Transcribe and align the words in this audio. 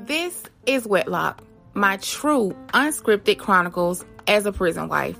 This 0.00 0.42
is 0.66 0.84
Wedlock, 0.84 1.44
my 1.74 1.98
true 1.98 2.56
unscripted 2.68 3.38
chronicles 3.38 4.04
as 4.26 4.46
a 4.46 4.52
prison 4.52 4.88
wife. 4.88 5.16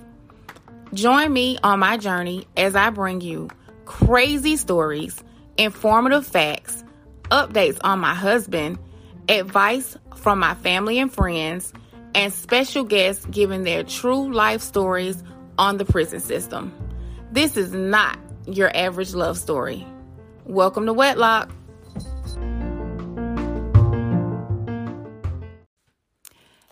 Join 0.92 1.32
me 1.32 1.56
on 1.62 1.78
my 1.78 1.98
journey 1.98 2.48
as 2.56 2.74
I 2.74 2.90
bring 2.90 3.20
you 3.20 3.48
crazy 3.84 4.56
stories, 4.56 5.22
informative 5.56 6.26
facts, 6.26 6.82
updates 7.30 7.78
on 7.82 8.00
my 8.00 8.14
husband, 8.14 8.78
advice 9.28 9.96
from 10.16 10.40
my 10.40 10.54
family 10.54 10.98
and 10.98 11.12
friends, 11.12 11.72
and 12.14 12.32
special 12.32 12.82
guests 12.82 13.24
giving 13.26 13.62
their 13.62 13.84
true 13.84 14.32
life 14.32 14.62
stories 14.62 15.22
on 15.58 15.76
the 15.76 15.84
prison 15.84 16.18
system. 16.18 16.72
This 17.30 17.56
is 17.56 17.72
not 17.72 18.18
your 18.52 18.74
average 18.74 19.14
love 19.14 19.38
story. 19.38 19.86
Welcome 20.44 20.86
to 20.86 20.92
Wedlock. 20.92 21.50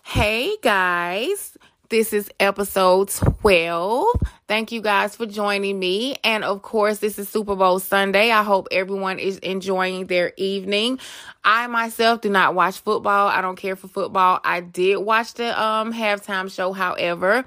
Hey 0.03 0.55
guys, 0.63 1.57
this 1.89 2.11
is 2.11 2.29
episode 2.39 3.09
12. 3.09 4.07
Thank 4.47 4.71
you 4.71 4.81
guys 4.81 5.15
for 5.15 5.25
joining 5.25 5.77
me. 5.77 6.15
And 6.23 6.43
of 6.43 6.61
course, 6.61 6.97
this 6.97 7.19
is 7.19 7.29
Super 7.29 7.55
Bowl 7.55 7.79
Sunday. 7.79 8.31
I 8.31 8.41
hope 8.41 8.67
everyone 8.71 9.19
is 9.19 9.37
enjoying 9.39 10.07
their 10.07 10.33
evening. 10.37 10.99
I 11.43 11.67
myself 11.67 12.21
do 12.21 12.29
not 12.29 12.55
watch 12.55 12.79
football. 12.79 13.27
I 13.27 13.41
don't 13.41 13.57
care 13.57 13.75
for 13.75 13.87
football. 13.87 14.39
I 14.43 14.61
did 14.61 14.97
watch 14.97 15.35
the 15.35 15.61
um 15.61 15.93
halftime 15.93 16.51
show, 16.51 16.73
however. 16.73 17.45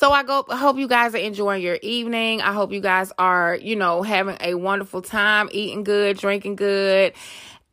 So 0.00 0.10
I 0.12 0.22
go 0.22 0.46
I 0.48 0.56
hope 0.56 0.78
you 0.78 0.88
guys 0.88 1.14
are 1.14 1.18
enjoying 1.18 1.60
your 1.60 1.78
evening. 1.82 2.40
I 2.40 2.54
hope 2.54 2.72
you 2.72 2.80
guys 2.80 3.12
are, 3.18 3.54
you 3.54 3.76
know, 3.76 4.00
having 4.00 4.38
a 4.40 4.54
wonderful 4.54 5.02
time, 5.02 5.50
eating 5.52 5.84
good, 5.84 6.16
drinking 6.16 6.56
good. 6.56 7.12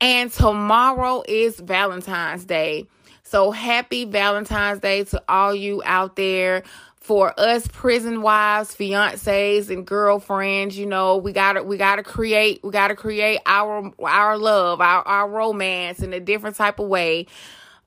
And 0.02 0.30
tomorrow 0.30 1.24
is 1.26 1.58
Valentine's 1.58 2.44
Day. 2.44 2.86
So 3.24 3.52
happy 3.52 4.04
Valentine's 4.04 4.82
Day 4.82 5.06
to 5.06 5.24
all 5.30 5.56
you 5.56 5.82
out 5.86 6.18
there. 6.18 6.64
For 6.98 7.34
us 7.40 7.66
prison 7.70 8.22
wives, 8.22 8.76
fiancés, 8.76 9.70
and 9.70 9.88
girlfriends, 9.88 10.78
you 10.78 10.86
know, 10.86 11.16
we 11.16 11.32
gotta 11.32 11.64
we 11.64 11.78
gotta 11.78 12.04
create 12.04 12.60
we 12.62 12.72
gotta 12.72 12.98
create 12.98 13.40
our 13.46 13.90
our 14.04 14.38
love, 14.38 14.82
our, 14.82 15.02
our 15.04 15.30
romance 15.30 16.02
in 16.02 16.12
a 16.12 16.20
different 16.20 16.58
type 16.58 16.80
of 16.80 16.90
way. 16.90 17.28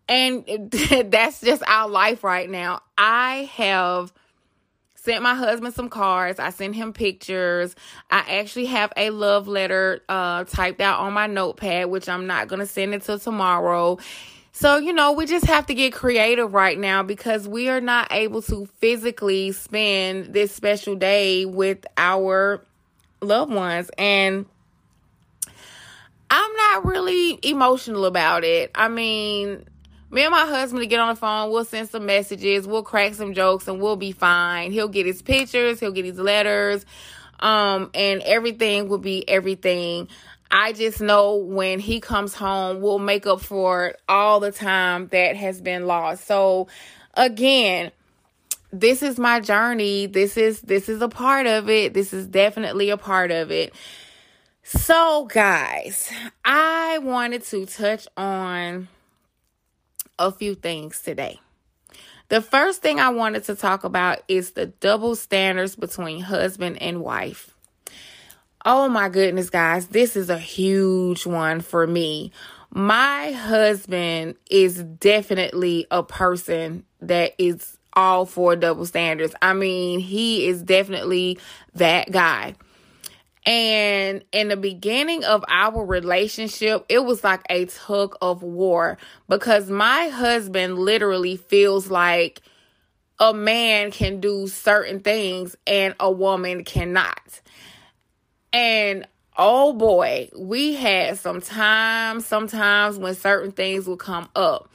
And 0.08 0.70
that's 1.10 1.42
just 1.42 1.62
our 1.66 1.90
life 1.90 2.24
right 2.24 2.48
now. 2.48 2.80
I 2.96 3.50
have 3.52 4.14
sent 5.02 5.22
my 5.22 5.34
husband 5.34 5.74
some 5.74 5.88
cards. 5.88 6.38
I 6.38 6.50
sent 6.50 6.74
him 6.74 6.92
pictures. 6.92 7.74
I 8.10 8.38
actually 8.40 8.66
have 8.66 8.92
a 8.96 9.10
love 9.10 9.48
letter 9.48 10.02
uh, 10.08 10.44
typed 10.44 10.80
out 10.80 11.00
on 11.00 11.12
my 11.12 11.26
notepad, 11.26 11.88
which 11.88 12.08
I'm 12.08 12.26
not 12.26 12.48
going 12.48 12.60
to 12.60 12.66
send 12.66 12.94
until 12.94 13.18
tomorrow. 13.18 13.98
So, 14.52 14.76
you 14.76 14.92
know, 14.92 15.12
we 15.12 15.26
just 15.26 15.46
have 15.46 15.66
to 15.66 15.74
get 15.74 15.92
creative 15.92 16.52
right 16.52 16.78
now 16.78 17.02
because 17.02 17.48
we 17.48 17.68
are 17.68 17.80
not 17.80 18.08
able 18.10 18.42
to 18.42 18.66
physically 18.78 19.52
spend 19.52 20.34
this 20.34 20.52
special 20.52 20.96
day 20.96 21.44
with 21.46 21.86
our 21.96 22.62
loved 23.22 23.52
ones. 23.52 23.90
And 23.96 24.44
I'm 26.30 26.56
not 26.56 26.84
really 26.84 27.38
emotional 27.42 28.04
about 28.04 28.44
it. 28.44 28.70
I 28.74 28.88
mean, 28.88 29.64
me 30.10 30.22
and 30.22 30.32
my 30.32 30.46
husband 30.46 30.82
to 30.82 30.86
get 30.86 31.00
on 31.00 31.14
the 31.14 31.20
phone, 31.20 31.50
we'll 31.50 31.64
send 31.64 31.88
some 31.88 32.06
messages, 32.06 32.66
we'll 32.66 32.82
crack 32.82 33.14
some 33.14 33.32
jokes, 33.32 33.68
and 33.68 33.80
we'll 33.80 33.96
be 33.96 34.12
fine. 34.12 34.72
He'll 34.72 34.88
get 34.88 35.06
his 35.06 35.22
pictures, 35.22 35.78
he'll 35.78 35.92
get 35.92 36.04
his 36.04 36.18
letters, 36.18 36.84
um, 37.38 37.90
and 37.94 38.20
everything 38.22 38.88
will 38.88 38.98
be 38.98 39.28
everything. 39.28 40.08
I 40.50 40.72
just 40.72 41.00
know 41.00 41.36
when 41.36 41.78
he 41.78 42.00
comes 42.00 42.34
home, 42.34 42.80
we'll 42.80 42.98
make 42.98 43.26
up 43.26 43.40
for 43.40 43.94
all 44.08 44.40
the 44.40 44.50
time 44.50 45.06
that 45.08 45.36
has 45.36 45.60
been 45.60 45.86
lost. 45.86 46.26
So 46.26 46.66
again, 47.14 47.92
this 48.72 49.02
is 49.02 49.18
my 49.18 49.38
journey. 49.40 50.06
This 50.06 50.36
is 50.36 50.60
this 50.60 50.88
is 50.88 51.02
a 51.02 51.08
part 51.08 51.46
of 51.46 51.68
it. 51.68 51.94
This 51.94 52.12
is 52.12 52.26
definitely 52.26 52.90
a 52.90 52.96
part 52.96 53.30
of 53.30 53.52
it. 53.52 53.72
So 54.64 55.26
guys, 55.26 56.10
I 56.44 56.98
wanted 56.98 57.42
to 57.44 57.66
touch 57.66 58.08
on 58.16 58.88
a 60.20 60.30
few 60.30 60.54
things 60.54 61.00
today. 61.00 61.40
The 62.28 62.40
first 62.40 62.80
thing 62.80 63.00
I 63.00 63.08
wanted 63.08 63.42
to 63.44 63.56
talk 63.56 63.82
about 63.82 64.20
is 64.28 64.52
the 64.52 64.66
double 64.66 65.16
standards 65.16 65.74
between 65.74 66.20
husband 66.20 66.80
and 66.80 67.00
wife. 67.00 67.56
Oh 68.64 68.88
my 68.88 69.08
goodness, 69.08 69.50
guys, 69.50 69.88
this 69.88 70.14
is 70.14 70.30
a 70.30 70.38
huge 70.38 71.26
one 71.26 71.60
for 71.60 71.86
me. 71.86 72.30
My 72.70 73.32
husband 73.32 74.36
is 74.48 74.84
definitely 74.84 75.86
a 75.90 76.04
person 76.04 76.84
that 77.00 77.34
is 77.38 77.78
all 77.94 78.26
for 78.26 78.54
double 78.54 78.86
standards. 78.86 79.34
I 79.42 79.54
mean, 79.54 79.98
he 79.98 80.46
is 80.46 80.62
definitely 80.62 81.38
that 81.74 82.12
guy. 82.12 82.54
And 83.46 84.22
in 84.32 84.48
the 84.48 84.56
beginning 84.56 85.24
of 85.24 85.44
our 85.48 85.84
relationship, 85.84 86.84
it 86.88 87.04
was 87.04 87.24
like 87.24 87.40
a 87.48 87.64
tug 87.66 88.16
of 88.20 88.42
war 88.42 88.98
because 89.28 89.70
my 89.70 90.08
husband 90.08 90.78
literally 90.78 91.36
feels 91.36 91.90
like 91.90 92.42
a 93.18 93.32
man 93.32 93.90
can 93.90 94.20
do 94.20 94.46
certain 94.46 95.00
things 95.00 95.56
and 95.66 95.94
a 96.00 96.10
woman 96.10 96.64
cannot. 96.64 97.40
And 98.52 99.06
oh 99.36 99.72
boy, 99.72 100.28
we 100.36 100.74
had 100.74 101.18
some 101.18 101.40
time 101.40 102.20
sometimes 102.20 102.98
when 102.98 103.14
certain 103.14 103.52
things 103.52 103.86
will 103.86 103.96
come 103.96 104.28
up. 104.36 104.70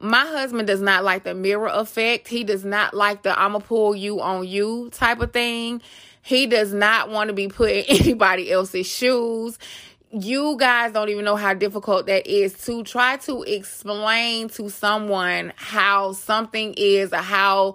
My 0.00 0.26
husband 0.26 0.66
does 0.66 0.80
not 0.80 1.04
like 1.04 1.24
the 1.24 1.34
mirror 1.34 1.70
effect. 1.72 2.28
He 2.28 2.44
does 2.44 2.64
not 2.64 2.92
like 2.94 3.22
the 3.22 3.38
I'ma 3.38 3.60
pull 3.60 3.94
you 3.94 4.20
on 4.20 4.46
you 4.46 4.90
type 4.92 5.20
of 5.20 5.32
thing. 5.32 5.80
He 6.24 6.46
does 6.46 6.72
not 6.72 7.10
want 7.10 7.28
to 7.28 7.34
be 7.34 7.48
put 7.48 7.70
in 7.70 7.84
anybody 7.88 8.50
else's 8.50 8.86
shoes. 8.86 9.58
You 10.10 10.56
guys 10.58 10.92
don't 10.92 11.10
even 11.10 11.26
know 11.26 11.36
how 11.36 11.52
difficult 11.52 12.06
that 12.06 12.26
is 12.26 12.54
to 12.64 12.82
try 12.82 13.18
to 13.18 13.42
explain 13.42 14.48
to 14.50 14.70
someone 14.70 15.52
how 15.56 16.12
something 16.12 16.72
is 16.78 17.12
or 17.12 17.18
how, 17.18 17.74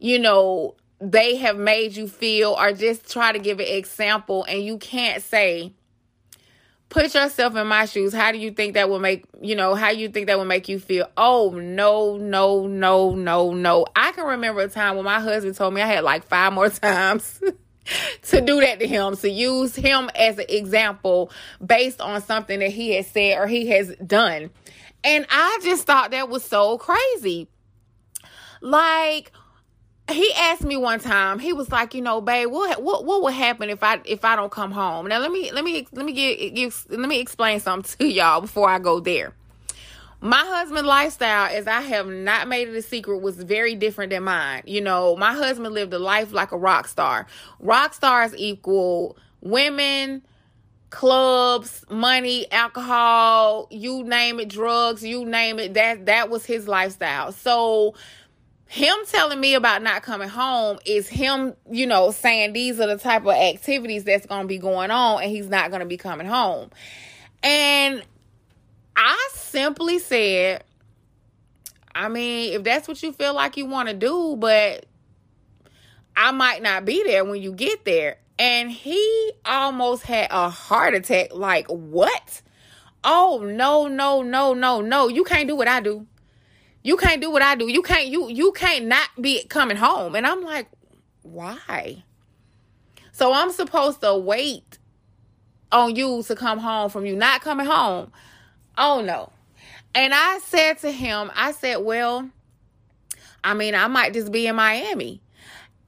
you 0.00 0.18
know, 0.18 0.74
they 0.98 1.36
have 1.36 1.56
made 1.56 1.94
you 1.94 2.08
feel 2.08 2.56
or 2.58 2.72
just 2.72 3.12
try 3.12 3.30
to 3.30 3.38
give 3.38 3.60
an 3.60 3.68
example. 3.68 4.44
And 4.48 4.64
you 4.64 4.78
can't 4.78 5.22
say, 5.22 5.72
put 6.88 7.14
yourself 7.14 7.54
in 7.54 7.68
my 7.68 7.84
shoes. 7.84 8.12
How 8.12 8.32
do 8.32 8.38
you 8.38 8.50
think 8.50 8.74
that 8.74 8.88
will 8.88 8.98
make 8.98 9.24
you 9.40 9.54
know 9.54 9.76
how 9.76 9.90
you 9.90 10.08
think 10.08 10.26
that 10.26 10.36
will 10.36 10.46
make 10.46 10.68
you 10.68 10.80
feel? 10.80 11.08
Oh 11.16 11.50
no 11.50 12.16
no 12.16 12.66
no 12.66 13.14
no 13.14 13.52
no. 13.52 13.86
I 13.94 14.10
can 14.10 14.24
remember 14.24 14.62
a 14.62 14.68
time 14.68 14.96
when 14.96 15.04
my 15.04 15.20
husband 15.20 15.54
told 15.54 15.74
me 15.74 15.80
i 15.80 15.86
had 15.86 16.02
like 16.02 16.26
five 16.26 16.52
more 16.52 16.68
times 16.70 17.40
to 18.22 18.40
do 18.40 18.60
that 18.60 18.80
to 18.80 18.86
him, 18.86 19.16
to 19.16 19.30
use 19.30 19.76
him 19.76 20.10
as 20.14 20.38
an 20.38 20.46
example 20.48 21.30
based 21.64 22.00
on 22.00 22.20
something 22.22 22.58
that 22.60 22.70
he 22.70 22.94
has 22.94 23.06
said 23.06 23.38
or 23.38 23.46
he 23.46 23.68
has 23.68 23.94
done. 24.06 24.50
And 25.02 25.26
I 25.30 25.58
just 25.62 25.86
thought 25.86 26.12
that 26.12 26.28
was 26.28 26.44
so 26.44 26.78
crazy. 26.78 27.48
Like, 28.60 29.32
he 30.10 30.32
asked 30.36 30.62
me 30.64 30.76
one 30.76 31.00
time 31.00 31.38
he 31.38 31.52
was 31.52 31.70
like 31.72 31.94
you 31.94 32.02
know 32.02 32.20
babe 32.20 32.50
what 32.50 32.82
what 32.82 33.06
what 33.06 33.22
would 33.22 33.32
happen 33.32 33.70
if 33.70 33.82
i 33.82 33.98
if 34.04 34.24
i 34.24 34.36
don't 34.36 34.52
come 34.52 34.70
home 34.70 35.06
now 35.06 35.18
let 35.18 35.32
me 35.32 35.50
let 35.52 35.64
me 35.64 35.86
let 35.92 36.04
me 36.04 36.12
give 36.50 36.86
let 36.90 37.08
me 37.08 37.20
explain 37.20 37.58
something 37.58 37.96
to 37.98 38.12
y'all 38.12 38.42
before 38.42 38.68
i 38.68 38.78
go 38.78 39.00
there 39.00 39.32
my 40.24 40.42
husband 40.42 40.86
lifestyle 40.86 41.54
as 41.54 41.66
i 41.66 41.82
have 41.82 42.06
not 42.06 42.48
made 42.48 42.66
it 42.66 42.74
a 42.74 42.80
secret 42.80 43.18
was 43.18 43.36
very 43.36 43.74
different 43.74 44.10
than 44.10 44.24
mine. 44.24 44.62
You 44.64 44.80
know 44.80 45.16
my 45.16 45.34
husband 45.34 45.74
lived 45.74 45.92
a 45.92 45.98
life 45.98 46.32
like 46.32 46.50
a 46.50 46.56
rock 46.56 46.88
star. 46.88 47.26
Rock 47.60 47.92
stars 47.92 48.34
equal 48.36 49.18
women 49.42 50.22
clubs 50.88 51.84
money 51.90 52.50
alcohol 52.50 53.68
you 53.70 54.02
name 54.04 54.40
it 54.40 54.48
drugs 54.48 55.04
you 55.04 55.26
name 55.26 55.58
it. 55.58 55.74
That 55.74 56.06
that 56.06 56.30
was 56.30 56.46
his 56.46 56.66
lifestyle. 56.66 57.30
So 57.30 57.94
him 58.66 58.96
telling 59.06 59.38
me 59.38 59.52
about 59.52 59.82
not 59.82 60.02
coming 60.02 60.30
home 60.30 60.78
is 60.86 61.06
him, 61.06 61.52
you 61.70 61.86
know, 61.86 62.12
saying 62.12 62.54
these 62.54 62.80
are 62.80 62.86
the 62.86 62.96
type 62.96 63.22
of 63.22 63.34
activities 63.34 64.04
that's 64.04 64.24
going 64.24 64.42
to 64.42 64.48
be 64.48 64.58
going 64.58 64.90
on 64.90 65.22
and 65.22 65.30
he's 65.30 65.50
not 65.50 65.68
going 65.68 65.80
to 65.80 65.86
be 65.86 65.98
coming 65.98 66.26
home. 66.26 66.70
And 67.42 68.02
I 68.96 69.28
simply 69.32 69.98
said, 69.98 70.64
I 71.94 72.08
mean, 72.08 72.54
if 72.54 72.64
that's 72.64 72.88
what 72.88 73.02
you 73.02 73.12
feel 73.12 73.34
like 73.34 73.56
you 73.56 73.66
want 73.66 73.88
to 73.88 73.94
do, 73.94 74.36
but 74.38 74.86
I 76.16 76.32
might 76.32 76.62
not 76.62 76.84
be 76.84 77.02
there 77.04 77.24
when 77.24 77.40
you 77.40 77.52
get 77.52 77.84
there. 77.84 78.18
And 78.38 78.70
he 78.70 79.32
almost 79.44 80.02
had 80.02 80.28
a 80.30 80.48
heart 80.48 80.94
attack. 80.94 81.32
Like, 81.32 81.68
what? 81.68 82.42
Oh, 83.04 83.42
no, 83.44 83.86
no, 83.86 84.22
no, 84.22 84.54
no, 84.54 84.80
no. 84.80 85.08
You 85.08 85.22
can't 85.24 85.46
do 85.46 85.54
what 85.54 85.68
I 85.68 85.80
do. 85.80 86.06
You 86.82 86.96
can't 86.96 87.20
do 87.20 87.30
what 87.30 87.42
I 87.42 87.54
do. 87.54 87.70
You 87.70 87.82
can't, 87.82 88.08
you, 88.08 88.28
you 88.28 88.52
can't 88.52 88.86
not 88.86 89.08
be 89.20 89.44
coming 89.44 89.76
home. 89.76 90.16
And 90.16 90.26
I'm 90.26 90.42
like, 90.42 90.68
why? 91.22 92.02
So 93.12 93.32
I'm 93.32 93.52
supposed 93.52 94.00
to 94.00 94.16
wait 94.16 94.78
on 95.70 95.94
you 95.94 96.22
to 96.24 96.34
come 96.34 96.58
home 96.58 96.90
from 96.90 97.06
you 97.06 97.14
not 97.14 97.40
coming 97.40 97.66
home. 97.66 98.10
Oh 98.76 99.00
no. 99.00 99.30
And 99.94 100.12
I 100.12 100.38
said 100.40 100.78
to 100.78 100.90
him, 100.90 101.30
I 101.34 101.52
said, 101.52 101.76
well, 101.76 102.28
I 103.44 103.54
mean, 103.54 103.74
I 103.74 103.86
might 103.86 104.12
just 104.12 104.32
be 104.32 104.46
in 104.46 104.56
Miami. 104.56 105.20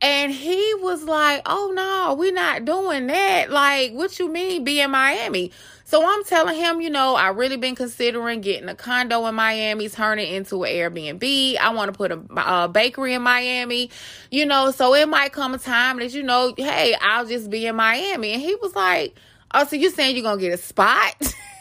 And 0.00 0.30
he 0.30 0.74
was 0.80 1.04
like, 1.04 1.42
oh 1.46 1.72
no, 1.74 2.14
we're 2.14 2.32
not 2.32 2.64
doing 2.64 3.06
that. 3.06 3.50
Like, 3.50 3.92
what 3.92 4.18
you 4.18 4.30
mean 4.30 4.62
be 4.62 4.80
in 4.80 4.90
Miami? 4.90 5.52
So 5.84 6.04
I'm 6.06 6.22
telling 6.24 6.56
him, 6.56 6.80
you 6.80 6.90
know, 6.90 7.14
I 7.14 7.28
really 7.28 7.56
been 7.56 7.76
considering 7.76 8.40
getting 8.40 8.68
a 8.68 8.74
condo 8.74 9.24
in 9.26 9.34
Miami, 9.34 9.88
turn 9.88 10.18
it 10.18 10.32
into 10.32 10.64
an 10.64 10.72
Airbnb. 10.72 11.56
I 11.56 11.72
want 11.72 11.92
to 11.92 11.96
put 11.96 12.12
a, 12.12 12.20
a, 12.36 12.68
bakery 12.68 13.14
in 13.14 13.22
Miami, 13.22 13.90
you 14.30 14.46
know, 14.46 14.70
so 14.72 14.94
it 14.94 15.08
might 15.08 15.32
come 15.32 15.54
a 15.54 15.58
time 15.58 15.98
that, 16.00 16.12
you 16.12 16.24
know, 16.24 16.52
hey, 16.56 16.94
I'll 17.00 17.24
just 17.24 17.50
be 17.50 17.66
in 17.66 17.76
Miami. 17.76 18.32
And 18.32 18.42
he 18.42 18.56
was 18.56 18.74
like, 18.74 19.14
oh, 19.54 19.64
so 19.64 19.76
you 19.76 19.90
saying 19.90 20.16
you're 20.16 20.30
to 20.30 20.40
get 20.40 20.52
a 20.52 20.58
spot? 20.58 21.14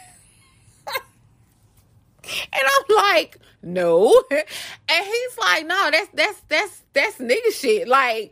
and 2.54 2.64
I'm 2.64 2.96
like, 2.96 3.40
no. 3.62 4.14
And 4.32 5.06
he's 5.06 5.38
like, 5.38 5.66
no, 5.66 5.90
that's, 5.92 6.10
that's, 6.14 6.40
that's, 6.48 6.82
that's 6.94 7.18
nigga 7.18 7.52
shit. 7.52 7.88
Like, 7.88 8.32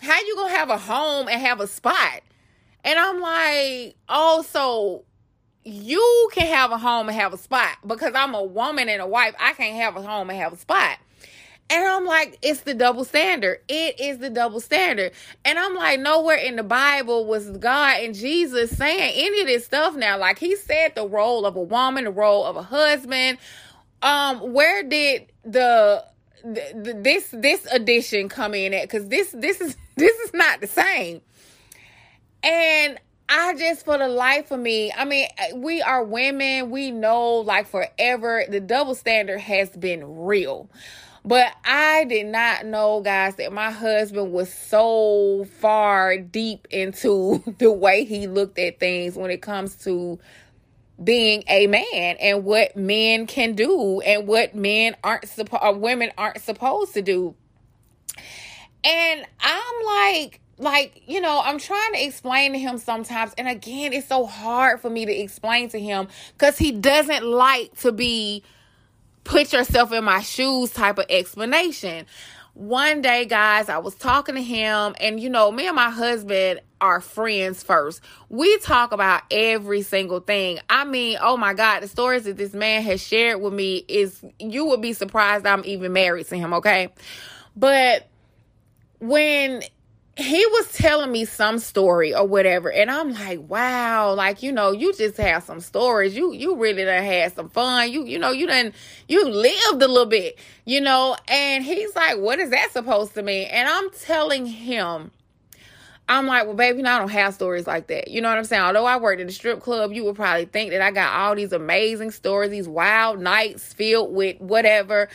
how 0.00 0.18
you 0.20 0.36
gonna 0.36 0.54
have 0.54 0.70
a 0.70 0.78
home 0.78 1.28
and 1.28 1.40
have 1.40 1.60
a 1.60 1.66
spot? 1.66 2.20
And 2.84 2.98
I'm 2.98 3.20
like, 3.20 3.96
oh, 4.08 4.44
so 4.48 5.04
you 5.64 6.28
can 6.32 6.46
have 6.46 6.70
a 6.70 6.78
home 6.78 7.08
and 7.08 7.16
have 7.16 7.32
a 7.32 7.38
spot 7.38 7.78
because 7.86 8.12
I'm 8.14 8.34
a 8.34 8.42
woman 8.42 8.88
and 8.88 9.00
a 9.00 9.06
wife. 9.06 9.34
I 9.38 9.54
can't 9.54 9.76
have 9.76 9.96
a 9.96 10.02
home 10.02 10.30
and 10.30 10.38
have 10.38 10.52
a 10.52 10.58
spot. 10.58 10.98
And 11.70 11.86
I'm 11.86 12.04
like, 12.04 12.38
it's 12.42 12.60
the 12.60 12.74
double 12.74 13.04
standard. 13.04 13.60
It 13.68 13.98
is 13.98 14.18
the 14.18 14.30
double 14.30 14.60
standard. 14.60 15.12
And 15.44 15.58
I'm 15.58 15.74
like, 15.74 15.98
nowhere 15.98 16.36
in 16.36 16.56
the 16.56 16.62
Bible 16.62 17.24
was 17.24 17.50
God 17.50 18.00
and 18.00 18.14
Jesus 18.14 18.76
saying 18.76 19.12
any 19.16 19.40
of 19.40 19.46
this 19.46 19.64
stuff 19.64 19.94
now. 19.96 20.18
Like 20.18 20.38
he 20.38 20.56
said 20.56 20.94
the 20.94 21.08
role 21.08 21.46
of 21.46 21.56
a 21.56 21.62
woman, 21.62 22.04
the 22.04 22.10
role 22.10 22.44
of 22.44 22.56
a 22.56 22.62
husband. 22.62 23.38
Um, 24.02 24.52
where 24.52 24.82
did 24.82 25.32
the, 25.44 26.04
this 26.44 27.30
this 27.32 27.66
addition 27.72 28.28
come 28.28 28.52
in 28.54 28.74
at? 28.74 28.82
Because 28.82 29.08
this 29.08 29.30
this 29.30 29.62
is 29.62 29.76
this 29.96 30.16
is 30.18 30.34
not 30.34 30.60
the 30.60 30.66
same. 30.66 31.22
And 32.42 33.00
I 33.28 33.54
just, 33.54 33.86
for 33.86 33.96
the 33.96 34.08
life 34.08 34.50
of 34.50 34.60
me, 34.60 34.92
I 34.92 35.06
mean, 35.06 35.26
we 35.54 35.80
are 35.80 36.04
women. 36.04 36.70
We 36.70 36.90
know, 36.90 37.36
like, 37.36 37.66
forever, 37.66 38.44
the 38.48 38.60
double 38.60 38.94
standard 38.94 39.38
has 39.38 39.70
been 39.70 40.24
real. 40.24 40.68
But 41.24 41.54
I 41.64 42.04
did 42.04 42.26
not 42.26 42.66
know, 42.66 43.00
guys, 43.00 43.36
that 43.36 43.52
my 43.52 43.70
husband 43.70 44.32
was 44.32 44.52
so 44.52 45.46
far 45.58 46.18
deep 46.18 46.68
into 46.70 47.42
the 47.58 47.72
way 47.72 48.04
he 48.04 48.26
looked 48.26 48.58
at 48.58 48.78
things 48.78 49.16
when 49.16 49.30
it 49.30 49.40
comes 49.40 49.76
to 49.84 50.18
being 51.02 51.42
a 51.48 51.66
man 51.66 52.16
and 52.20 52.44
what 52.44 52.76
men 52.76 53.26
can 53.26 53.54
do 53.54 54.00
and 54.02 54.28
what 54.28 54.54
men 54.54 54.96
aren't 55.02 55.28
supposed, 55.28 55.80
women 55.80 56.12
aren't 56.18 56.40
supposed 56.40 56.94
to 56.94 57.02
do. 57.02 57.34
And 58.84 59.24
I'm 59.40 59.86
like, 59.86 60.40
like 60.56 61.02
you 61.06 61.20
know 61.20 61.42
i'm 61.44 61.58
trying 61.58 61.92
to 61.92 62.04
explain 62.04 62.52
to 62.52 62.58
him 62.60 62.78
sometimes 62.78 63.32
and 63.36 63.48
again 63.48 63.92
it's 63.92 64.06
so 64.06 64.24
hard 64.24 64.80
for 64.80 64.88
me 64.88 65.04
to 65.04 65.12
explain 65.12 65.68
to 65.68 65.80
him 65.80 66.06
because 66.32 66.56
he 66.56 66.70
doesn't 66.70 67.24
like 67.24 67.76
to 67.76 67.90
be 67.90 68.40
put 69.24 69.52
yourself 69.52 69.92
in 69.92 70.04
my 70.04 70.20
shoes 70.20 70.70
type 70.70 70.98
of 70.98 71.06
explanation. 71.08 72.06
One 72.54 73.02
day 73.02 73.24
guys 73.24 73.68
i 73.68 73.78
was 73.78 73.96
talking 73.96 74.36
to 74.36 74.42
him 74.42 74.94
and 75.00 75.18
you 75.18 75.28
know 75.28 75.50
me 75.50 75.66
and 75.66 75.74
my 75.74 75.90
husband 75.90 76.60
are 76.80 77.00
friends 77.00 77.64
first. 77.64 78.00
We 78.28 78.58
talk 78.58 78.92
about 78.92 79.22
every 79.32 79.82
single 79.82 80.20
thing. 80.20 80.60
I 80.70 80.84
mean 80.84 81.18
oh 81.20 81.36
my 81.36 81.54
god 81.54 81.80
the 81.80 81.88
stories 81.88 82.24
that 82.24 82.36
this 82.36 82.52
man 82.52 82.82
has 82.82 83.02
shared 83.02 83.40
with 83.40 83.54
me 83.54 83.84
is 83.88 84.24
you 84.38 84.66
would 84.66 84.80
be 84.80 84.92
surprised 84.92 85.46
i'm 85.46 85.64
even 85.64 85.92
married 85.92 86.28
to 86.28 86.36
him 86.36 86.54
okay? 86.54 86.90
But 87.56 88.08
when 89.00 89.62
he 90.16 90.46
was 90.46 90.72
telling 90.72 91.10
me 91.10 91.24
some 91.24 91.58
story 91.58 92.14
or 92.14 92.24
whatever 92.24 92.70
and 92.70 92.88
i'm 92.90 93.12
like 93.12 93.40
wow 93.48 94.14
like 94.14 94.42
you 94.42 94.52
know 94.52 94.70
you 94.70 94.92
just 94.94 95.16
have 95.16 95.42
some 95.42 95.58
stories 95.58 96.14
you 96.14 96.32
you 96.32 96.54
really 96.56 96.84
done 96.84 97.02
had 97.02 97.34
some 97.34 97.48
fun 97.48 97.90
you 97.90 98.04
you 98.04 98.18
know 98.18 98.30
you 98.30 98.46
done 98.46 98.72
you 99.08 99.28
lived 99.28 99.82
a 99.82 99.88
little 99.88 100.06
bit 100.06 100.38
you 100.64 100.80
know 100.80 101.16
and 101.26 101.64
he's 101.64 101.94
like 101.96 102.16
what 102.18 102.38
is 102.38 102.50
that 102.50 102.70
supposed 102.70 103.12
to 103.14 103.22
mean 103.22 103.48
and 103.48 103.68
i'm 103.68 103.90
telling 103.90 104.46
him 104.46 105.10
I'm 106.06 106.26
like, 106.26 106.44
well, 106.44 106.54
baby, 106.54 106.82
no, 106.82 106.92
I 106.92 106.98
don't 106.98 107.08
have 107.08 107.32
stories 107.32 107.66
like 107.66 107.86
that. 107.86 108.08
You 108.08 108.20
know 108.20 108.28
what 108.28 108.36
I'm 108.36 108.44
saying? 108.44 108.62
Although 108.62 108.84
I 108.84 108.98
worked 108.98 109.22
at 109.22 109.28
a 109.28 109.32
strip 109.32 109.60
club, 109.60 109.90
you 109.92 110.04
would 110.04 110.16
probably 110.16 110.44
think 110.44 110.70
that 110.72 110.82
I 110.82 110.90
got 110.90 111.14
all 111.14 111.34
these 111.34 111.52
amazing 111.52 112.10
stories, 112.10 112.50
these 112.50 112.68
wild 112.68 113.20
nights 113.20 113.72
filled 113.72 114.14
with 114.14 114.38
whatever. 114.38 115.08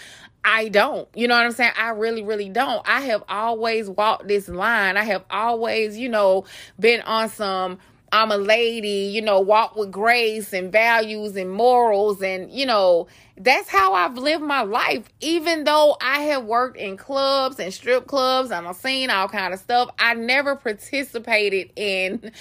I 0.44 0.69
don't. 0.69 1.07
You 1.15 1.27
know 1.27 1.36
what 1.36 1.45
I'm 1.45 1.51
saying? 1.51 1.74
I 1.77 1.89
really, 1.89 2.24
really 2.24 2.50
don't. 2.50 2.88
I 2.88 3.01
have 3.01 3.24
always 3.27 3.89
walked 3.89 4.27
this 4.27 4.47
line. 4.47 4.97
I 4.97 5.03
have 5.03 5.25
always, 5.30 5.97
you 5.97 6.09
know, 6.09 6.45
been 6.80 7.01
on 7.01 7.30
some 7.30 7.80
I'm 8.12 8.31
a 8.31 8.38
lady, 8.38 9.12
you 9.13 9.21
know, 9.21 9.39
walk 9.39 9.75
with 9.75 9.91
grace 9.91 10.53
and 10.53 10.71
values 10.71 11.36
and 11.36 11.51
morals. 11.51 12.21
And, 12.21 12.51
you 12.51 12.65
know, 12.65 13.07
that's 13.38 13.69
how 13.69 13.94
I've 13.94 14.18
lived 14.18 14.44
my 14.44 14.62
life. 14.62 15.07
Even 15.21 15.63
though 15.63 15.95
I 16.01 16.21
have 16.21 16.45
worked 16.45 16.77
in 16.77 16.97
clubs 16.97 17.59
and 17.59 17.74
strip 17.74 18.07
clubs 18.07 18.51
and 18.51 18.68
I've 18.68 18.75
seen 18.75 19.09
all 19.09 19.27
kind 19.27 19.53
of 19.53 19.59
stuff, 19.59 19.91
I 20.00 20.15
never 20.15 20.56
participated 20.56 21.71
in 21.75 22.31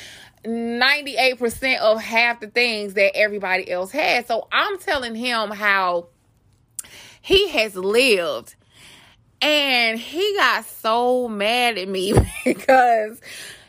98% 0.45 1.79
of 1.79 2.01
half 2.01 2.41
the 2.41 2.49
things 2.49 2.95
that 2.95 3.15
everybody 3.15 3.71
else 3.71 3.91
had. 3.91 4.27
So 4.27 4.49
I'm 4.51 4.79
telling 4.79 5.15
him 5.15 5.51
how 5.51 6.09
he 7.29 7.49
has 7.49 7.77
lived. 7.77 8.55
And 9.43 10.01
he 10.01 10.35
got 10.35 10.65
so 10.65 11.29
mad 11.29 11.77
at 11.77 11.87
me 11.87 12.15
because 12.45 13.21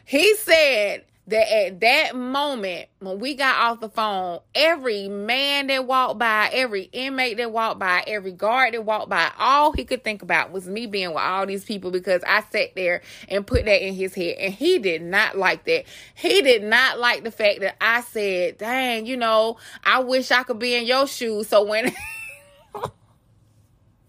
he 0.05 0.33
said 0.37 1.03
that 1.27 1.65
at 1.65 1.81
that 1.81 2.15
moment 2.15 2.87
when 2.99 3.19
we 3.19 3.35
got 3.35 3.57
off 3.57 3.81
the 3.81 3.89
phone, 3.89 4.39
every 4.55 5.09
man 5.09 5.67
that 5.67 5.85
walked 5.85 6.17
by, 6.17 6.49
every 6.53 6.83
inmate 6.93 7.35
that 7.35 7.51
walked 7.51 7.79
by, 7.79 8.01
every 8.07 8.31
guard 8.31 8.75
that 8.75 8.85
walked 8.85 9.09
by, 9.09 9.29
all 9.37 9.73
he 9.73 9.83
could 9.83 10.05
think 10.05 10.21
about 10.21 10.53
was 10.53 10.65
me 10.65 10.87
being 10.87 11.09
with 11.09 11.21
all 11.21 11.45
these 11.45 11.65
people 11.65 11.91
because 11.91 12.23
I 12.25 12.43
sat 12.53 12.75
there 12.75 13.01
and 13.27 13.45
put 13.45 13.65
that 13.65 13.85
in 13.85 13.93
his 13.93 14.15
head. 14.15 14.37
And 14.39 14.53
he 14.53 14.79
did 14.79 15.01
not 15.01 15.37
like 15.37 15.65
that. 15.65 15.83
He 16.15 16.41
did 16.41 16.63
not 16.63 16.97
like 16.97 17.25
the 17.25 17.31
fact 17.31 17.59
that 17.59 17.75
I 17.81 18.01
said, 18.03 18.57
dang, 18.57 19.05
you 19.05 19.17
know, 19.17 19.57
I 19.83 19.99
wish 19.99 20.31
I 20.31 20.43
could 20.43 20.59
be 20.59 20.75
in 20.75 20.85
your 20.85 21.07
shoes. 21.07 21.49
So 21.49 21.65
when 21.65 21.93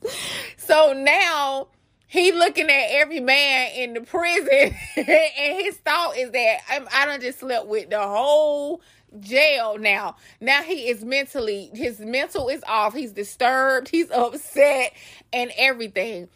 so 0.56 0.92
now 0.92 1.68
he 2.06 2.32
looking 2.32 2.68
at 2.68 2.86
every 2.90 3.20
man 3.20 3.70
in 3.74 3.94
the 3.94 4.00
prison 4.00 4.74
and 4.96 5.62
his 5.64 5.76
thought 5.76 6.16
is 6.16 6.30
that 6.32 6.58
I'm, 6.68 6.88
I 6.92 7.06
don't 7.06 7.22
just 7.22 7.38
slept 7.40 7.66
with 7.66 7.90
the 7.90 8.00
whole 8.00 8.82
jail 9.18 9.78
now. 9.78 10.16
Now 10.40 10.62
he 10.62 10.88
is 10.88 11.04
mentally, 11.04 11.70
his 11.74 12.00
mental 12.00 12.48
is 12.48 12.62
off. 12.66 12.94
He's 12.94 13.12
disturbed. 13.12 13.88
He's 13.88 14.10
upset 14.14 14.92
and 15.32 15.52
everything. 15.56 16.28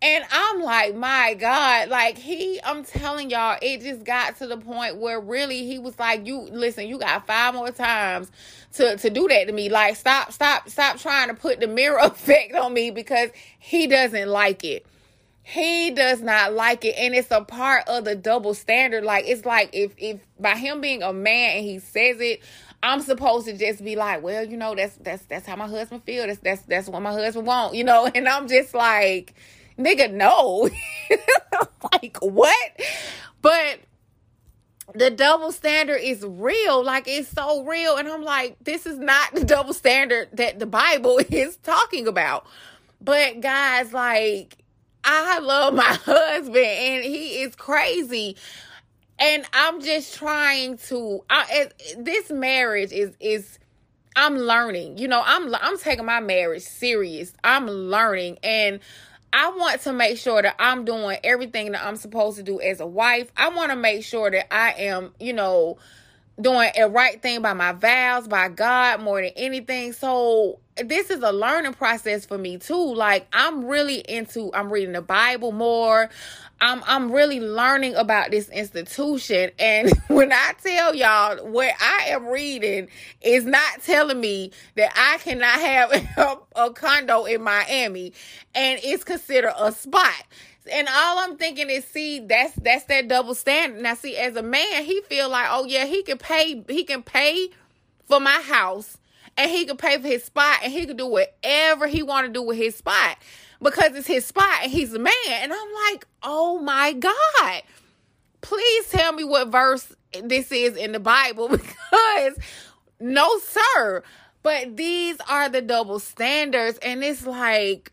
And 0.00 0.24
I'm 0.30 0.62
like, 0.62 0.94
my 0.94 1.34
God, 1.34 1.88
like 1.88 2.18
he, 2.18 2.60
I'm 2.62 2.84
telling 2.84 3.30
y'all, 3.30 3.58
it 3.60 3.80
just 3.80 4.04
got 4.04 4.36
to 4.38 4.46
the 4.46 4.56
point 4.56 4.96
where 4.96 5.20
really 5.20 5.66
he 5.66 5.80
was 5.80 5.98
like, 5.98 6.24
you 6.24 6.38
listen, 6.38 6.86
you 6.86 6.98
got 6.98 7.26
five 7.26 7.54
more 7.54 7.72
times 7.72 8.30
to, 8.74 8.96
to 8.96 9.10
do 9.10 9.28
that 9.28 9.46
to 9.46 9.52
me. 9.52 9.68
Like, 9.68 9.96
stop, 9.96 10.32
stop, 10.32 10.68
stop 10.68 10.98
trying 10.98 11.28
to 11.28 11.34
put 11.34 11.60
the 11.60 11.66
mirror 11.66 11.98
effect 12.02 12.54
on 12.54 12.72
me 12.72 12.90
because 12.90 13.30
he 13.58 13.86
doesn't 13.86 14.28
like 14.28 14.64
it. 14.64 14.86
He 15.42 15.90
does 15.90 16.20
not 16.20 16.52
like 16.52 16.84
it. 16.84 16.94
And 16.98 17.14
it's 17.14 17.30
a 17.30 17.42
part 17.42 17.88
of 17.88 18.04
the 18.04 18.14
double 18.14 18.52
standard. 18.52 19.02
Like, 19.02 19.24
it's 19.26 19.46
like 19.46 19.70
if, 19.72 19.94
if 19.96 20.20
by 20.38 20.56
him 20.56 20.82
being 20.82 21.02
a 21.02 21.12
man 21.12 21.56
and 21.56 21.64
he 21.64 21.78
says 21.78 22.20
it, 22.20 22.42
I'm 22.82 23.00
supposed 23.00 23.46
to 23.46 23.56
just 23.56 23.82
be 23.82 23.96
like, 23.96 24.22
well, 24.22 24.44
you 24.44 24.56
know, 24.56 24.74
that's 24.74 24.94
that's 24.96 25.24
that's 25.24 25.46
how 25.46 25.56
my 25.56 25.66
husband 25.66 26.04
feels. 26.04 26.26
That's 26.26 26.38
that's 26.40 26.62
that's 26.62 26.88
what 26.88 27.02
my 27.02 27.12
husband 27.12 27.46
want, 27.46 27.74
you 27.74 27.84
know. 27.84 28.08
And 28.14 28.28
I'm 28.28 28.46
just 28.46 28.74
like, 28.74 29.34
nigga, 29.78 30.12
no. 30.12 30.68
like, 31.92 32.18
what? 32.20 32.80
But 33.42 33.80
the 34.94 35.10
double 35.10 35.52
standard 35.52 36.00
is 36.02 36.24
real. 36.26 36.82
Like, 36.84 37.04
it's 37.06 37.28
so 37.28 37.64
real. 37.64 37.96
And 37.96 38.08
I'm 38.08 38.22
like, 38.22 38.56
this 38.64 38.86
is 38.86 38.98
not 38.98 39.34
the 39.34 39.44
double 39.44 39.74
standard 39.74 40.28
that 40.34 40.58
the 40.58 40.66
Bible 40.66 41.20
is 41.30 41.56
talking 41.58 42.06
about. 42.06 42.46
But, 43.00 43.40
guys, 43.40 43.92
like, 43.92 44.58
I 45.04 45.38
love 45.40 45.74
my 45.74 45.82
husband 46.04 46.56
and 46.56 47.04
he 47.04 47.42
is 47.42 47.54
crazy. 47.56 48.36
And 49.18 49.44
I'm 49.52 49.80
just 49.82 50.14
trying 50.14 50.78
to, 50.88 51.24
I, 51.28 51.70
this 51.98 52.30
marriage 52.30 52.92
is, 52.92 53.16
is, 53.20 53.58
I'm 54.16 54.36
learning. 54.36 54.98
You 54.98 55.08
know, 55.08 55.22
I'm 55.24 55.54
I'm 55.54 55.78
taking 55.78 56.04
my 56.04 56.20
marriage 56.20 56.62
serious. 56.62 57.32
I'm 57.44 57.68
learning 57.68 58.38
and 58.42 58.80
I 59.32 59.50
want 59.50 59.80
to 59.82 59.92
make 59.92 60.18
sure 60.18 60.42
that 60.42 60.56
I'm 60.58 60.84
doing 60.84 61.18
everything 61.22 61.72
that 61.72 61.84
I'm 61.84 61.96
supposed 61.96 62.38
to 62.38 62.42
do 62.42 62.60
as 62.60 62.80
a 62.80 62.86
wife. 62.86 63.30
I 63.36 63.50
want 63.50 63.70
to 63.70 63.76
make 63.76 64.04
sure 64.04 64.30
that 64.30 64.52
I 64.52 64.72
am, 64.72 65.12
you 65.20 65.32
know, 65.32 65.78
doing 66.40 66.70
a 66.76 66.88
right 66.88 67.20
thing 67.20 67.42
by 67.42 67.52
my 67.52 67.72
vows, 67.72 68.28
by 68.28 68.48
God 68.48 69.00
more 69.02 69.20
than 69.20 69.32
anything. 69.36 69.92
So 69.92 70.60
this 70.76 71.10
is 71.10 71.22
a 71.22 71.32
learning 71.32 71.74
process 71.74 72.24
for 72.24 72.38
me 72.38 72.58
too. 72.58 72.94
Like 72.94 73.26
I'm 73.32 73.64
really 73.64 73.98
into 73.98 74.50
I'm 74.54 74.72
reading 74.72 74.92
the 74.92 75.02
Bible 75.02 75.52
more. 75.52 76.08
I'm 76.60 76.82
I'm 76.86 77.12
really 77.12 77.40
learning 77.40 77.94
about 77.94 78.30
this 78.30 78.48
institution. 78.48 79.50
And 79.58 79.92
when 80.08 80.32
I 80.32 80.52
tell 80.62 80.94
y'all 80.94 81.46
what 81.46 81.72
I 81.80 82.06
am 82.08 82.26
reading 82.26 82.88
is 83.20 83.44
not 83.44 83.82
telling 83.82 84.20
me 84.20 84.52
that 84.76 84.92
I 84.96 85.18
cannot 85.18 85.60
have 85.60 85.92
a, 86.16 86.64
a 86.64 86.72
condo 86.72 87.24
in 87.24 87.42
Miami. 87.42 88.12
And 88.54 88.80
it's 88.82 89.04
considered 89.04 89.54
a 89.56 89.72
spot. 89.72 90.24
And 90.70 90.86
all 90.88 91.18
I'm 91.20 91.36
thinking 91.36 91.70
is, 91.70 91.84
see, 91.84 92.20
that's 92.20 92.54
that's 92.56 92.84
that 92.84 93.08
double 93.08 93.34
standard. 93.34 93.82
Now, 93.82 93.94
see, 93.94 94.16
as 94.16 94.36
a 94.36 94.42
man, 94.42 94.84
he 94.84 95.00
feel 95.02 95.30
like, 95.30 95.46
oh 95.50 95.64
yeah, 95.64 95.86
he 95.86 96.02
can 96.02 96.18
pay, 96.18 96.62
he 96.68 96.84
can 96.84 97.02
pay 97.02 97.48
for 98.06 98.20
my 98.20 98.40
house, 98.42 98.98
and 99.36 99.50
he 99.50 99.64
can 99.64 99.78
pay 99.78 99.98
for 99.98 100.08
his 100.08 100.24
spot, 100.24 100.58
and 100.62 100.70
he 100.70 100.84
can 100.84 100.96
do 100.96 101.06
whatever 101.06 101.86
he 101.86 102.02
want 102.02 102.26
to 102.26 102.32
do 102.32 102.42
with 102.42 102.58
his 102.58 102.76
spot 102.76 103.16
because 103.60 103.94
it's 103.94 104.06
his 104.06 104.26
spot, 104.26 104.62
and 104.62 104.70
he's 104.72 104.92
a 104.94 104.98
man. 104.98 105.12
And 105.30 105.52
I'm 105.52 105.68
like, 105.90 106.06
oh 106.22 106.58
my 106.60 106.92
god, 106.92 107.62
please 108.40 108.88
tell 108.90 109.12
me 109.12 109.24
what 109.24 109.48
verse 109.48 109.94
this 110.22 110.50
is 110.52 110.76
in 110.76 110.92
the 110.92 111.00
Bible 111.00 111.48
because 111.48 112.38
no, 113.00 113.28
sir. 113.38 114.02
But 114.42 114.76
these 114.76 115.16
are 115.28 115.48
the 115.48 115.60
double 115.60 115.98
standards, 115.98 116.78
and 116.78 117.02
it's 117.02 117.26
like 117.26 117.92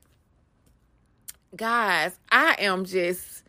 guys, 1.56 2.18
I 2.32 2.56
am 2.60 2.86
just 2.86 3.44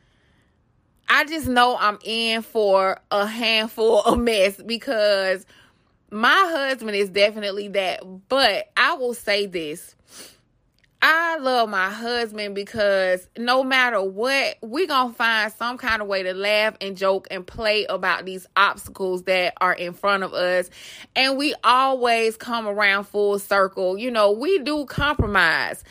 I 1.08 1.25
just 1.25 1.46
know 1.46 1.76
I'm 1.78 1.99
in 2.04 2.42
for 2.42 2.99
a 3.11 3.26
handful 3.26 4.00
of 4.02 4.18
mess 4.18 4.61
because 4.61 5.46
my 6.11 6.46
husband 6.50 6.96
is 6.96 7.11
definitely 7.11 7.68
that. 7.68 8.02
But 8.28 8.70
I 8.76 8.94
will 8.94 9.14
say 9.14 9.46
this. 9.46 9.95
I 11.08 11.36
love 11.38 11.68
my 11.68 11.88
husband 11.88 12.56
because 12.56 13.28
no 13.38 13.62
matter 13.62 14.02
what, 14.02 14.56
we're 14.60 14.88
going 14.88 15.10
to 15.12 15.14
find 15.14 15.52
some 15.52 15.78
kind 15.78 16.02
of 16.02 16.08
way 16.08 16.25
to 16.25 16.34
laugh 16.34 16.75
and 16.80 16.96
joke 16.96 17.28
and 17.30 17.46
play 17.46 17.84
about 17.84 18.25
these 18.25 18.44
obstacles 18.56 19.22
that 19.25 19.54
are 19.60 19.72
in 19.72 19.92
front 19.92 20.25
of 20.25 20.34
us. 20.34 20.68
And 21.14 21.38
we 21.38 21.54
always 21.62 22.36
come 22.36 22.66
around 22.66 23.04
full 23.04 23.38
circle. 23.38 23.96
You 23.96 24.10
know, 24.10 24.32
we 24.32 24.58
do 24.58 24.84
compromise. 24.86 25.84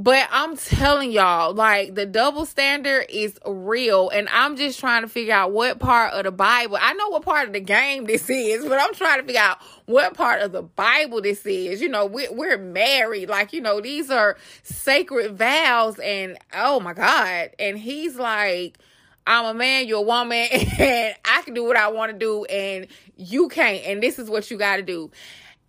But 0.00 0.28
I'm 0.32 0.56
telling 0.56 1.12
y'all, 1.12 1.52
like 1.52 1.94
the 1.94 2.06
double 2.06 2.46
standard 2.46 3.04
is 3.10 3.38
real. 3.44 4.08
And 4.08 4.30
I'm 4.32 4.56
just 4.56 4.80
trying 4.80 5.02
to 5.02 5.08
figure 5.08 5.34
out 5.34 5.52
what 5.52 5.78
part 5.78 6.14
of 6.14 6.24
the 6.24 6.32
Bible. 6.32 6.78
I 6.80 6.94
know 6.94 7.10
what 7.10 7.22
part 7.22 7.48
of 7.48 7.52
the 7.52 7.60
game 7.60 8.06
this 8.06 8.30
is, 8.30 8.64
but 8.64 8.80
I'm 8.80 8.94
trying 8.94 9.20
to 9.20 9.26
figure 9.26 9.42
out 9.42 9.58
what 9.84 10.14
part 10.14 10.40
of 10.40 10.52
the 10.52 10.62
Bible 10.62 11.20
this 11.20 11.44
is. 11.44 11.82
You 11.82 11.90
know, 11.90 12.06
we're, 12.06 12.32
we're 12.32 12.56
married. 12.56 13.28
Like, 13.28 13.52
you 13.52 13.60
know, 13.60 13.82
these 13.82 14.10
are 14.10 14.38
sacred 14.62 15.36
vows. 15.36 15.98
And 15.98 16.38
oh 16.54 16.80
my 16.80 16.94
God. 16.94 17.50
And 17.58 17.76
he's 17.76 18.16
like, 18.16 18.78
I'm 19.26 19.44
a 19.44 19.52
man, 19.52 19.86
you're 19.86 19.98
a 19.98 20.02
woman, 20.02 20.48
and 20.78 21.14
I 21.26 21.42
can 21.42 21.52
do 21.52 21.62
what 21.62 21.76
I 21.76 21.88
want 21.88 22.10
to 22.10 22.18
do, 22.18 22.46
and 22.46 22.86
you 23.16 23.50
can't. 23.50 23.84
And 23.84 24.02
this 24.02 24.18
is 24.18 24.30
what 24.30 24.50
you 24.50 24.56
got 24.56 24.76
to 24.76 24.82
do. 24.82 25.10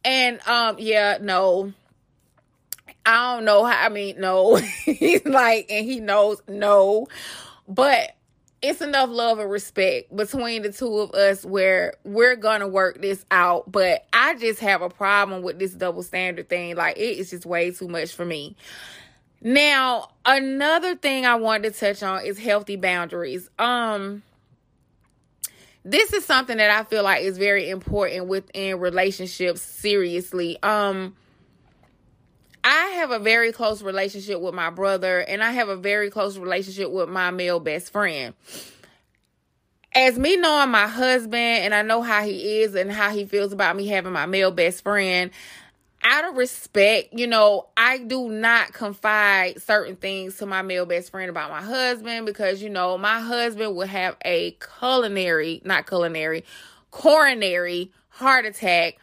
And 0.05 0.39
um, 0.47 0.77
yeah, 0.79 1.17
no 1.21 1.73
I 3.05 3.35
don't 3.35 3.45
know 3.45 3.63
how. 3.63 3.85
I 3.85 3.89
mean, 3.89 4.19
no. 4.19 4.55
He's 4.55 5.25
like, 5.25 5.67
and 5.69 5.85
he 5.85 5.99
knows 5.99 6.41
no. 6.47 7.07
But 7.67 8.15
it's 8.61 8.81
enough 8.81 9.09
love 9.09 9.39
and 9.39 9.49
respect 9.49 10.15
between 10.15 10.61
the 10.61 10.71
two 10.71 10.99
of 10.99 11.11
us 11.11 11.43
where 11.43 11.95
we're 12.03 12.35
gonna 12.35 12.67
work 12.67 13.01
this 13.01 13.25
out. 13.31 13.71
But 13.71 14.05
I 14.13 14.35
just 14.35 14.59
have 14.59 14.81
a 14.81 14.89
problem 14.89 15.41
with 15.41 15.57
this 15.57 15.73
double 15.73 16.03
standard 16.03 16.47
thing. 16.49 16.75
Like, 16.75 16.97
it 16.97 17.17
is 17.17 17.31
just 17.31 17.45
way 17.45 17.71
too 17.71 17.87
much 17.87 18.13
for 18.13 18.25
me. 18.25 18.55
Now, 19.41 20.09
another 20.23 20.95
thing 20.95 21.25
I 21.25 21.35
wanted 21.35 21.73
to 21.73 21.79
touch 21.79 22.03
on 22.03 22.23
is 22.23 22.37
healthy 22.37 22.75
boundaries. 22.75 23.49
Um, 23.57 24.21
this 25.83 26.13
is 26.13 26.23
something 26.25 26.57
that 26.57 26.69
I 26.69 26.83
feel 26.83 27.03
like 27.03 27.23
is 27.23 27.39
very 27.39 27.69
important 27.69 28.27
within 28.27 28.79
relationships, 28.79 29.61
seriously. 29.61 30.61
Um, 30.61 31.15
I 32.63 32.87
have 32.97 33.11
a 33.11 33.19
very 33.19 33.51
close 33.51 33.81
relationship 33.81 34.39
with 34.39 34.53
my 34.53 34.69
brother, 34.69 35.19
and 35.19 35.43
I 35.43 35.51
have 35.51 35.69
a 35.69 35.75
very 35.75 36.09
close 36.09 36.37
relationship 36.37 36.91
with 36.91 37.09
my 37.09 37.31
male 37.31 37.59
best 37.59 37.91
friend. 37.91 38.33
As 39.93 40.17
me 40.17 40.37
knowing 40.37 40.69
my 40.69 40.87
husband, 40.87 41.35
and 41.35 41.73
I 41.73 41.81
know 41.81 42.01
how 42.01 42.23
he 42.23 42.61
is 42.61 42.75
and 42.75 42.91
how 42.91 43.09
he 43.09 43.25
feels 43.25 43.51
about 43.51 43.75
me 43.75 43.87
having 43.87 44.13
my 44.13 44.25
male 44.25 44.51
best 44.51 44.83
friend, 44.83 45.31
out 46.03 46.25
of 46.25 46.35
respect, 46.35 47.13
you 47.13 47.27
know, 47.27 47.67
I 47.77 47.99
do 47.99 48.29
not 48.29 48.73
confide 48.73 49.61
certain 49.61 49.95
things 49.95 50.37
to 50.37 50.45
my 50.45 50.61
male 50.61 50.85
best 50.85 51.11
friend 51.11 51.29
about 51.29 51.51
my 51.51 51.61
husband 51.61 52.25
because, 52.25 52.61
you 52.61 52.69
know, 52.69 52.97
my 52.97 53.19
husband 53.19 53.75
would 53.75 53.89
have 53.89 54.15
a 54.23 54.57
culinary, 54.79 55.61
not 55.63 55.87
culinary, 55.87 56.43
coronary 56.89 57.91
heart 58.09 58.45
attack 58.45 58.97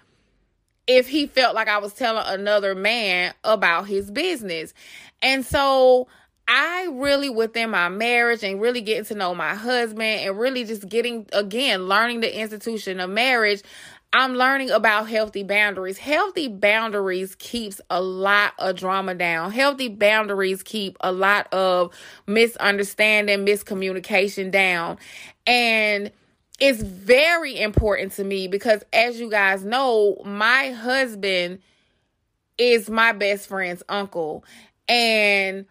if 0.89 1.07
he 1.07 1.27
felt 1.27 1.55
like 1.55 1.69
I 1.69 1.79
was 1.79 1.93
telling 1.93 2.25
another 2.27 2.75
man 2.75 3.35
about 3.45 3.87
his 3.87 4.11
business. 4.11 4.75
And 5.23 5.45
so 5.45 6.09
I 6.49 6.89
really, 6.91 7.29
within 7.29 7.71
my 7.71 7.91
marriage 7.91 8.43
and 8.43 8.61
really 8.61 8.81
getting 8.81 9.05
to 9.05 9.15
know 9.15 9.35
my 9.35 9.55
husband 9.55 10.03
and 10.03 10.39
really 10.39 10.65
just 10.65 10.89
getting, 10.89 11.27
again, 11.33 11.87
learning 11.87 12.21
the 12.21 12.41
institution 12.41 13.01
of 13.01 13.11
marriage, 13.11 13.63
I'm 14.15 14.37
learning 14.37 14.71
about 14.71 15.11
healthy 15.11 15.43
boundaries. 15.43 15.99
Healthy 15.99 16.49
boundaries 16.49 17.35
keeps 17.35 17.83
a 17.91 18.01
lot 18.01 18.55
of 18.59 18.77
drama 18.77 19.15
down. 19.15 19.53
Healthy 19.53 19.89
boundaries 19.89 20.63
keep 20.63 20.97
a 21.01 21.13
lot 21.13 21.53
of 21.53 21.93
misunderstanding, 22.27 23.45
miscommunication 23.45 24.51
down. 24.51 24.97
And 25.47 26.11
it's 26.59 26.83
very 26.83 27.59
important 27.59 28.13
to 28.13 28.25
me 28.25 28.49
because 28.49 28.83
as 28.93 29.21
you 29.21 29.31
guys 29.31 29.65
know, 29.65 30.21
my 30.25 30.71
husband 30.71 31.61
is 32.57 32.91
my 32.91 33.13
best 33.13 33.49
friend's 33.49 33.83
uncle. 33.89 34.45
And 34.89 35.67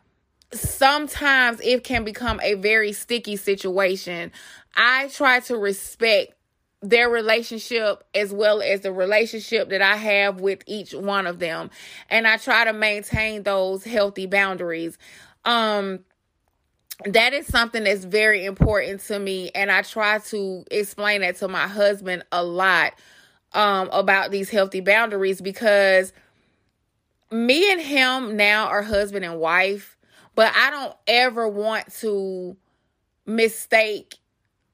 sometimes 0.53 1.59
it 1.61 1.83
can 1.83 2.05
become 2.05 2.39
a 2.41 2.53
very 2.53 2.93
sticky 2.93 3.35
situation. 3.35 4.31
I 4.75 5.09
try 5.09 5.41
to 5.41 5.57
respect 5.57 6.33
their 6.81 7.09
relationship 7.09 8.03
as 8.13 8.31
well 8.31 8.61
as 8.61 8.81
the 8.81 8.91
relationship 8.91 9.69
that 9.69 9.81
I 9.81 9.97
have 9.97 10.39
with 10.39 10.61
each 10.67 10.93
one 10.93 11.27
of 11.27 11.39
them. 11.39 11.69
And 12.09 12.27
I 12.27 12.37
try 12.37 12.65
to 12.65 12.73
maintain 12.73 13.43
those 13.43 13.83
healthy 13.83 14.25
boundaries. 14.25 14.97
Um 15.43 15.99
that 17.05 17.33
is 17.33 17.45
something 17.47 17.83
that's 17.83 18.05
very 18.05 18.45
important 18.45 19.01
to 19.01 19.19
me 19.19 19.51
and 19.53 19.71
i 19.71 19.81
try 19.81 20.17
to 20.19 20.63
explain 20.71 21.21
that 21.21 21.35
to 21.37 21.47
my 21.47 21.67
husband 21.67 22.23
a 22.31 22.43
lot 22.43 22.93
um, 23.53 23.89
about 23.91 24.31
these 24.31 24.49
healthy 24.49 24.81
boundaries 24.81 25.39
because 25.41 26.11
me 27.31 27.71
and 27.71 27.81
him 27.81 28.35
now 28.35 28.67
are 28.67 28.81
husband 28.81 29.23
and 29.23 29.39
wife 29.39 29.97
but 30.35 30.51
i 30.55 30.69
don't 30.71 30.95
ever 31.07 31.47
want 31.47 31.91
to 31.93 32.55
mistake 33.25 34.15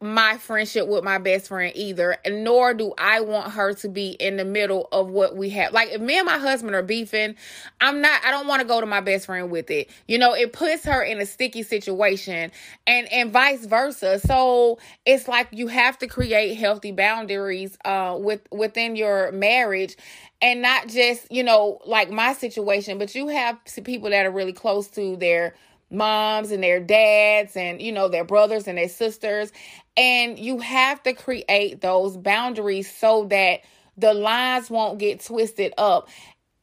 my 0.03 0.37
friendship 0.37 0.87
with 0.87 1.03
my 1.03 1.17
best 1.17 1.47
friend 1.47 1.71
either, 1.75 2.17
and 2.25 2.43
nor 2.43 2.73
do 2.73 2.93
I 2.97 3.21
want 3.21 3.53
her 3.53 3.73
to 3.75 3.89
be 3.89 4.09
in 4.09 4.37
the 4.37 4.45
middle 4.45 4.87
of 4.91 5.09
what 5.09 5.35
we 5.35 5.49
have. 5.51 5.73
Like 5.73 5.89
if 5.91 6.01
me 6.01 6.17
and 6.17 6.25
my 6.25 6.37
husband 6.37 6.75
are 6.75 6.83
beefing, 6.83 7.35
I'm 7.81 8.01
not 8.01 8.21
I 8.25 8.31
don't 8.31 8.47
want 8.47 8.61
to 8.61 8.67
go 8.67 8.81
to 8.81 8.85
my 8.85 8.99
best 8.99 9.25
friend 9.25 9.49
with 9.49 9.71
it. 9.71 9.89
You 10.07 10.17
know, 10.17 10.33
it 10.33 10.53
puts 10.53 10.85
her 10.85 11.01
in 11.01 11.19
a 11.19 11.25
sticky 11.25 11.63
situation 11.63 12.51
and 12.85 13.11
and 13.11 13.31
vice 13.31 13.65
versa. 13.65 14.19
So 14.19 14.79
it's 15.05 15.27
like 15.27 15.47
you 15.51 15.67
have 15.67 15.97
to 15.99 16.07
create 16.07 16.55
healthy 16.55 16.91
boundaries 16.91 17.77
uh 17.85 18.17
with 18.19 18.41
within 18.51 18.95
your 18.95 19.31
marriage 19.31 19.95
and 20.43 20.61
not 20.61 20.89
just, 20.89 21.31
you 21.31 21.41
know, 21.41 21.79
like 21.85 22.11
my 22.11 22.33
situation, 22.33 22.97
but 22.97 23.15
you 23.15 23.29
have 23.29 23.57
people 23.85 24.09
that 24.09 24.25
are 24.25 24.31
really 24.31 24.51
close 24.51 24.89
to 24.89 25.15
their 25.15 25.55
moms 25.93 26.51
and 26.51 26.63
their 26.63 26.79
dads 26.79 27.55
and 27.55 27.81
you 27.81 27.91
know 27.91 28.09
their 28.09 28.25
brothers 28.25 28.67
and 28.67 28.77
their 28.77 28.89
sisters. 28.89 29.51
And 29.95 30.39
you 30.39 30.59
have 30.59 31.03
to 31.03 31.13
create 31.13 31.81
those 31.81 32.17
boundaries 32.17 32.91
so 32.93 33.25
that 33.25 33.61
the 33.97 34.13
lines 34.13 34.69
won't 34.69 34.99
get 34.99 35.23
twisted 35.23 35.73
up. 35.77 36.09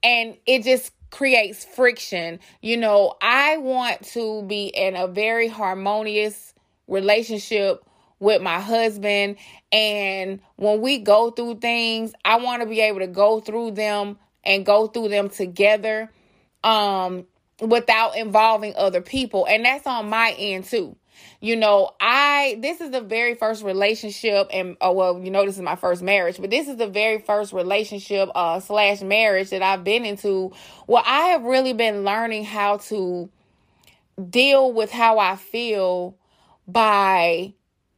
And 0.03 0.37
it 0.47 0.65
just 0.65 0.93
creates 1.11 1.65
friction. 1.65 2.41
You 2.63 2.77
know 2.77 3.15
i 3.21 3.57
want 3.59 4.03
to 4.13 4.43
be 4.45 4.67
in 4.67 4.97
a 4.97 5.07
very 5.07 5.49
harmonious 5.49 6.55
relationship 6.89 7.85
with 8.19 8.43
my 8.43 8.61
husband. 8.61 9.37
And 9.73 10.41
when 10.57 10.81
we 10.81 10.99
go 10.99 11.31
through 11.31 11.57
things 11.57 12.13
i 12.25 12.37
want 12.37 12.63
to 12.63 12.69
be 12.69 12.81
able 12.81 13.01
to 13.01 13.07
go 13.07 13.41
through 13.41 13.73
them 13.73 14.19
and 14.45 14.65
go 14.65 14.87
through 14.87 15.09
them 15.09 15.29
together. 15.29 16.11
Um 16.65 17.27
without 17.61 18.17
involving 18.17 18.75
other 18.77 19.01
people. 19.01 19.47
And 19.47 19.65
that's 19.65 19.87
on 19.87 20.09
my 20.09 20.35
end 20.39 20.65
too. 20.65 20.97
You 21.41 21.57
know, 21.57 21.91
I 22.01 22.59
this 22.61 22.81
is 22.81 22.91
the 22.91 23.01
very 23.01 23.35
first 23.35 23.63
relationship, 23.63 24.49
and 24.53 24.77
oh 24.81 24.93
well, 24.93 25.21
you 25.23 25.31
know, 25.31 25.45
this 25.45 25.57
is 25.57 25.63
my 25.63 25.77
first 25.77 26.03
marriage, 26.03 26.39
but 26.41 26.51
this 26.51 26.69
is 26.69 26.77
the 26.77 26.87
very 26.87 27.19
first 27.19 27.53
relationship 27.53 28.31
uh 28.35 28.61
slash 28.61 29.03
marriage 29.03 29.51
that 29.51 29.63
I've 29.63 29.85
been 29.85 30.05
into. 30.05 30.53
Well, 30.87 31.03
I 31.05 31.29
have 31.29 31.43
really 31.43 31.73
been 31.73 32.05
learning 32.05 32.45
how 32.45 32.79
to 32.79 33.31
deal 34.29 34.73
with 34.73 34.91
how 34.91 35.19
I 35.19 35.37
feel 35.37 36.17
by 36.67 37.55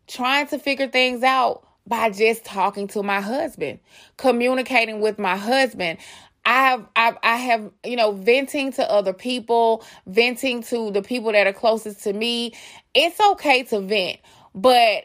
trying 0.06 0.46
to 0.48 0.58
figure 0.58 0.88
things 0.88 1.22
out 1.22 1.66
by 1.86 2.10
just 2.10 2.44
talking 2.44 2.86
to 2.88 3.02
my 3.02 3.20
husband, 3.20 3.80
communicating 4.16 5.00
with 5.00 5.18
my 5.18 5.36
husband. 5.36 5.98
I 6.44 6.62
have, 6.62 6.88
I, 6.96 7.16
I 7.22 7.36
have, 7.36 7.70
you 7.84 7.96
know, 7.96 8.12
venting 8.12 8.72
to 8.72 8.90
other 8.90 9.12
people, 9.12 9.84
venting 10.06 10.62
to 10.64 10.90
the 10.90 11.02
people 11.02 11.32
that 11.32 11.46
are 11.46 11.52
closest 11.52 12.02
to 12.04 12.12
me. 12.12 12.54
It's 12.94 13.20
okay 13.20 13.62
to 13.64 13.80
vent, 13.80 14.18
but 14.54 15.04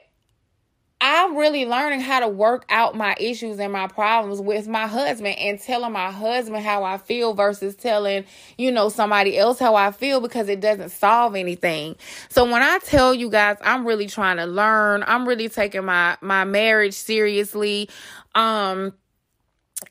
I'm 1.00 1.38
really 1.38 1.66
learning 1.66 2.02
how 2.02 2.22
to 2.22 2.28
work 2.28 2.66
out 2.70 2.96
my 2.96 3.16
issues 3.20 3.60
and 3.60 3.72
my 3.72 3.88
problems 3.88 4.42
with 4.42 4.68
my 4.68 4.88
husband 4.88 5.38
and 5.38 5.60
telling 5.60 5.92
my 5.92 6.10
husband 6.10 6.64
how 6.64 6.84
I 6.84 6.98
feel 6.98 7.36
versus 7.36 7.76
telling, 7.76 8.26
you 8.58 8.72
know, 8.72 8.90
somebody 8.90 9.38
else 9.38 9.60
how 9.60 9.76
I 9.76 9.92
feel 9.92 10.22
because 10.22 10.50
it 10.50 10.60
doesn't 10.60 10.90
solve 10.90 11.36
anything. 11.36 11.98
So 12.30 12.46
when 12.46 12.64
I 12.64 12.80
tell 12.80 13.14
you 13.14 13.30
guys 13.30 13.58
I'm 13.62 13.86
really 13.86 14.08
trying 14.08 14.38
to 14.38 14.48
learn, 14.48 15.04
I'm 15.06 15.28
really 15.28 15.50
taking 15.50 15.86
my 15.86 16.18
my 16.22 16.46
marriage 16.46 16.96
seriously. 16.96 17.90
Um 18.34 18.94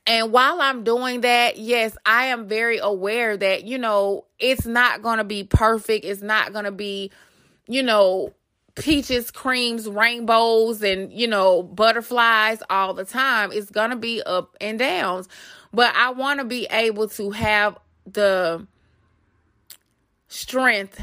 and 0.07 0.31
while 0.31 0.61
I'm 0.61 0.85
doing 0.85 1.23
that, 1.23 1.59
yes, 1.59 1.97
I 2.07 2.27
am 2.27 2.47
very 2.47 2.79
aware 2.79 3.37
that, 3.37 3.65
you 3.65 3.77
know, 3.77 4.25
it's 4.39 4.65
not 4.65 5.03
going 5.03 5.19
to 5.19 5.25
be 5.25 5.43
perfect. 5.43 6.05
It's 6.05 6.23
not 6.23 6.53
going 6.53 6.65
to 6.65 6.73
be, 6.73 7.11
you 7.67 7.83
know, 7.83 8.33
peaches, 8.77 9.33
creams, 9.33 9.89
rainbows, 9.89 10.83
and, 10.83 11.13
you 11.13 11.27
know, 11.27 11.63
butterflies 11.63 12.63
all 12.71 12.95
the 12.95 13.05
time. 13.05 13.51
It's 13.53 13.71
going 13.71 13.91
to 13.91 13.97
be 13.97 14.23
up 14.23 14.57
and 14.61 14.79
downs. 14.79 15.29
But 15.73 15.93
I 15.97 16.11
want 16.11 16.39
to 16.39 16.45
be 16.45 16.67
able 16.71 17.09
to 17.09 17.31
have 17.33 17.77
the 18.07 18.65
strength 20.29 21.01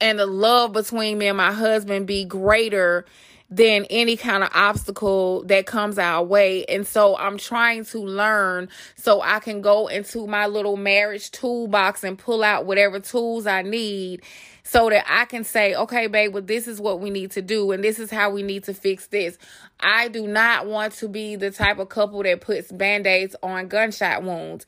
and 0.00 0.18
the 0.18 0.26
love 0.26 0.72
between 0.72 1.18
me 1.18 1.26
and 1.26 1.36
my 1.36 1.52
husband 1.52 2.06
be 2.06 2.24
greater 2.24 3.04
than 3.50 3.86
any 3.86 4.16
kind 4.16 4.44
of 4.44 4.50
obstacle 4.54 5.42
that 5.44 5.64
comes 5.64 5.98
our 5.98 6.22
way. 6.22 6.64
And 6.66 6.86
so 6.86 7.16
I'm 7.16 7.38
trying 7.38 7.84
to 7.86 7.98
learn 7.98 8.68
so 8.96 9.22
I 9.22 9.38
can 9.40 9.62
go 9.62 9.86
into 9.86 10.26
my 10.26 10.46
little 10.46 10.76
marriage 10.76 11.30
toolbox 11.30 12.04
and 12.04 12.18
pull 12.18 12.44
out 12.44 12.66
whatever 12.66 13.00
tools 13.00 13.46
I 13.46 13.62
need 13.62 14.22
so 14.64 14.90
that 14.90 15.06
I 15.08 15.24
can 15.24 15.44
say, 15.44 15.74
okay, 15.74 16.08
babe, 16.08 16.34
well, 16.34 16.42
this 16.42 16.68
is 16.68 16.78
what 16.78 17.00
we 17.00 17.08
need 17.08 17.30
to 17.32 17.42
do, 17.42 17.70
and 17.72 17.82
this 17.82 17.98
is 17.98 18.10
how 18.10 18.28
we 18.28 18.42
need 18.42 18.64
to 18.64 18.74
fix 18.74 19.06
this. 19.06 19.38
I 19.80 20.08
do 20.08 20.26
not 20.26 20.66
want 20.66 20.92
to 20.94 21.08
be 21.08 21.36
the 21.36 21.50
type 21.50 21.78
of 21.78 21.88
couple 21.88 22.22
that 22.24 22.42
puts 22.42 22.70
band 22.70 23.06
aids 23.06 23.34
on 23.42 23.68
gunshot 23.68 24.24
wounds. 24.24 24.66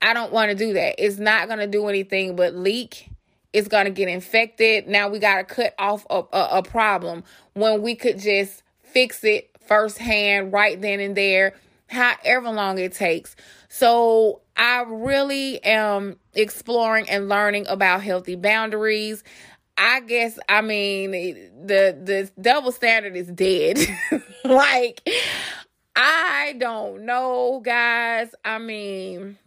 I 0.00 0.14
don't 0.14 0.32
want 0.32 0.50
to 0.50 0.56
do 0.56 0.72
that. 0.72 0.94
It's 0.96 1.18
not 1.18 1.48
going 1.48 1.58
to 1.58 1.66
do 1.66 1.88
anything 1.88 2.36
but 2.36 2.54
leak. 2.54 3.10
It's 3.54 3.68
going 3.68 3.84
to 3.84 3.90
get 3.92 4.08
infected. 4.08 4.88
Now 4.88 5.08
we 5.08 5.20
got 5.20 5.36
to 5.36 5.44
cut 5.44 5.74
off 5.78 6.04
a, 6.10 6.24
a, 6.32 6.48
a 6.58 6.62
problem 6.62 7.22
when 7.54 7.82
we 7.82 7.94
could 7.94 8.18
just 8.18 8.64
fix 8.82 9.22
it 9.22 9.50
firsthand 9.66 10.52
right 10.52 10.78
then 10.80 10.98
and 10.98 11.16
there, 11.16 11.54
however 11.86 12.50
long 12.50 12.78
it 12.78 12.92
takes. 12.92 13.36
So 13.68 14.40
I 14.56 14.84
really 14.88 15.62
am 15.64 16.16
exploring 16.34 17.08
and 17.08 17.28
learning 17.28 17.66
about 17.68 18.02
healthy 18.02 18.34
boundaries. 18.34 19.22
I 19.78 20.00
guess 20.00 20.38
I 20.48 20.60
mean 20.60 21.12
the 21.12 21.96
the 22.02 22.30
double 22.40 22.72
standard 22.72 23.16
is 23.16 23.28
dead. 23.28 23.78
like 24.44 25.00
I 25.96 26.56
don't 26.58 27.04
know, 27.06 27.60
guys. 27.64 28.34
I 28.44 28.58
mean, 28.58 29.38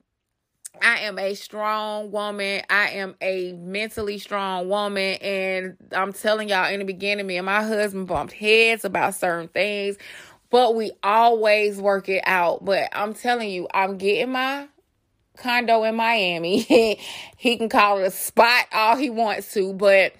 I 0.82 1.00
am 1.00 1.20
a 1.20 1.34
strong 1.34 2.12
woman. 2.12 2.62
I 2.70 2.90
am 2.90 3.16
a 3.22 3.54
mentally 3.54 4.18
strong 4.18 4.70
woman. 4.70 5.18
And 5.22 5.78
I'm 5.92 6.14
telling 6.14 6.50
y'all 6.50 6.72
in 6.72 6.80
the 6.80 6.86
beginning, 6.86 7.28
me 7.28 7.38
and 7.38 7.46
my 7.46 7.64
husband 7.64 8.08
bumped 8.08 8.34
heads 8.34 8.86
about 8.86 9.16
certain 9.16 9.48
things, 9.48 9.98
but 10.50 10.76
we 10.76 10.92
always 11.04 11.78
work 11.78 12.10
it 12.10 12.24
out. 12.26 12.64
But 12.66 12.90
I'm 12.94 13.14
telling 13.14 13.50
you, 13.50 13.68
I'm 13.74 13.98
getting 13.98 14.32
my 14.32 14.68
condo 15.38 15.84
in 15.84 15.96
Miami. 15.96 16.62
he 17.38 17.58
can 17.58 17.70
call 17.70 18.00
it 18.00 18.08
a 18.08 18.12
spot 18.12 18.66
all 18.74 18.96
he 18.96 19.10
wants 19.10 19.54
to, 19.54 19.74
but 19.74 20.14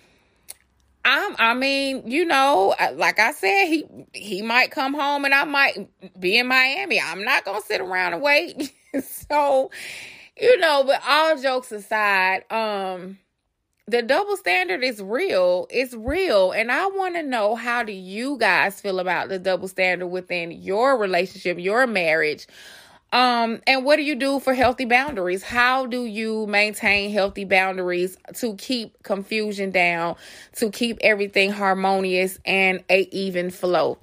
I'm 1.08 1.36
I 1.40 1.54
mean, 1.54 2.04
you 2.06 2.26
know, 2.26 2.76
like 2.96 3.18
I 3.18 3.32
said, 3.32 3.68
he 3.68 3.86
he 4.14 4.42
might 4.42 4.72
come 4.72 4.94
home 4.94 5.24
and 5.24 5.34
I 5.34 5.46
might 5.46 5.90
be 6.20 6.38
in 6.38 6.48
Miami. 6.48 7.00
I'm 7.00 7.24
not 7.24 7.46
going 7.46 7.62
to 7.62 7.66
sit 7.66 7.80
around 7.80 8.14
and 8.14 8.22
wait. 8.22 8.74
so, 9.04 9.72
you 10.40 10.58
know, 10.58 10.84
but 10.86 11.02
all 11.08 11.38
jokes 11.38 11.72
aside, 11.72 12.52
um 12.52 13.18
the 13.88 14.02
double 14.02 14.36
standard 14.36 14.84
is 14.84 15.02
real. 15.02 15.66
It's 15.70 15.94
real. 15.94 16.52
And 16.52 16.72
I 16.72 16.88
want 16.88 17.16
to 17.16 17.24
know 17.24 17.56
how 17.56 17.84
do 17.84 17.94
you 17.94 18.38
guys 18.38 18.82
feel 18.82 19.00
about 19.00 19.30
the 19.30 19.40
double 19.40 19.70
standard 19.70 20.08
within 20.08 20.52
your 20.52 20.98
relationship, 20.98 21.58
your 21.58 21.88
marriage? 21.88 22.48
Um, 23.14 23.62
and 23.66 23.86
what 23.86 23.96
do 23.96 24.04
you 24.04 24.16
do 24.16 24.40
for 24.40 24.54
healthy 24.54 24.84
boundaries? 24.84 25.42
How 25.42 25.86
do 25.86 26.04
you 26.04 26.46
maintain 26.48 27.12
healthy 27.12 27.46
boundaries 27.46 28.18
to 28.36 28.56
keep 28.56 29.02
confusion 29.04 29.72
down, 29.72 30.18
to 30.58 30.70
keep 30.70 30.98
everything 31.00 31.52
harmonious 31.52 32.38
and 32.44 32.84
a 32.90 33.04
even 33.14 33.50
flow? 33.52 33.98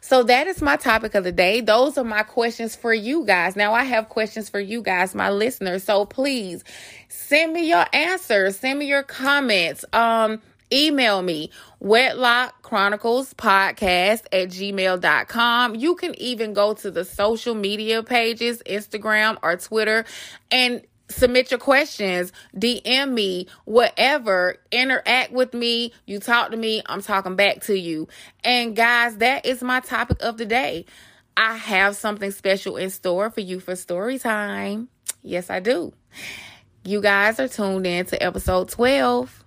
So 0.00 0.22
that 0.24 0.46
is 0.46 0.60
my 0.62 0.76
topic 0.76 1.14
of 1.14 1.24
the 1.24 1.32
day. 1.32 1.60
Those 1.60 1.98
are 1.98 2.04
my 2.04 2.22
questions 2.22 2.76
for 2.76 2.92
you 2.92 3.24
guys. 3.24 3.56
Now 3.56 3.72
I 3.74 3.84
have 3.84 4.08
questions 4.08 4.48
for 4.48 4.60
you 4.60 4.82
guys, 4.82 5.14
my 5.14 5.30
listeners. 5.30 5.84
So 5.84 6.04
please 6.04 6.64
send 7.08 7.52
me 7.52 7.68
your 7.68 7.86
answers, 7.92 8.58
send 8.58 8.78
me 8.78 8.86
your 8.86 9.02
comments. 9.02 9.84
Um, 9.92 10.40
email 10.72 11.22
me 11.22 11.50
wedlock 11.78 12.62
chronicles 12.62 13.34
podcast 13.34 14.24
at 14.32 14.48
gmail.com 14.48 15.74
you 15.74 15.94
can 15.94 16.18
even 16.18 16.54
go 16.54 16.72
to 16.72 16.90
the 16.90 17.04
social 17.04 17.54
media 17.54 18.02
pages 18.02 18.62
instagram 18.66 19.36
or 19.42 19.56
twitter 19.56 20.04
and 20.50 20.82
submit 21.08 21.50
your 21.50 21.60
questions 21.60 22.32
dm 22.56 23.12
me 23.12 23.46
whatever 23.64 24.56
interact 24.70 25.32
with 25.32 25.52
me 25.54 25.92
you 26.06 26.18
talk 26.18 26.50
to 26.50 26.56
me 26.56 26.82
i'm 26.86 27.02
talking 27.02 27.36
back 27.36 27.60
to 27.60 27.78
you 27.78 28.08
and 28.42 28.74
guys 28.74 29.18
that 29.18 29.44
is 29.44 29.62
my 29.62 29.80
topic 29.80 30.20
of 30.22 30.38
the 30.38 30.46
day 30.46 30.84
i 31.36 31.56
have 31.56 31.94
something 31.96 32.30
special 32.30 32.76
in 32.76 32.90
store 32.90 33.30
for 33.30 33.40
you 33.40 33.60
for 33.60 33.76
story 33.76 34.18
time 34.18 34.88
yes 35.22 35.50
i 35.50 35.60
do 35.60 35.92
you 36.84 37.00
guys 37.00 37.38
are 37.38 37.48
tuned 37.48 37.86
in 37.86 38.06
to 38.06 38.22
episode 38.22 38.68
12 38.68 39.44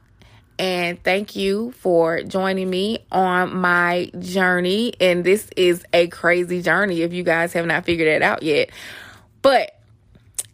and 0.59 1.01
thank 1.03 1.35
you 1.35 1.71
for 1.73 2.23
joining 2.23 2.69
me 2.69 3.05
on 3.11 3.55
my 3.57 4.09
journey. 4.19 4.93
And 4.99 5.23
this 5.23 5.49
is 5.55 5.83
a 5.93 6.07
crazy 6.07 6.61
journey 6.61 7.01
if 7.01 7.13
you 7.13 7.23
guys 7.23 7.53
have 7.53 7.65
not 7.65 7.85
figured 7.85 8.07
it 8.07 8.21
out 8.23 8.41
yet. 8.41 8.71
But 9.41 9.76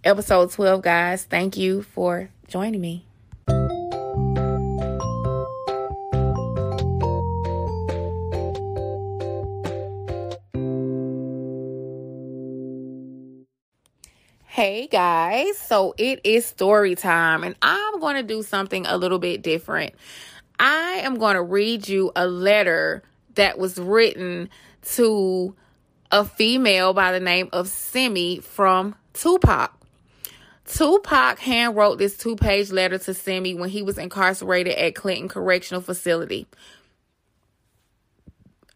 episode 0.03 0.51
12, 0.51 0.81
guys, 0.81 1.23
thank 1.23 1.55
you 1.55 1.81
for 1.81 2.29
joining 2.47 2.81
me. 2.81 3.05
Hey 14.45 14.87
guys, 14.87 15.57
so 15.57 15.95
it 15.97 16.21
is 16.23 16.45
story 16.45 16.93
time, 16.93 17.43
and 17.43 17.55
I'm 17.61 17.99
going 17.99 18.17
to 18.17 18.23
do 18.23 18.43
something 18.43 18.85
a 18.85 18.97
little 18.97 19.17
bit 19.17 19.41
different. 19.41 19.95
I 20.59 21.01
am 21.03 21.17
going 21.17 21.35
to 21.35 21.41
read 21.41 21.87
you 21.87 22.11
a 22.15 22.27
letter 22.27 23.01
that 23.33 23.57
was 23.57 23.79
written 23.79 24.49
to 24.93 25.55
a 26.11 26.23
female 26.23 26.93
by 26.93 27.11
the 27.11 27.19
name 27.19 27.49
of 27.51 27.67
Simi 27.67 28.39
from 28.39 28.93
Tupac. 29.13 29.82
Tupac 30.73 31.37
hand 31.37 31.75
wrote 31.75 31.99
this 31.99 32.17
two 32.17 32.35
page 32.35 32.71
letter 32.71 32.97
to 32.97 33.13
Simi 33.13 33.53
when 33.53 33.69
he 33.69 33.83
was 33.83 33.99
incarcerated 33.99 34.73
at 34.73 34.95
Clinton 34.95 35.29
Correctional 35.29 35.81
Facility. 35.81 36.47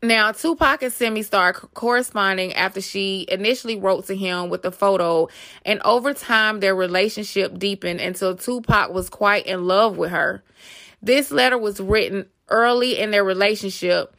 Now, 0.03 0.31
Tupac 0.31 0.83
and 0.83 0.93
Simi 0.93 1.23
started 1.23 1.60
corresponding 1.73 2.53
after 2.53 2.81
she 2.81 3.25
initially 3.29 3.79
wrote 3.79 4.05
to 4.07 4.15
him 4.15 4.49
with 4.49 4.63
a 4.63 4.71
photo, 4.71 5.27
and 5.65 5.81
over 5.81 6.13
time, 6.13 6.60
their 6.60 6.75
relationship 6.75 7.57
deepened 7.57 7.99
until 7.99 8.36
Tupac 8.36 8.93
was 8.93 9.10
quite 9.10 9.47
in 9.47 9.65
love 9.65 9.97
with 9.97 10.12
her. 10.12 10.43
This 11.01 11.31
letter 11.31 11.57
was 11.57 11.79
written 11.79 12.27
early 12.49 12.99
in 12.99 13.10
their 13.10 13.23
relationship. 13.23 14.15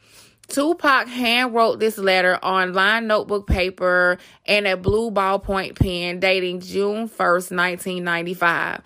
Tupac 0.49 1.07
hand 1.07 1.53
wrote 1.53 1.79
this 1.79 1.99
letter 1.99 2.39
on 2.41 2.73
lined 2.73 3.07
notebook 3.07 3.45
paper 3.45 4.17
and 4.47 4.65
a 4.65 4.75
blue 4.75 5.11
ballpoint 5.11 5.77
pen 5.79 6.19
dating 6.19 6.59
June 6.61 7.07
1st, 7.07 7.55
1995. 7.55 8.81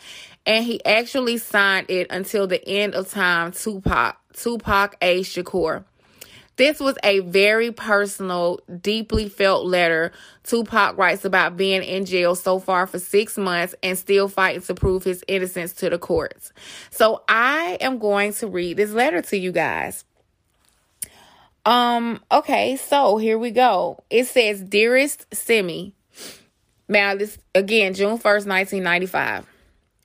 And 0.45 0.65
he 0.65 0.83
actually 0.83 1.37
signed 1.37 1.89
it 1.89 2.07
until 2.09 2.47
the 2.47 2.67
end 2.67 2.95
of 2.95 3.09
time, 3.09 3.53
Tupac 3.53 4.17
Tupac 4.33 4.97
A. 5.01 5.21
Shakur. 5.21 5.85
This 6.55 6.79
was 6.79 6.97
a 7.03 7.19
very 7.21 7.71
personal, 7.71 8.59
deeply 8.81 9.29
felt 9.29 9.65
letter. 9.65 10.11
Tupac 10.43 10.97
writes 10.97 11.25
about 11.25 11.57
being 11.57 11.81
in 11.81 12.05
jail 12.05 12.35
so 12.35 12.59
far 12.59 12.85
for 12.87 12.99
six 12.99 13.37
months 13.37 13.73
and 13.81 13.97
still 13.97 14.27
fighting 14.27 14.61
to 14.63 14.75
prove 14.75 15.03
his 15.03 15.23
innocence 15.27 15.73
to 15.73 15.89
the 15.89 15.97
courts. 15.97 16.51
So 16.91 17.23
I 17.27 17.77
am 17.79 17.97
going 17.97 18.33
to 18.33 18.47
read 18.47 18.77
this 18.77 18.91
letter 18.91 19.21
to 19.23 19.37
you 19.37 19.51
guys. 19.51 20.03
Um, 21.65 22.21
okay, 22.31 22.75
so 22.75 23.17
here 23.17 23.37
we 23.37 23.51
go. 23.51 24.03
It 24.09 24.25
says, 24.25 24.61
Dearest 24.61 25.25
Simi. 25.33 25.95
Now, 26.89 27.15
this 27.15 27.37
again, 27.55 27.93
June 27.93 28.17
1st, 28.17 28.47
1995. 28.47 29.47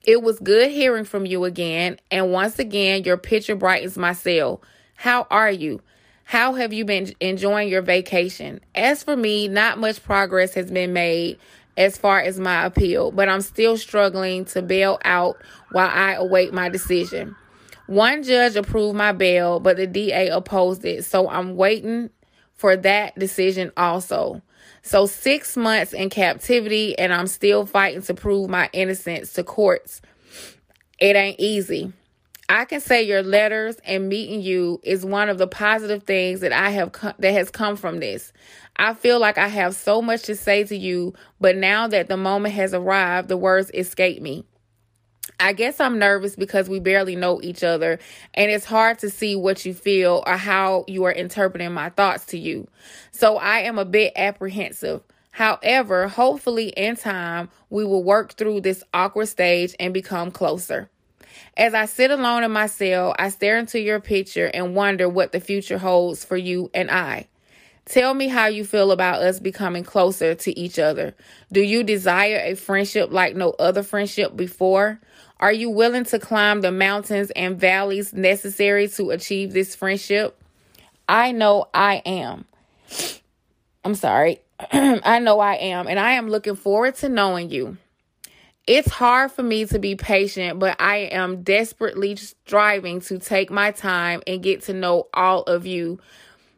It 0.04 0.22
was 0.22 0.38
good 0.38 0.70
hearing 0.70 1.04
from 1.04 1.26
you 1.26 1.44
again, 1.44 1.98
and 2.10 2.32
once 2.32 2.58
again, 2.58 3.04
your 3.04 3.16
picture 3.16 3.56
brightens 3.56 3.98
my 3.98 4.12
cell. 4.12 4.62
How 4.94 5.26
are 5.30 5.50
you? 5.50 5.82
How 6.24 6.54
have 6.54 6.72
you 6.72 6.84
been 6.84 7.12
enjoying 7.20 7.68
your 7.68 7.82
vacation? 7.82 8.60
As 8.74 9.02
for 9.02 9.16
me, 9.16 9.48
not 9.48 9.78
much 9.78 10.02
progress 10.02 10.54
has 10.54 10.70
been 10.70 10.92
made 10.92 11.38
as 11.76 11.96
far 11.96 12.20
as 12.20 12.38
my 12.38 12.64
appeal, 12.64 13.10
but 13.10 13.28
I'm 13.28 13.40
still 13.40 13.76
struggling 13.76 14.44
to 14.46 14.62
bail 14.62 14.98
out 15.04 15.42
while 15.72 15.90
I 15.92 16.14
await 16.14 16.52
my 16.52 16.68
decision. 16.68 17.34
One 17.88 18.22
judge 18.22 18.54
approved 18.54 18.98
my 18.98 19.12
bail, 19.12 19.60
but 19.60 19.78
the 19.78 19.86
DA 19.86 20.28
opposed 20.28 20.84
it, 20.84 21.06
so 21.06 21.26
I'm 21.26 21.56
waiting 21.56 22.10
for 22.52 22.76
that 22.76 23.18
decision 23.18 23.72
also. 23.78 24.42
So, 24.82 25.06
six 25.06 25.56
months 25.56 25.94
in 25.94 26.10
captivity, 26.10 26.98
and 26.98 27.14
I'm 27.14 27.26
still 27.26 27.64
fighting 27.64 28.02
to 28.02 28.12
prove 28.12 28.50
my 28.50 28.68
innocence 28.74 29.32
to 29.32 29.42
courts. 29.42 30.02
It 30.98 31.16
ain't 31.16 31.40
easy. 31.40 31.94
I 32.50 32.66
can 32.66 32.82
say 32.82 33.04
your 33.04 33.22
letters 33.22 33.76
and 33.84 34.10
meeting 34.10 34.42
you 34.42 34.80
is 34.82 35.02
one 35.02 35.30
of 35.30 35.38
the 35.38 35.46
positive 35.46 36.02
things 36.02 36.40
that 36.40 36.52
I 36.52 36.68
have 36.68 36.92
co- 36.92 37.14
that 37.18 37.32
has 37.32 37.50
come 37.50 37.76
from 37.76 38.00
this. 38.00 38.34
I 38.76 38.92
feel 38.92 39.18
like 39.18 39.38
I 39.38 39.48
have 39.48 39.74
so 39.74 40.02
much 40.02 40.24
to 40.24 40.36
say 40.36 40.64
to 40.64 40.76
you, 40.76 41.14
but 41.40 41.56
now 41.56 41.88
that 41.88 42.08
the 42.08 42.18
moment 42.18 42.54
has 42.54 42.74
arrived, 42.74 43.28
the 43.28 43.38
words 43.38 43.70
escape 43.72 44.20
me. 44.20 44.44
I 45.40 45.52
guess 45.52 45.78
I'm 45.78 45.98
nervous 45.98 46.34
because 46.34 46.68
we 46.68 46.80
barely 46.80 47.14
know 47.14 47.40
each 47.42 47.62
other 47.62 48.00
and 48.34 48.50
it's 48.50 48.64
hard 48.64 48.98
to 49.00 49.10
see 49.10 49.36
what 49.36 49.64
you 49.64 49.72
feel 49.72 50.24
or 50.26 50.36
how 50.36 50.84
you 50.88 51.04
are 51.04 51.12
interpreting 51.12 51.72
my 51.72 51.90
thoughts 51.90 52.26
to 52.26 52.38
you. 52.38 52.66
So 53.12 53.36
I 53.36 53.60
am 53.60 53.78
a 53.78 53.84
bit 53.84 54.14
apprehensive. 54.16 55.02
However, 55.30 56.08
hopefully 56.08 56.70
in 56.70 56.96
time, 56.96 57.50
we 57.70 57.84
will 57.84 58.02
work 58.02 58.32
through 58.32 58.62
this 58.62 58.82
awkward 58.92 59.26
stage 59.26 59.76
and 59.78 59.94
become 59.94 60.32
closer. 60.32 60.90
As 61.56 61.74
I 61.74 61.86
sit 61.86 62.10
alone 62.10 62.42
in 62.42 62.50
my 62.50 62.66
cell, 62.66 63.14
I 63.16 63.28
stare 63.28 63.58
into 63.58 63.80
your 63.80 64.00
picture 64.00 64.46
and 64.46 64.74
wonder 64.74 65.08
what 65.08 65.30
the 65.30 65.38
future 65.38 65.78
holds 65.78 66.24
for 66.24 66.36
you 66.36 66.70
and 66.74 66.90
I. 66.90 67.28
Tell 67.84 68.12
me 68.12 68.28
how 68.28 68.48
you 68.48 68.64
feel 68.64 68.90
about 68.90 69.22
us 69.22 69.40
becoming 69.40 69.82
closer 69.82 70.34
to 70.34 70.58
each 70.58 70.78
other. 70.78 71.14
Do 71.50 71.62
you 71.62 71.84
desire 71.84 72.38
a 72.44 72.54
friendship 72.54 73.10
like 73.12 73.34
no 73.34 73.50
other 73.52 73.82
friendship 73.82 74.36
before? 74.36 75.00
Are 75.40 75.52
you 75.52 75.70
willing 75.70 76.04
to 76.06 76.18
climb 76.18 76.62
the 76.62 76.72
mountains 76.72 77.30
and 77.30 77.58
valleys 77.58 78.12
necessary 78.12 78.88
to 78.88 79.10
achieve 79.10 79.52
this 79.52 79.76
friendship? 79.76 80.40
I 81.08 81.30
know 81.32 81.66
I 81.72 82.02
am. 82.04 82.44
I'm 83.84 83.94
sorry. 83.94 84.40
I 84.72 85.20
know 85.20 85.38
I 85.38 85.54
am, 85.54 85.86
and 85.86 86.00
I 86.00 86.12
am 86.12 86.28
looking 86.28 86.56
forward 86.56 86.96
to 86.96 87.08
knowing 87.08 87.50
you. 87.50 87.76
It's 88.66 88.90
hard 88.90 89.30
for 89.30 89.42
me 89.42 89.64
to 89.66 89.78
be 89.78 89.94
patient, 89.94 90.58
but 90.58 90.76
I 90.80 90.96
am 91.12 91.42
desperately 91.42 92.16
striving 92.16 93.00
to 93.02 93.18
take 93.18 93.50
my 93.50 93.70
time 93.70 94.22
and 94.26 94.42
get 94.42 94.62
to 94.64 94.74
know 94.74 95.06
all 95.14 95.44
of 95.44 95.64
you. 95.64 96.00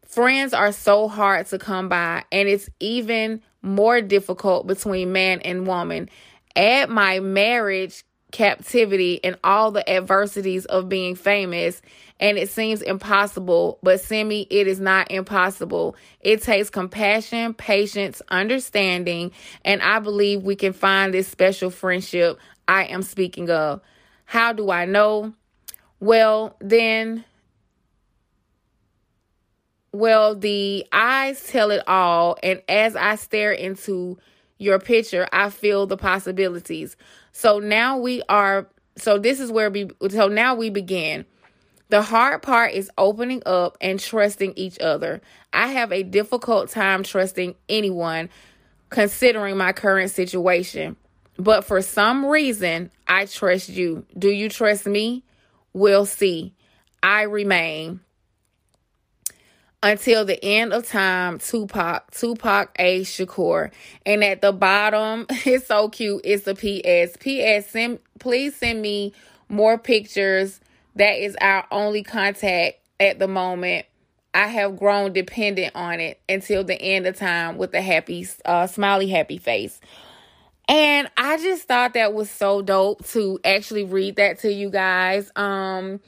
Friends 0.06 0.52
are 0.54 0.72
so 0.72 1.06
hard 1.06 1.46
to 1.48 1.58
come 1.58 1.88
by, 1.88 2.24
and 2.32 2.48
it's 2.48 2.68
even 2.80 3.42
more 3.62 4.00
difficult 4.00 4.66
between 4.66 5.12
man 5.12 5.40
and 5.42 5.66
woman. 5.66 6.08
Add 6.56 6.88
my 6.88 7.20
marriage 7.20 8.02
captivity 8.30 9.22
and 9.24 9.36
all 9.42 9.70
the 9.70 9.88
adversities 9.88 10.64
of 10.66 10.88
being 10.88 11.14
famous. 11.14 11.82
And 12.18 12.36
it 12.36 12.50
seems 12.50 12.82
impossible 12.82 13.78
but 13.82 14.00
simi 14.00 14.46
it 14.50 14.66
is 14.66 14.80
not 14.80 15.10
impossible. 15.10 15.96
It 16.20 16.42
takes 16.42 16.70
compassion 16.70 17.54
patience 17.54 18.22
understanding 18.28 19.32
and 19.64 19.82
i 19.82 19.98
believe 19.98 20.42
we 20.42 20.56
can 20.56 20.72
find 20.72 21.14
this 21.14 21.28
special 21.28 21.70
friendship 21.70 22.38
i 22.68 22.84
am 22.84 23.02
speaking 23.02 23.50
of. 23.50 23.80
How 24.24 24.52
do 24.52 24.70
i 24.70 24.84
know? 24.84 25.34
Well 25.98 26.56
then 26.60 27.24
well 29.92 30.34
the 30.36 30.86
eyes 30.92 31.46
tell 31.48 31.70
it 31.70 31.82
all 31.88 32.36
and 32.42 32.62
as 32.68 32.94
i 32.94 33.16
stare 33.16 33.52
into 33.52 34.16
your 34.58 34.78
picture 34.78 35.26
i 35.32 35.50
feel 35.50 35.86
the 35.86 35.96
possibilities 35.96 36.96
so 37.32 37.58
now 37.58 37.98
we 37.98 38.22
are, 38.28 38.68
so 38.96 39.18
this 39.18 39.40
is 39.40 39.50
where 39.50 39.70
we, 39.70 39.90
so 40.08 40.28
now 40.28 40.54
we 40.54 40.70
begin. 40.70 41.24
The 41.88 42.02
hard 42.02 42.42
part 42.42 42.72
is 42.72 42.90
opening 42.96 43.42
up 43.46 43.76
and 43.80 43.98
trusting 43.98 44.54
each 44.54 44.78
other. 44.78 45.20
I 45.52 45.68
have 45.68 45.92
a 45.92 46.04
difficult 46.04 46.70
time 46.70 47.02
trusting 47.02 47.56
anyone 47.68 48.30
considering 48.90 49.56
my 49.56 49.72
current 49.72 50.10
situation. 50.10 50.96
But 51.36 51.64
for 51.64 51.82
some 51.82 52.26
reason, 52.26 52.90
I 53.08 53.24
trust 53.26 53.68
you. 53.70 54.04
Do 54.16 54.28
you 54.28 54.48
trust 54.48 54.86
me? 54.86 55.24
We'll 55.72 56.06
see. 56.06 56.54
I 57.02 57.22
remain 57.22 58.00
until 59.82 60.24
the 60.24 60.42
end 60.44 60.72
of 60.72 60.86
time, 60.86 61.38
Tupac, 61.38 62.10
Tupac 62.10 62.76
A. 62.78 63.02
Shakur. 63.02 63.70
And 64.04 64.22
at 64.22 64.42
the 64.42 64.52
bottom, 64.52 65.26
it's 65.30 65.66
so 65.66 65.88
cute. 65.88 66.20
It's 66.24 66.46
a 66.46 66.54
PS. 66.54 67.16
PS, 67.16 67.70
send, 67.70 67.98
please 68.18 68.56
send 68.56 68.82
me 68.82 69.14
more 69.48 69.78
pictures. 69.78 70.60
That 70.96 71.22
is 71.22 71.36
our 71.40 71.66
only 71.70 72.02
contact 72.02 72.78
at 72.98 73.18
the 73.18 73.28
moment. 73.28 73.86
I 74.32 74.46
have 74.46 74.78
grown 74.78 75.12
dependent 75.12 75.74
on 75.74 75.98
it 75.98 76.20
until 76.28 76.62
the 76.62 76.80
end 76.80 77.06
of 77.06 77.16
time 77.16 77.56
with 77.56 77.74
a 77.74 77.80
happy, 77.80 78.28
uh, 78.44 78.66
smiley, 78.66 79.08
happy 79.08 79.38
face. 79.38 79.80
And 80.68 81.10
I 81.16 81.36
just 81.38 81.66
thought 81.66 81.94
that 81.94 82.14
was 82.14 82.30
so 82.30 82.62
dope 82.62 83.04
to 83.08 83.40
actually 83.44 83.82
read 83.82 84.16
that 84.16 84.38
to 84.40 84.52
you 84.52 84.70
guys. 84.70 85.32
Um, 85.34 85.98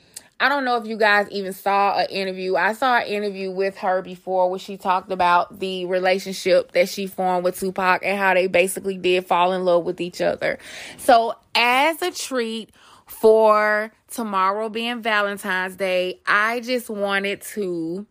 I 0.42 0.48
don't 0.48 0.64
know 0.64 0.76
if 0.76 0.88
you 0.88 0.96
guys 0.96 1.28
even 1.30 1.52
saw 1.52 1.96
an 1.96 2.06
interview. 2.10 2.56
I 2.56 2.72
saw 2.72 2.96
an 2.96 3.06
interview 3.06 3.52
with 3.52 3.78
her 3.78 4.02
before 4.02 4.50
where 4.50 4.58
she 4.58 4.76
talked 4.76 5.12
about 5.12 5.60
the 5.60 5.84
relationship 5.84 6.72
that 6.72 6.88
she 6.88 7.06
formed 7.06 7.44
with 7.44 7.60
Tupac 7.60 8.00
and 8.04 8.18
how 8.18 8.34
they 8.34 8.48
basically 8.48 8.98
did 8.98 9.24
fall 9.24 9.52
in 9.52 9.64
love 9.64 9.84
with 9.84 10.00
each 10.00 10.20
other. 10.20 10.58
So, 10.96 11.36
as 11.54 12.02
a 12.02 12.10
treat 12.10 12.70
for 13.06 13.92
tomorrow 14.10 14.68
being 14.68 15.00
Valentine's 15.00 15.76
Day, 15.76 16.18
I 16.26 16.58
just 16.58 16.90
wanted 16.90 17.42
to 17.54 18.04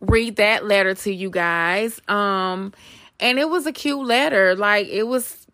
read 0.00 0.36
that 0.36 0.64
letter 0.64 0.94
to 0.94 1.14
you 1.14 1.30
guys. 1.30 2.00
Um 2.08 2.72
and 3.20 3.38
it 3.38 3.48
was 3.48 3.66
a 3.66 3.72
cute 3.72 4.04
letter. 4.04 4.56
Like 4.56 4.88
it 4.88 5.04
was 5.04 5.46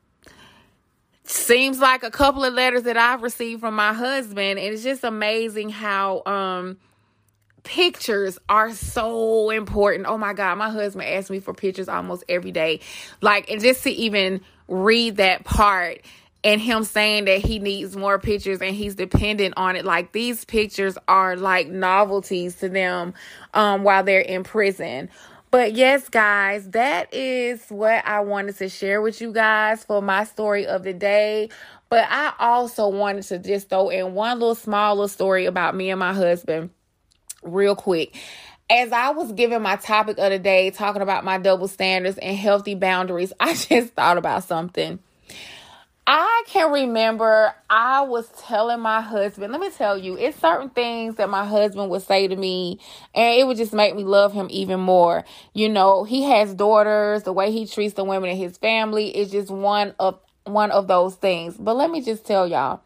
seems 1.31 1.79
like 1.79 2.03
a 2.03 2.11
couple 2.11 2.45
of 2.45 2.55
letters 2.55 2.85
that 2.85 2.97
I've 2.97 3.23
received 3.23 3.61
from 3.61 3.75
my 3.75 3.93
husband. 3.93 4.59
And 4.59 4.75
it's 4.75 4.83
just 4.83 5.05
amazing 5.05 5.71
how 5.71 6.23
um 6.25 6.79
pictures 7.67 8.39
are 8.49 8.73
so 8.73 9.51
important. 9.51 10.07
Oh 10.09 10.17
my 10.17 10.33
God, 10.33 10.57
my 10.57 10.71
husband 10.71 11.09
asks 11.09 11.31
me 11.31 11.41
for 11.41 11.53
pictures 11.53 11.89
almost 11.89 12.25
every 12.29 12.53
day. 12.53 12.81
Like, 13.21 13.51
and 13.51 13.61
just 13.61 13.83
to 13.85 13.91
even 13.91 14.41
read 14.69 15.17
that 15.17 15.45
part 15.45 16.01
and 16.45 16.61
him 16.61 16.85
saying 16.85 17.25
that 17.25 17.41
he 17.41 17.59
needs 17.59 17.97
more 17.97 18.21
pictures 18.21 18.61
and 18.63 18.75
he's 18.75 18.95
dependent 18.95 19.55
on 19.57 19.75
it. 19.75 19.85
Like, 19.85 20.13
these 20.13 20.45
pictures 20.45 20.97
are 21.09 21.37
like 21.37 21.67
novelties 21.69 22.55
to 22.57 22.69
them 22.69 23.15
um, 23.53 23.83
while 23.83 24.05
they're 24.05 24.21
in 24.21 24.45
prison. 24.45 25.11
But 25.57 25.73
yes, 25.73 26.11
guys, 26.11 26.69
that 26.73 27.15
is 27.15 27.65
what 27.71 28.07
I 28.07 28.21
wanted 28.21 28.59
to 28.59 28.69
share 28.69 29.01
with 29.01 29.23
you 29.23 29.33
guys 29.33 29.83
for 29.83 30.03
my 30.03 30.25
story 30.25 30.67
of 30.67 30.83
the 30.83 30.93
day. 30.93 31.49
But 31.89 32.07
I 32.11 32.35
also 32.39 32.89
wanted 32.89 33.23
to 33.29 33.39
just 33.39 33.71
throw 33.71 33.89
in 33.89 34.13
one 34.13 34.39
little 34.39 34.55
small 34.55 34.97
little 34.97 35.09
story 35.09 35.47
about 35.47 35.75
me 35.75 35.89
and 35.89 35.99
my 35.99 36.13
husband, 36.13 36.69
real 37.43 37.75
quick. 37.75 38.15
As 38.69 38.93
I 38.93 39.13
was 39.13 39.33
giving 39.33 39.63
my 39.63 39.77
topic 39.77 40.19
of 40.19 40.31
the 40.31 40.39
day, 40.39 40.73
talking 40.73 41.01
about 41.01 41.25
my 41.25 41.39
double 41.39 41.69
standards 41.69 42.19
and 42.19 42.37
healthy 42.37 42.75
boundaries, 42.75 43.33
I 43.41 43.55
just 43.55 43.95
thought 43.95 44.19
about 44.19 44.45
something. 44.45 44.99
I 46.09 46.45
can 46.47 46.71
remember 46.71 47.53
I 47.69 48.03
was 48.03 48.29
telling 48.47 48.79
my 48.79 49.01
husband, 49.01 49.51
let 49.51 49.61
me 49.61 49.71
tell 49.71 49.99
you, 49.99 50.17
it's 50.17 50.39
certain 50.39 50.71
things 50.71 51.17
that 51.17 51.29
my 51.29 51.45
husband 51.45 51.91
would 51.91 52.03
say 52.03 52.29
to 52.29 52.37
me, 52.37 52.79
and 53.13 53.41
it 53.41 53.45
would 53.45 53.57
just 53.57 53.73
make 53.73 53.97
me 53.97 54.05
love 54.05 54.33
him 54.33 54.47
even 54.51 54.79
more. 54.79 55.25
You 55.53 55.69
know, 55.69 56.05
he 56.05 56.23
has 56.23 56.55
daughters, 56.55 57.25
the 57.25 57.33
way 57.33 57.51
he 57.51 57.67
treats 57.67 57.95
the 57.95 58.05
women 58.05 58.31
in 58.31 58.37
his 58.37 58.57
family 58.57 59.17
is 59.17 59.33
just 59.33 59.51
one 59.51 59.95
of 59.99 60.21
one 60.45 60.71
of 60.71 60.87
those 60.87 61.17
things. 61.17 61.57
But 61.57 61.75
let 61.75 61.91
me 61.91 62.01
just 62.01 62.25
tell 62.25 62.47
y'all, 62.47 62.83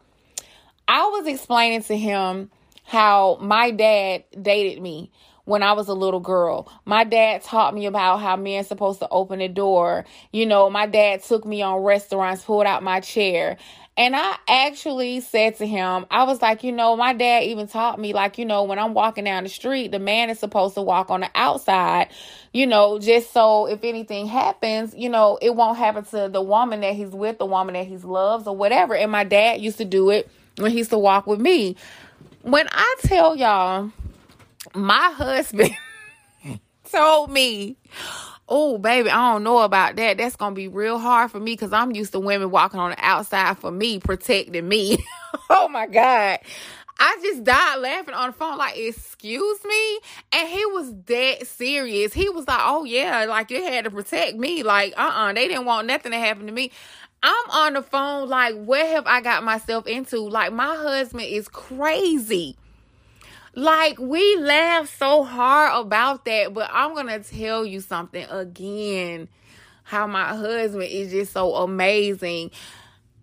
I 0.87 1.03
was 1.03 1.27
explaining 1.27 1.83
to 1.83 1.95
him 1.95 2.49
how 2.83 3.37
my 3.39 3.69
dad 3.69 4.23
dated 4.41 4.81
me 4.81 5.11
when 5.45 5.63
I 5.63 5.73
was 5.73 5.87
a 5.87 5.93
little 5.93 6.19
girl. 6.19 6.71
My 6.85 7.03
dad 7.03 7.43
taught 7.43 7.73
me 7.73 7.85
about 7.85 8.17
how 8.17 8.35
men's 8.35 8.67
supposed 8.67 8.99
to 8.99 9.09
open 9.09 9.39
the 9.39 9.47
door. 9.47 10.05
You 10.31 10.45
know, 10.45 10.69
my 10.69 10.85
dad 10.85 11.23
took 11.23 11.45
me 11.45 11.61
on 11.61 11.83
restaurants, 11.83 12.43
pulled 12.43 12.65
out 12.65 12.83
my 12.83 12.99
chair. 12.99 13.57
And 13.97 14.15
I 14.15 14.37
actually 14.47 15.19
said 15.19 15.57
to 15.57 15.67
him, 15.67 16.05
I 16.09 16.23
was 16.23 16.41
like, 16.41 16.63
you 16.63 16.71
know, 16.71 16.95
my 16.95 17.13
dad 17.13 17.43
even 17.43 17.67
taught 17.67 17.99
me, 17.99 18.13
like, 18.13 18.37
you 18.37 18.45
know, 18.45 18.63
when 18.63 18.79
I'm 18.79 18.93
walking 18.93 19.25
down 19.25 19.43
the 19.43 19.49
street, 19.49 19.91
the 19.91 19.99
man 19.99 20.29
is 20.29 20.39
supposed 20.39 20.75
to 20.75 20.81
walk 20.81 21.09
on 21.09 21.19
the 21.19 21.29
outside, 21.35 22.07
you 22.53 22.65
know, 22.65 22.99
just 22.99 23.33
so 23.33 23.65
if 23.65 23.83
anything 23.83 24.27
happens, 24.27 24.95
you 24.95 25.09
know, 25.09 25.37
it 25.41 25.55
won't 25.55 25.77
happen 25.77 26.05
to 26.05 26.29
the 26.29 26.41
woman 26.41 26.79
that 26.81 26.95
he's 26.95 27.09
with, 27.09 27.37
the 27.37 27.45
woman 27.45 27.73
that 27.73 27.85
he 27.85 27.97
loves, 27.97 28.47
or 28.47 28.55
whatever. 28.55 28.95
And 28.95 29.11
my 29.11 29.25
dad 29.25 29.59
used 29.59 29.77
to 29.79 29.85
do 29.85 30.09
it 30.09 30.31
when 30.55 30.71
he 30.71 30.77
used 30.77 30.91
to 30.91 30.97
walk 30.97 31.27
with 31.27 31.41
me. 31.41 31.75
When 32.43 32.67
I 32.71 32.95
tell 33.03 33.35
y'all, 33.35 33.91
my 34.75 35.11
husband 35.11 35.75
told 36.91 37.31
me, 37.31 37.77
Oh, 38.53 38.77
baby, 38.77 39.09
I 39.09 39.31
don't 39.31 39.43
know 39.45 39.59
about 39.59 39.95
that. 39.95 40.17
That's 40.17 40.35
going 40.35 40.51
to 40.51 40.55
be 40.55 40.67
real 40.67 40.99
hard 40.99 41.31
for 41.31 41.39
me 41.39 41.53
because 41.53 41.71
I'm 41.71 41.95
used 41.95 42.11
to 42.11 42.19
women 42.19 42.51
walking 42.51 42.81
on 42.81 42.89
the 42.89 42.97
outside 42.99 43.57
for 43.57 43.71
me, 43.71 43.99
protecting 43.99 44.67
me. 44.67 44.97
oh 45.49 45.69
my 45.69 45.87
God. 45.87 46.39
I 46.99 47.17
just 47.23 47.45
died 47.45 47.77
laughing 47.79 48.13
on 48.13 48.31
the 48.31 48.33
phone, 48.33 48.57
like, 48.57 48.77
excuse 48.77 49.63
me? 49.63 49.99
And 50.33 50.49
he 50.49 50.65
was 50.65 50.91
dead 50.91 51.47
serious. 51.47 52.13
He 52.13 52.29
was 52.29 52.45
like, 52.45 52.59
oh, 52.61 52.83
yeah, 52.83 53.23
like 53.23 53.51
you 53.51 53.63
had 53.63 53.85
to 53.85 53.89
protect 53.89 54.37
me. 54.37 54.63
Like, 54.63 54.93
uh 54.97 55.01
uh-uh, 55.01 55.29
uh 55.29 55.33
they 55.33 55.47
didn't 55.47 55.65
want 55.65 55.87
nothing 55.87 56.11
to 56.11 56.19
happen 56.19 56.45
to 56.47 56.51
me. 56.51 56.71
I'm 57.23 57.49
on 57.51 57.73
the 57.73 57.81
phone, 57.81 58.27
like, 58.27 58.55
where 58.65 58.87
have 58.95 59.07
I 59.07 59.21
got 59.21 59.43
myself 59.43 59.87
into? 59.87 60.19
Like, 60.19 60.51
my 60.51 60.75
husband 60.75 61.23
is 61.23 61.47
crazy. 61.47 62.57
Like, 63.53 63.99
we 63.99 64.37
laugh 64.37 64.95
so 64.97 65.23
hard 65.23 65.85
about 65.85 66.23
that, 66.25 66.53
but 66.53 66.69
I'm 66.71 66.95
to 67.07 67.19
tell 67.19 67.65
you 67.65 67.81
something 67.81 68.25
again 68.29 69.27
how 69.83 70.07
my 70.07 70.29
husband 70.29 70.83
is 70.83 71.11
just 71.11 71.33
so 71.33 71.55
amazing. 71.55 72.51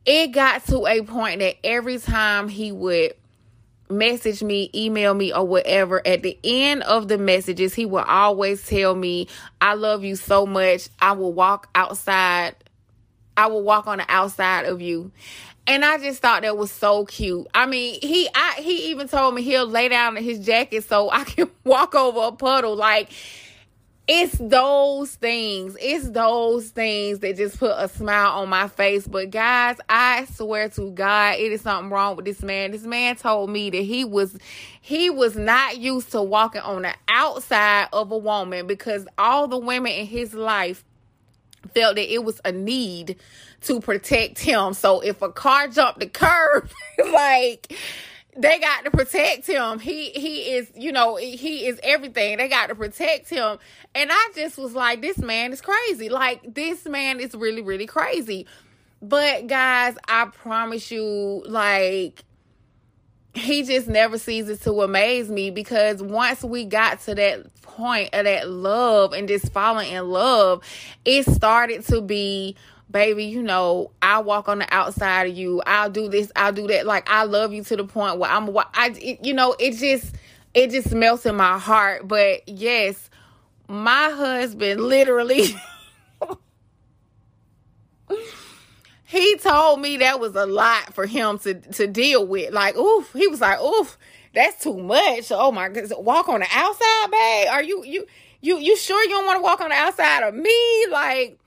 It 0.05 0.29
got 0.29 0.67
to 0.67 0.87
a 0.87 1.01
point 1.03 1.41
that 1.41 1.57
every 1.65 1.99
time 1.99 2.49
he 2.49 2.73
would 2.73 3.15
message 3.89 4.43
me, 4.43 4.71
email 4.75 5.15
me, 5.15 5.33
or 5.33 5.47
whatever, 5.47 6.07
at 6.07 6.23
the 6.23 6.39
end 6.45 6.83
of 6.83 7.09
the 7.09 7.17
messages, 7.17 7.73
he 7.73 7.87
will 7.87 8.05
always 8.05 8.67
tell 8.67 8.95
me, 8.95 9.29
I 9.63 9.75
love 9.75 10.05
you 10.05 10.15
so 10.15 10.45
much. 10.45 10.91
I 11.01 11.13
will 11.13 11.33
walk 11.33 11.71
outside. 11.75 12.55
I 13.39 13.47
will 13.47 13.63
walk 13.63 13.87
on 13.87 13.99
the 13.99 14.05
outside 14.09 14.67
of 14.67 14.83
you. 14.83 15.13
And 15.69 15.85
I 15.85 15.99
just 15.99 16.21
thought 16.21 16.43
that 16.43 16.57
was 16.57 16.73
so 16.73 17.05
cute. 17.05 17.47
I 17.55 17.67
mean, 17.67 18.01
he 18.03 18.29
I 18.35 18.55
he 18.59 18.91
even 18.91 19.07
told 19.07 19.35
me 19.35 19.43
he'll 19.43 19.67
lay 19.67 19.89
down 19.89 20.17
in 20.17 20.25
his 20.25 20.45
jacket 20.45 20.85
so 20.85 21.09
I 21.09 21.23
can 21.25 21.49
walk 21.63 21.95
over 21.95 22.21
a 22.21 22.33
puddle. 22.33 22.75
Like 22.75 23.13
it's 24.09 24.39
those 24.39 25.15
things. 25.15 25.77
It's 25.81 26.09
those 26.09 26.71
things 26.71 27.19
that 27.19 27.37
just 27.37 27.59
put 27.59 27.75
a 27.77 27.87
smile 27.87 28.41
on 28.41 28.49
my 28.49 28.67
face. 28.67 29.07
But 29.07 29.31
guys, 29.31 29.77
I 29.89 30.25
swear 30.25 30.71
to 30.71 30.91
God, 30.91 31.39
it 31.39 31.53
is 31.53 31.61
something 31.61 31.91
wrong 31.91 32.17
with 32.17 32.25
this 32.25 32.43
man. 32.43 32.73
This 32.73 32.85
man 32.85 33.15
told 33.17 33.51
me 33.51 33.71
that 33.71 33.83
he 33.83 34.05
was 34.05 34.37
he 34.81 35.11
was 35.11 35.37
not 35.37 35.77
used 35.77 36.11
to 36.11 36.23
walking 36.23 36.63
on 36.63 36.83
the 36.83 36.95
outside 37.07 37.89
of 37.93 38.11
a 38.11 38.19
woman 38.19 38.67
because 38.67 39.07
all 39.17 39.47
the 39.47 39.59
women 39.59 39.93
in 39.93 40.07
his 40.07 40.35
life 40.35 40.83
felt 41.75 41.97
that 41.97 42.13
it 42.13 42.25
was 42.25 42.41
a 42.45 42.53
need 42.53 43.17
to 43.63 43.81
protect 43.81 44.39
him. 44.39 44.75
So 44.75 45.01
if 45.01 45.23
a 45.23 45.31
car 45.31 45.69
jumped 45.69 46.01
the 46.01 46.07
curb, 46.07 46.71
like 47.13 47.77
they 48.37 48.61
got 48.61 48.85
to 48.85 48.91
protect 48.91 49.47
him. 49.47 49.81
He 49.81 50.11
he 50.11 50.53
is, 50.53 50.71
you 50.77 50.93
know, 50.93 51.17
he 51.17 51.67
is 51.67 51.81
everything. 51.83 52.39
They 52.39 52.49
got 52.49 52.69
to 52.69 52.75
protect 52.75 53.29
him. 53.29 53.59
And 53.95 54.11
I 54.13 54.31
just 54.35 54.59
was 54.59 54.75
like, 54.75 55.03
this 55.03 55.19
man 55.19 55.53
is 55.53 55.61
crazy. 55.61 56.09
Like 56.09 56.55
this 56.55 56.85
man 56.87 57.21
is 57.21 57.35
really 57.35 57.63
really 57.63 57.87
crazy. 57.87 58.47
But 59.01 59.47
guys, 59.47 59.97
I 60.09 60.27
promise 60.27 60.91
you 60.91 61.43
like 61.47 62.25
he 63.35 63.63
just 63.63 63.89
never 63.89 64.19
ceases 64.19 64.61
to 64.61 64.73
amaze 64.83 65.31
me 65.31 65.51
because 65.51 66.03
once 66.03 66.43
we 66.43 66.65
got 66.65 67.01
to 67.03 67.15
that 67.15 67.47
point 67.79 68.11
of 68.13 68.25
that 68.25 68.51
love 68.51 69.13
and 69.13 69.29
just 69.29 69.53
falling 69.53 69.91
in 69.93 70.09
love, 70.09 70.63
it 71.05 71.25
started 71.25 71.87
to 71.87 72.01
be 72.03 72.57
baby, 72.91 73.25
you 73.25 73.43
know, 73.43 73.91
I'll 74.03 74.25
walk 74.25 74.49
on 74.49 74.59
the 74.59 74.75
outside 74.75 75.31
of 75.31 75.37
you. 75.37 75.63
I'll 75.67 75.91
do 75.91 76.09
this, 76.09 76.33
I'll 76.35 76.53
do 76.53 76.67
that. 76.67 76.87
Like 76.87 77.09
I 77.09 77.23
love 77.25 77.53
you 77.53 77.63
to 77.65 77.77
the 77.77 77.85
point 77.85 78.19
where 78.19 78.31
I'm 78.31 78.49
I 78.75 79.19
you 79.23 79.33
know, 79.33 79.55
it 79.59 79.77
just 79.77 80.15
it 80.55 80.71
just 80.71 80.93
melts 80.93 81.25
in 81.25 81.37
my 81.37 81.59
heart. 81.59 82.09
But 82.09 82.49
yes, 82.49 83.11
my 83.69 84.11
husband 84.11 84.81
literally 84.81 85.55
he 89.05 89.37
told 89.37 89.81
me 89.81 89.99
that 89.99 90.19
was 90.19 90.35
a 90.35 90.47
lot 90.47 90.95
for 90.95 91.07
him 91.07 91.39
to 91.41 91.55
to 91.55 91.87
deal 91.87 92.27
with. 92.27 92.53
Like, 92.53 92.77
oof, 92.77 93.13
he 93.13 93.29
was 93.29 93.41
like, 93.41 93.61
oof, 93.61 93.97
that's 94.35 94.63
too 94.63 94.77
much. 94.77 95.31
Oh 95.31 95.53
my 95.53 95.69
goodness, 95.69 95.93
walk 95.97 96.29
on 96.29 96.41
the 96.41 96.47
outside, 96.53 97.11
babe. 97.11 97.49
Are 97.51 97.63
you 97.63 97.85
you 97.85 98.07
you 98.41 98.59
you 98.59 98.77
sure 98.77 99.03
you 99.03 99.11
don't 99.11 99.27
want 99.27 99.39
to 99.39 99.43
walk 99.43 99.61
on 99.61 99.71
the 99.71 99.77
outside 99.77 100.23
of 100.23 100.35
me? 100.35 100.87
Like, 100.91 101.39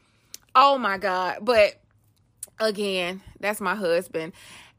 oh 0.55 0.77
my 0.77 0.97
god. 0.97 1.39
But 1.41 1.79
again, 2.59 3.21
that's 3.39 3.61
my 3.61 3.75
husband, 3.75 4.33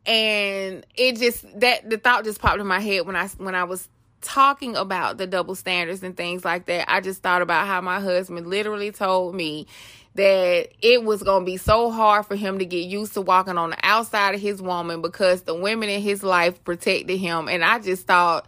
and 0.07 0.87
it 0.95 1.17
just 1.17 1.45
that 1.61 1.89
the 1.89 1.99
thought 1.99 2.25
just 2.25 2.41
popped 2.41 2.61
in 2.61 2.67
my 2.67 2.81
head 2.81 3.07
when 3.07 3.17
I 3.17 3.29
when 3.39 3.55
I 3.55 3.65
was 3.65 3.89
talking 4.21 4.77
about 4.77 5.19
the 5.19 5.27
double 5.27 5.55
standards 5.55 6.03
and 6.03 6.17
things 6.17 6.45
like 6.45 6.67
that. 6.67 6.91
I 6.91 7.01
just 7.01 7.23
thought 7.23 7.43
about 7.43 7.67
how 7.67 7.81
my 7.81 8.01
husband 8.01 8.47
literally 8.47 8.93
told 8.93 9.35
me 9.35 9.67
that 10.15 10.69
it 10.83 11.05
was 11.05 11.23
going 11.23 11.43
to 11.43 11.47
be 11.47 11.57
so 11.57 11.91
hard 11.91 12.27
for 12.27 12.37
him 12.37 12.59
to 12.59 12.67
get 12.67 12.85
used 12.85 13.15
to 13.15 13.23
walking 13.23 13.57
on 13.57 13.71
the 13.71 13.79
outside 13.83 14.35
of 14.35 14.41
his 14.41 14.61
woman 14.61 15.01
because 15.01 15.43
the 15.43 15.55
women 15.55 15.89
in 15.89 16.03
his 16.03 16.23
life 16.23 16.63
protected 16.65 17.19
him. 17.19 17.49
And 17.49 17.65
I 17.65 17.79
just 17.79 18.07
thought, 18.07 18.47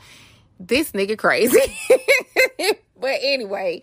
this 0.61 0.93
nigga 0.93 1.17
crazy. 1.17 1.59
but 3.01 3.19
anyway, 3.23 3.83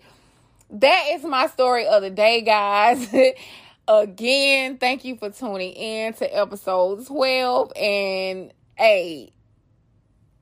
that 0.70 1.08
is 1.12 1.24
my 1.24 1.48
story 1.48 1.88
of 1.88 2.02
the 2.02 2.10
day, 2.10 2.42
guys. 2.42 3.14
Again, 3.88 4.78
thank 4.78 5.04
you 5.04 5.16
for 5.16 5.32
tuning 5.32 5.74
in 5.74 6.14
to 6.14 6.38
episode 6.38 7.06
12. 7.08 7.74
And 7.76 8.54
hey, 8.76 9.34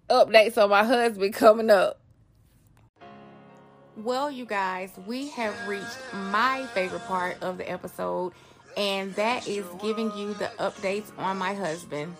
updates 0.09 0.61
on 0.61 0.69
my 0.69 0.83
husband 0.83 1.33
coming 1.33 1.69
up. 1.69 1.98
Well, 4.03 4.31
you 4.31 4.45
guys, 4.45 4.91
we 5.05 5.27
have 5.31 5.67
reached 5.67 5.97
my 6.13 6.65
favorite 6.73 7.03
part 7.05 7.43
of 7.43 7.57
the 7.57 7.69
episode, 7.69 8.31
and 8.77 9.13
that 9.15 9.45
is 9.45 9.65
giving 9.81 10.15
you 10.15 10.33
the 10.35 10.49
updates 10.57 11.11
on 11.17 11.37
my 11.37 11.53
husband. 11.53 12.15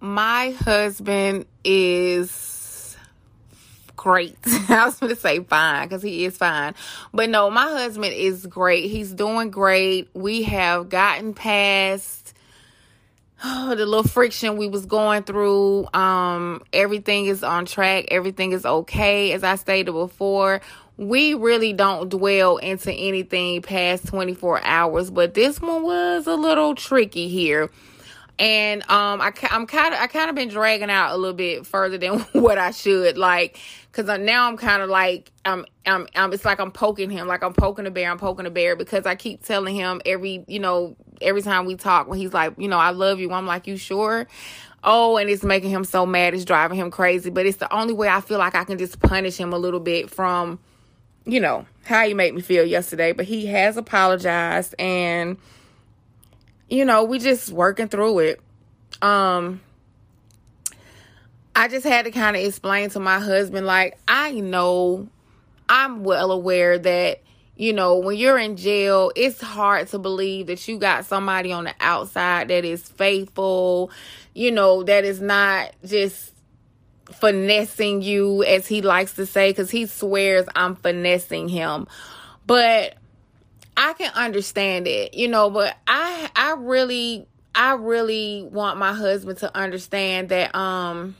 My 0.00 0.50
husband 0.50 1.46
is 1.64 2.94
great. 3.96 4.36
I 4.68 4.84
was 4.84 4.98
going 4.98 5.14
to 5.14 5.18
say 5.18 5.40
fine 5.40 5.88
because 5.88 6.02
he 6.02 6.26
is 6.26 6.36
fine. 6.36 6.74
But 7.14 7.30
no, 7.30 7.50
my 7.50 7.68
husband 7.70 8.12
is 8.12 8.44
great. 8.44 8.90
He's 8.90 9.14
doing 9.14 9.50
great. 9.50 10.10
We 10.12 10.42
have 10.42 10.90
gotten 10.90 11.32
past 11.32 12.23
oh, 13.44 13.74
the 13.76 13.86
little 13.86 14.02
friction 14.02 14.56
we 14.56 14.66
was 14.66 14.86
going 14.86 15.22
through. 15.22 15.86
Um, 15.94 16.62
everything 16.72 17.26
is 17.26 17.42
on 17.42 17.66
track. 17.66 18.06
Everything 18.10 18.52
is 18.52 18.64
okay. 18.64 19.32
As 19.32 19.44
I 19.44 19.56
stated 19.56 19.92
before, 19.92 20.60
we 20.96 21.34
really 21.34 21.72
don't 21.72 22.08
dwell 22.08 22.56
into 22.56 22.92
anything 22.92 23.62
past 23.62 24.06
24 24.06 24.64
hours, 24.64 25.10
but 25.10 25.34
this 25.34 25.60
one 25.60 25.82
was 25.82 26.26
a 26.26 26.34
little 26.34 26.74
tricky 26.74 27.28
here. 27.28 27.70
And 28.36 28.82
um, 28.90 29.20
I, 29.20 29.32
I'm 29.50 29.66
kind 29.66 29.94
of 29.94 30.00
I 30.00 30.08
kind 30.08 30.28
of 30.28 30.34
been 30.34 30.48
dragging 30.48 30.90
out 30.90 31.14
a 31.14 31.16
little 31.16 31.36
bit 31.36 31.66
further 31.66 31.98
than 31.98 32.18
what 32.32 32.58
I 32.58 32.72
should, 32.72 33.16
like, 33.16 33.60
cause 33.92 34.06
now 34.06 34.48
I'm 34.48 34.56
kind 34.56 34.82
of 34.82 34.88
like 34.88 35.30
I'm, 35.44 35.64
I'm 35.86 36.08
I'm 36.16 36.32
it's 36.32 36.44
like 36.44 36.58
I'm 36.58 36.72
poking 36.72 37.10
him, 37.10 37.28
like 37.28 37.44
I'm 37.44 37.52
poking 37.52 37.86
a 37.86 37.92
bear, 37.92 38.10
I'm 38.10 38.18
poking 38.18 38.46
a 38.46 38.50
bear 38.50 38.74
because 38.74 39.06
I 39.06 39.14
keep 39.14 39.44
telling 39.44 39.76
him 39.76 40.00
every 40.04 40.44
you 40.48 40.58
know 40.58 40.96
every 41.20 41.42
time 41.42 41.66
we 41.66 41.76
talk 41.76 42.08
when 42.08 42.18
he's 42.18 42.32
like, 42.32 42.54
you 42.58 42.68
know, 42.68 42.78
I 42.78 42.90
love 42.90 43.20
you. 43.20 43.32
I'm 43.32 43.46
like, 43.46 43.66
you 43.66 43.76
sure? 43.76 44.26
Oh, 44.82 45.16
and 45.16 45.30
it's 45.30 45.42
making 45.42 45.70
him 45.70 45.84
so 45.84 46.04
mad. 46.04 46.34
It's 46.34 46.44
driving 46.44 46.78
him 46.78 46.90
crazy. 46.90 47.30
But 47.30 47.46
it's 47.46 47.56
the 47.56 47.72
only 47.74 47.94
way 47.94 48.08
I 48.08 48.20
feel 48.20 48.38
like 48.38 48.54
I 48.54 48.64
can 48.64 48.78
just 48.78 49.00
punish 49.00 49.36
him 49.36 49.52
a 49.52 49.58
little 49.58 49.80
bit 49.80 50.10
from, 50.10 50.58
you 51.24 51.40
know, 51.40 51.66
how 51.84 52.06
he 52.06 52.14
made 52.14 52.34
me 52.34 52.42
feel 52.42 52.64
yesterday. 52.64 53.12
But 53.12 53.26
he 53.26 53.46
has 53.46 53.76
apologized 53.76 54.74
and, 54.78 55.38
you 56.68 56.84
know, 56.84 57.04
we 57.04 57.18
just 57.18 57.50
working 57.50 57.88
through 57.88 58.18
it. 58.20 58.40
Um, 59.00 59.60
I 61.56 61.68
just 61.68 61.86
had 61.86 62.04
to 62.04 62.10
kind 62.10 62.36
of 62.36 62.42
explain 62.42 62.90
to 62.90 63.00
my 63.00 63.20
husband, 63.20 63.66
like, 63.66 63.98
I 64.08 64.32
know 64.32 65.08
I'm 65.68 66.04
well 66.04 66.30
aware 66.30 66.78
that 66.78 67.20
you 67.56 67.72
know, 67.72 67.96
when 67.98 68.16
you're 68.16 68.38
in 68.38 68.56
jail, 68.56 69.12
it's 69.14 69.40
hard 69.40 69.88
to 69.88 69.98
believe 69.98 70.48
that 70.48 70.66
you 70.66 70.78
got 70.78 71.04
somebody 71.04 71.52
on 71.52 71.64
the 71.64 71.74
outside 71.80 72.48
that 72.48 72.64
is 72.64 72.82
faithful, 72.82 73.90
you 74.34 74.50
know, 74.50 74.82
that 74.82 75.04
is 75.04 75.20
not 75.20 75.72
just 75.84 76.32
finessing 77.12 78.02
you, 78.02 78.42
as 78.42 78.66
he 78.66 78.82
likes 78.82 79.14
to 79.14 79.26
say, 79.26 79.50
because 79.50 79.70
he 79.70 79.86
swears 79.86 80.46
I'm 80.56 80.74
finessing 80.74 81.48
him. 81.48 81.86
But 82.46 82.96
I 83.76 83.92
can 83.94 84.12
understand 84.14 84.88
it, 84.88 85.14
you 85.14 85.28
know, 85.28 85.48
but 85.48 85.76
I 85.86 86.30
I 86.34 86.54
really 86.58 87.26
I 87.54 87.74
really 87.74 88.48
want 88.50 88.78
my 88.78 88.92
husband 88.92 89.38
to 89.38 89.56
understand 89.56 90.30
that 90.30 90.54
um 90.56 91.14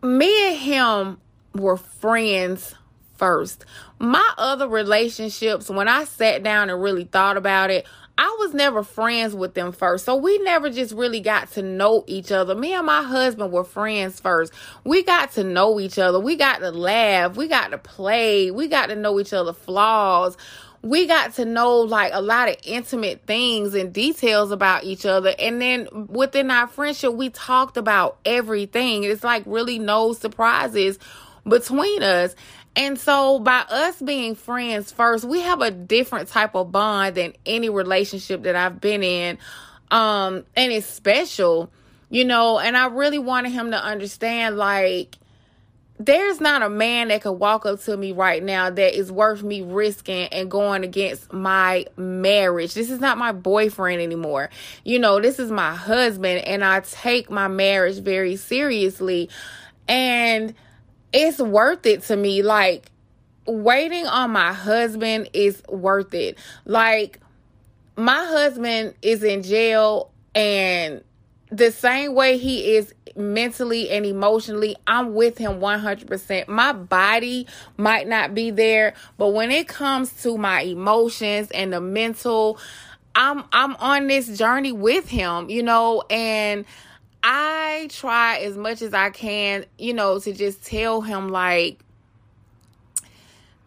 me 0.00 0.48
and 0.48 0.56
him 0.56 1.18
were 1.54 1.76
friends 1.76 2.74
first. 3.22 3.64
My 4.00 4.34
other 4.36 4.66
relationships, 4.66 5.70
when 5.70 5.86
I 5.86 6.02
sat 6.02 6.42
down 6.42 6.70
and 6.70 6.82
really 6.82 7.04
thought 7.04 7.36
about 7.36 7.70
it, 7.70 7.86
I 8.18 8.36
was 8.40 8.52
never 8.52 8.82
friends 8.82 9.32
with 9.32 9.54
them 9.54 9.70
first. 9.70 10.04
So 10.04 10.16
we 10.16 10.38
never 10.38 10.70
just 10.70 10.92
really 10.92 11.20
got 11.20 11.52
to 11.52 11.62
know 11.62 12.02
each 12.08 12.32
other. 12.32 12.56
Me 12.56 12.74
and 12.74 12.84
my 12.84 13.04
husband 13.04 13.52
were 13.52 13.62
friends 13.62 14.18
first. 14.18 14.52
We 14.82 15.04
got 15.04 15.30
to 15.34 15.44
know 15.44 15.78
each 15.78 16.00
other. 16.00 16.18
We 16.18 16.34
got 16.34 16.58
to 16.58 16.72
laugh. 16.72 17.36
We 17.36 17.46
got 17.46 17.70
to 17.70 17.78
play. 17.78 18.50
We 18.50 18.66
got 18.66 18.86
to 18.86 18.96
know 18.96 19.20
each 19.20 19.32
other 19.32 19.52
flaws. 19.52 20.36
We 20.82 21.06
got 21.06 21.34
to 21.34 21.44
know 21.44 21.76
like 21.78 22.10
a 22.12 22.20
lot 22.20 22.48
of 22.48 22.56
intimate 22.64 23.22
things 23.24 23.74
and 23.74 23.92
details 23.92 24.50
about 24.50 24.82
each 24.82 25.06
other. 25.06 25.32
And 25.38 25.62
then 25.62 26.08
within 26.08 26.50
our 26.50 26.66
friendship, 26.66 27.14
we 27.14 27.30
talked 27.30 27.76
about 27.76 28.18
everything. 28.24 29.04
It's 29.04 29.22
like 29.22 29.44
really 29.46 29.78
no 29.78 30.12
surprises 30.12 30.98
between 31.48 32.02
us. 32.02 32.34
And 32.74 32.98
so 32.98 33.38
by 33.38 33.64
us 33.68 34.00
being 34.00 34.34
friends 34.34 34.92
first, 34.92 35.24
we 35.24 35.40
have 35.40 35.60
a 35.60 35.70
different 35.70 36.28
type 36.28 36.54
of 36.54 36.72
bond 36.72 37.16
than 37.16 37.34
any 37.44 37.68
relationship 37.68 38.44
that 38.44 38.56
I've 38.56 38.80
been 38.80 39.02
in. 39.02 39.38
Um, 39.90 40.44
and 40.56 40.72
it's 40.72 40.86
special, 40.86 41.70
you 42.08 42.24
know, 42.24 42.58
and 42.58 42.76
I 42.76 42.86
really 42.86 43.18
wanted 43.18 43.52
him 43.52 43.72
to 43.72 43.76
understand 43.76 44.56
like 44.56 45.16
there's 45.98 46.40
not 46.40 46.62
a 46.62 46.68
man 46.68 47.08
that 47.08 47.22
could 47.22 47.32
walk 47.32 47.66
up 47.66 47.80
to 47.82 47.96
me 47.96 48.12
right 48.12 48.42
now 48.42 48.70
that 48.70 48.98
is 48.98 49.12
worth 49.12 49.42
me 49.42 49.62
risking 49.62 50.26
and 50.28 50.50
going 50.50 50.82
against 50.82 51.32
my 51.32 51.86
marriage. 51.96 52.74
This 52.74 52.90
is 52.90 53.00
not 53.00 53.18
my 53.18 53.32
boyfriend 53.32 54.00
anymore. 54.00 54.50
You 54.84 54.98
know, 54.98 55.20
this 55.20 55.38
is 55.38 55.50
my 55.50 55.74
husband 55.74 56.46
and 56.46 56.64
I 56.64 56.80
take 56.80 57.30
my 57.30 57.48
marriage 57.48 57.98
very 57.98 58.36
seriously. 58.36 59.28
And 59.86 60.54
it's 61.12 61.38
worth 61.38 61.86
it 61.86 62.02
to 62.04 62.16
me. 62.16 62.42
Like, 62.42 62.90
waiting 63.46 64.06
on 64.06 64.30
my 64.30 64.52
husband 64.52 65.30
is 65.32 65.62
worth 65.68 66.14
it. 66.14 66.38
Like, 66.64 67.20
my 67.96 68.24
husband 68.24 68.94
is 69.02 69.22
in 69.22 69.42
jail, 69.42 70.10
and 70.34 71.02
the 71.50 71.70
same 71.70 72.14
way 72.14 72.38
he 72.38 72.76
is 72.76 72.94
mentally 73.14 73.90
and 73.90 74.06
emotionally, 74.06 74.74
I'm 74.86 75.14
with 75.14 75.36
him 75.36 75.60
100%. 75.60 76.48
My 76.48 76.72
body 76.72 77.46
might 77.76 78.08
not 78.08 78.34
be 78.34 78.50
there, 78.50 78.94
but 79.18 79.28
when 79.28 79.50
it 79.50 79.68
comes 79.68 80.22
to 80.22 80.38
my 80.38 80.62
emotions 80.62 81.50
and 81.50 81.72
the 81.72 81.80
mental, 81.80 82.58
I'm 83.14 83.44
I'm 83.52 83.76
on 83.76 84.06
this 84.06 84.38
journey 84.38 84.72
with 84.72 85.08
him, 85.08 85.50
you 85.50 85.62
know, 85.62 86.02
and 86.08 86.64
I 87.22 87.88
try 87.90 88.38
as 88.38 88.56
much 88.56 88.82
as 88.82 88.94
I 88.94 89.10
can, 89.10 89.64
you 89.78 89.94
know, 89.94 90.18
to 90.18 90.32
just 90.32 90.64
tell 90.64 91.00
him, 91.00 91.28
like, 91.28 91.78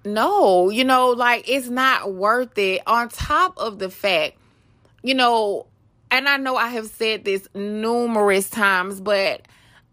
no, 0.04 0.70
you 0.70 0.84
know, 0.84 1.12
like, 1.12 1.50
it's 1.50 1.70
not 1.70 2.14
worth 2.14 2.58
it. 2.58 2.82
On 2.86 3.10
top 3.10 3.58
of 3.58 3.80
the 3.80 3.90
fact, 3.90 4.38
you 5.04 5.14
know, 5.14 5.68
and 6.12 6.28
I 6.28 6.38
know 6.38 6.56
I 6.56 6.68
have 6.70 6.88
said 6.88 7.26
this 7.26 7.48
numerous 7.54 8.50
times, 8.50 9.02
but 9.02 9.42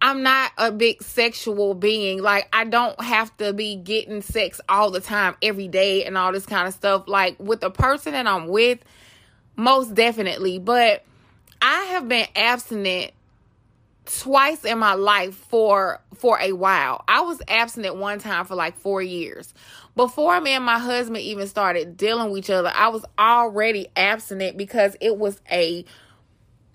I'm 0.00 0.22
not 0.22 0.50
a 0.58 0.72
big 0.72 1.02
sexual 1.02 1.74
being. 1.74 2.20
Like, 2.20 2.48
I 2.52 2.64
don't 2.64 3.00
have 3.00 3.34
to 3.38 3.52
be 3.52 3.76
getting 3.76 4.20
sex 4.20 4.60
all 4.68 4.90
the 4.90 5.00
time, 5.00 5.36
every 5.40 5.68
day, 5.68 6.04
and 6.04 6.18
all 6.18 6.32
this 6.32 6.46
kind 6.46 6.66
of 6.66 6.74
stuff. 6.74 7.04
Like, 7.06 7.38
with 7.38 7.60
the 7.60 7.70
person 7.70 8.12
that 8.12 8.26
I'm 8.26 8.48
with, 8.48 8.80
most 9.56 9.94
definitely. 9.94 10.58
But 10.58 11.04
I 11.62 11.84
have 11.84 12.08
been 12.08 12.26
abstinent 12.34 13.12
twice 14.04 14.64
in 14.64 14.78
my 14.78 14.94
life 14.94 15.34
for 15.34 16.00
for 16.14 16.38
a 16.40 16.52
while. 16.52 17.04
I 17.08 17.20
was 17.22 17.40
absent 17.48 17.86
at 17.86 17.96
one 17.96 18.18
time 18.18 18.44
for 18.44 18.54
like 18.54 18.76
4 18.76 19.02
years. 19.02 19.54
Before 19.94 20.40
me 20.40 20.52
and 20.52 20.64
my 20.64 20.78
husband 20.78 21.18
even 21.18 21.46
started 21.46 21.96
dealing 21.96 22.30
with 22.30 22.38
each 22.40 22.50
other, 22.50 22.72
I 22.74 22.88
was 22.88 23.04
already 23.18 23.88
abstinent 23.96 24.56
because 24.56 24.96
it 25.00 25.16
was 25.18 25.40
a 25.50 25.84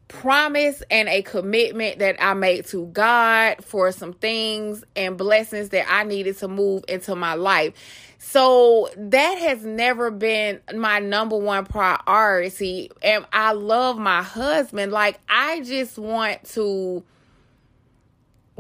promise 0.08 0.82
and 0.90 1.10
a 1.10 1.22
commitment 1.22 2.00
that 2.00 2.16
I 2.24 2.34
made 2.34 2.66
to 2.68 2.86
God 2.88 3.64
for 3.64 3.92
some 3.92 4.14
things 4.14 4.84
and 4.96 5.18
blessings 5.18 5.70
that 5.70 5.86
I 5.92 6.04
needed 6.04 6.38
to 6.38 6.48
move 6.48 6.86
into 6.88 7.16
my 7.16 7.34
life. 7.34 7.74
So 8.20 8.90
that 8.96 9.38
has 9.38 9.66
never 9.66 10.10
been 10.12 10.62
my 10.74 11.00
number 11.00 11.38
one 11.38 11.66
priority. 11.66 12.90
And 13.02 13.26
I 13.34 13.52
love 13.52 13.98
my 13.98 14.24
husband. 14.24 14.92
Like, 14.92 15.20
I 15.28 15.62
just 15.62 15.98
want 15.98 16.44
to 16.52 17.04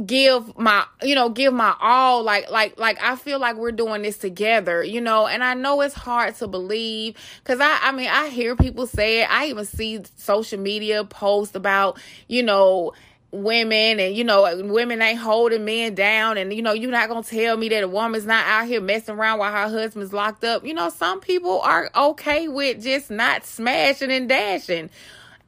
give 0.05 0.55
my 0.57 0.85
you 1.01 1.15
know 1.15 1.29
give 1.29 1.53
my 1.53 1.75
all 1.81 2.21
like 2.21 2.51
like 2.51 2.77
like 2.79 3.01
i 3.01 3.15
feel 3.15 3.39
like 3.39 3.55
we're 3.55 3.71
doing 3.71 4.03
this 4.03 4.17
together 4.17 4.83
you 4.83 5.01
know? 5.01 5.25
And 5.25 5.43
i 5.43 5.55
know 5.55 5.81
it's 5.81 5.95
hard 5.95 6.35
to 6.35 6.47
believe 6.47 7.15
because 7.43 7.59
i 7.59 7.79
i 7.81 7.91
mean 7.91 8.07
i 8.07 8.29
hear 8.29 8.55
people 8.55 8.85
say 8.85 9.21
it. 9.21 9.31
I 9.31 9.47
even 9.47 9.65
see 9.65 10.01
social 10.17 10.59
media 10.59 11.03
posts 11.03 11.55
about 11.55 11.99
you 12.27 12.43
know 12.43 12.93
women 13.31 13.99
and 13.99 14.15
you 14.15 14.23
know 14.23 14.63
women 14.65 15.01
ain't 15.01 15.19
holding 15.19 15.65
men 15.65 15.95
down 15.95 16.37
and 16.37 16.53
you 16.53 16.61
know 16.61 16.73
you're 16.73 16.91
not 16.91 17.09
gonna 17.09 17.23
tell 17.23 17.57
me 17.57 17.67
that 17.69 17.83
a 17.83 17.87
woman's 17.87 18.25
not 18.25 18.45
out 18.45 18.67
here 18.67 18.79
messing 18.79 19.15
around 19.15 19.39
while 19.39 19.51
her 19.51 19.69
husband's 19.69 20.13
locked 20.13 20.43
up. 20.43 20.65
You 20.65 20.73
know 20.73 20.89
some 20.89 21.19
people 21.19 21.59
are 21.61 21.89
okay 21.95 22.47
with 22.47 22.83
just 22.83 23.09
not 23.09 23.45
smashing 23.45 24.11
and 24.11 24.29
dashing. 24.29 24.89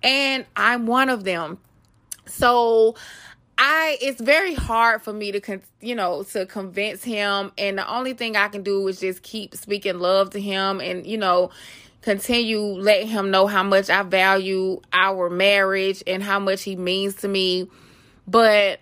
And 0.02 0.46
i'm 0.56 0.88
one 0.88 1.10
of 1.10 1.24
them. 1.24 1.60
So 2.26 2.96
I 3.62 3.98
it's 4.02 4.22
very 4.22 4.54
hard 4.54 5.02
for 5.02 5.12
me 5.12 5.34
to 5.34 5.42
con- 5.42 5.62
you 5.82 5.94
know 5.94 6.24
to 6.32 6.46
convince 6.46 7.04
him. 7.04 7.52
And 7.58 7.78
the 7.78 7.88
only 7.94 8.14
thing 8.14 8.38
I 8.38 8.48
can 8.48 8.64
do 8.64 8.88
is 8.88 9.02
just 9.02 9.22
keep 9.22 9.54
speaking 9.54 10.00
love 10.00 10.30
to 10.32 10.40
him 10.40 10.80
and 10.80 11.06
you 11.06 11.18
know 11.18 11.52
continue 12.02 12.62
letting 12.62 13.10
him 13.10 13.32
know 13.32 13.48
how 13.48 13.62
much 13.64 13.90
I 13.90 14.04
value 14.04 14.80
our 14.94 15.30
marriage 15.30 16.02
and 16.08 16.24
how 16.24 16.40
much 16.40 16.64
he 16.64 16.78
means 16.78 17.16
to 17.16 17.28
me. 17.28 17.70
But 18.26 18.80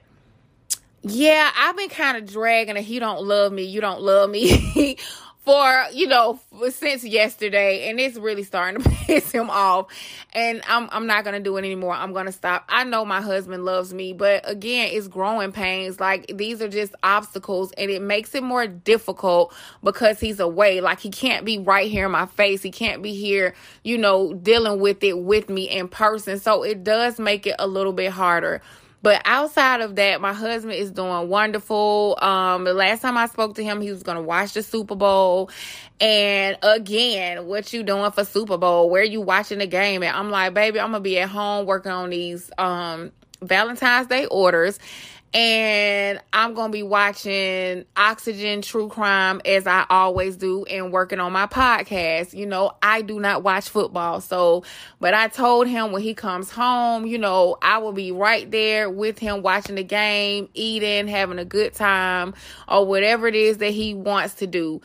yeah, 1.02 1.50
I've 1.58 1.76
been 1.76 1.90
kind 1.90 2.18
of 2.18 2.28
dragging 2.32 2.78
a 2.78 2.82
he 2.82 3.00
don't 3.00 3.24
love 3.24 3.52
me, 3.52 3.64
you 3.64 3.82
don't 3.82 4.02
love 4.02 4.30
me 4.30 4.98
for 5.48 5.86
you 5.94 6.08
know 6.08 6.38
since 6.72 7.06
yesterday 7.06 7.90
and 7.90 8.02
it's 8.02 8.18
really 8.18 8.44
starting 8.44 8.84
to 8.84 8.90
piss 9.06 9.32
him 9.32 9.50
off 9.50 9.88
and 10.34 10.62
I'm 10.68 10.90
I'm 10.92 11.08
not 11.08 11.24
going 11.24 11.36
to 11.36 11.40
do 11.40 11.56
it 11.56 11.60
anymore. 11.60 11.94
I'm 11.94 12.12
going 12.12 12.26
to 12.26 12.34
stop. 12.34 12.66
I 12.68 12.84
know 12.84 13.06
my 13.06 13.22
husband 13.22 13.64
loves 13.64 13.94
me, 13.94 14.12
but 14.12 14.50
again, 14.50 14.90
it's 14.92 15.08
growing 15.08 15.54
pains. 15.54 16.02
Like 16.02 16.26
these 16.36 16.62
are 16.62 16.68
just 16.68 16.94
obstacles 17.02 17.72
and 17.78 17.90
it 17.90 18.02
makes 18.02 18.36
it 18.36 18.44
more 18.44 18.68
difficult 18.68 19.54
because 19.82 20.20
he's 20.20 20.42
away. 20.42 20.82
Like 20.82 21.00
he 21.00 21.10
can't 21.10 21.46
be 21.46 21.60
right 21.60 21.90
here 21.90 22.08
in 22.08 22.12
my 22.12 22.26
face. 22.26 22.62
He 22.62 22.70
can't 22.70 23.02
be 23.02 23.14
here, 23.14 23.56
you 23.86 23.98
know, 23.98 24.34
dealing 24.34 24.82
with 24.82 25.02
it 25.02 25.18
with 25.18 25.48
me 25.48 25.70
in 25.70 25.88
person. 25.88 26.40
So 26.40 26.64
it 26.64 26.84
does 26.84 27.20
make 27.20 27.48
it 27.48 27.56
a 27.58 27.68
little 27.68 27.94
bit 27.94 28.12
harder. 28.12 28.62
But 29.02 29.22
outside 29.26 29.82
of 29.82 29.96
that, 29.96 30.22
my 30.22 30.34
husband 30.34 30.74
is 30.74 30.92
doing 30.92 31.30
wonderful. 31.30 32.18
Um, 32.22 32.64
the 32.64 32.74
last 32.74 33.02
time 33.02 33.18
I 33.18 33.28
spoke 33.28 33.56
to 33.56 33.64
him, 33.64 33.80
he 33.80 33.92
was 33.92 34.04
gonna 34.04 34.22
watch 34.22 34.54
the 34.54 34.64
Super 34.64 34.96
Bowl. 34.96 35.50
And 36.00 36.58
again, 36.64 37.46
what 37.46 37.72
you 37.74 37.84
doing 37.84 38.12
for 38.12 38.26
Super 38.26 38.58
Bowl? 38.58 38.90
Where 38.90 39.04
you 39.04 39.22
watching 39.22 39.60
the 39.60 39.68
game? 39.68 40.04
And 40.04 40.16
I'm 40.16 40.32
like, 40.32 40.54
baby, 40.54 40.80
I'm 40.80 40.92
gonna 40.92 41.00
be 41.00 41.20
at 41.20 41.30
home 41.30 41.66
working 41.66 41.92
on 41.92 42.10
these 42.10 42.50
um 42.58 43.12
Valentine's 43.42 44.08
Day 44.08 44.26
orders 44.26 44.80
and 45.34 46.20
I'm 46.32 46.54
going 46.54 46.72
to 46.72 46.76
be 46.76 46.84
watching 46.84 47.86
Oxygen 47.96 48.62
True 48.62 48.88
Crime 48.88 49.42
as 49.46 49.68
I 49.68 49.86
always 49.90 50.38
do 50.38 50.64
and 50.66 50.92
working 50.92 51.20
on 51.20 51.34
my 51.34 51.48
podcast. 51.48 52.34
You 52.34 52.46
know, 52.46 52.72
I 52.82 53.02
do 53.02 53.20
not 53.20 53.44
watch 53.44 53.70
football. 53.70 54.22
So, 54.22 54.64
but 55.00 55.14
I 55.14 55.28
told 55.28 55.68
him 55.68 55.92
when 55.92 56.02
he 56.02 56.14
comes 56.14 56.50
home, 56.50 57.06
you 57.06 57.18
know, 57.18 57.58
I 57.62 57.80
will 57.80 57.92
be 57.92 58.12
right 58.12 58.50
there 58.50 58.90
with 58.90 59.20
him 59.20 59.42
watching 59.42 59.76
the 59.76 59.84
game, 59.84 60.50
eating, 60.54 61.08
having 61.08 61.40
a 61.40 61.46
good 61.46 61.74
time, 61.74 62.34
or 62.68 62.86
whatever 62.86 63.28
it 63.28 63.36
is 63.36 63.58
that 63.58 63.72
he 63.72 63.94
wants 63.94 64.36
to 64.36 64.48
do. 64.48 64.82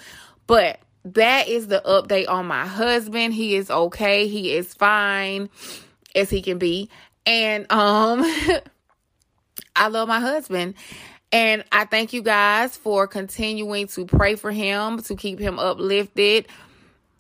But 0.47 0.81
that 1.05 1.49
is 1.49 1.69
the 1.69 1.83
update 1.87 2.29
on 2.29 2.47
my 2.47 2.67
husband. 2.67 3.35
He 3.35 3.55
is 3.55 3.71
okay. 3.71 4.27
He 4.27 4.55
is 4.55 4.75
fine 4.75 5.51
as 6.15 6.31
he 6.31 6.43
can 6.43 6.59
be. 6.59 6.91
And 7.25 7.71
um 7.71 8.25
I 9.75 9.89
love 9.89 10.09
my 10.09 10.21
husband. 10.21 10.75
And 11.33 11.65
I 11.73 11.87
thank 11.87 12.13
you 12.13 12.23
guys 12.23 12.77
for 12.77 13.07
continuing 13.07 13.87
to 13.89 14.05
pray 14.05 14.37
for 14.37 14.53
him, 14.53 15.03
to 15.03 15.17
keep 15.17 15.39
him 15.39 15.59
uplifted. 15.59 16.47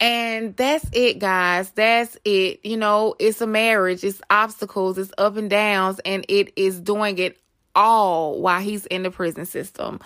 And 0.00 0.54
that's 0.56 0.84
it, 0.92 1.18
guys. 1.18 1.70
That's 1.70 2.18
it. 2.24 2.60
You 2.64 2.76
know, 2.76 3.14
it's 3.18 3.40
a 3.40 3.46
marriage, 3.46 4.04
it's 4.04 4.20
obstacles, 4.28 4.98
it's 4.98 5.12
up 5.16 5.36
and 5.36 5.48
downs, 5.48 6.00
and 6.04 6.26
it 6.28 6.52
is 6.56 6.80
doing 6.80 7.18
it 7.18 7.38
all 7.74 8.40
while 8.40 8.60
he's 8.60 8.84
in 8.86 9.02
the 9.02 9.10
prison 9.10 9.46
system. 9.46 10.00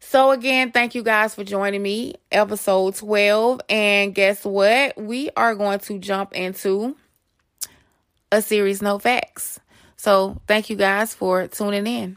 So, 0.00 0.30
again, 0.30 0.72
thank 0.72 0.94
you 0.94 1.02
guys 1.02 1.34
for 1.34 1.44
joining 1.44 1.82
me, 1.82 2.14
episode 2.32 2.94
12. 2.94 3.60
And 3.68 4.14
guess 4.14 4.44
what? 4.44 4.96
We 4.96 5.30
are 5.36 5.54
going 5.54 5.80
to 5.80 5.98
jump 5.98 6.32
into 6.32 6.96
a 8.32 8.40
series, 8.40 8.82
No 8.82 8.98
Facts. 8.98 9.60
So, 9.96 10.40
thank 10.46 10.70
you 10.70 10.76
guys 10.76 11.14
for 11.14 11.46
tuning 11.48 11.86
in. 11.86 12.16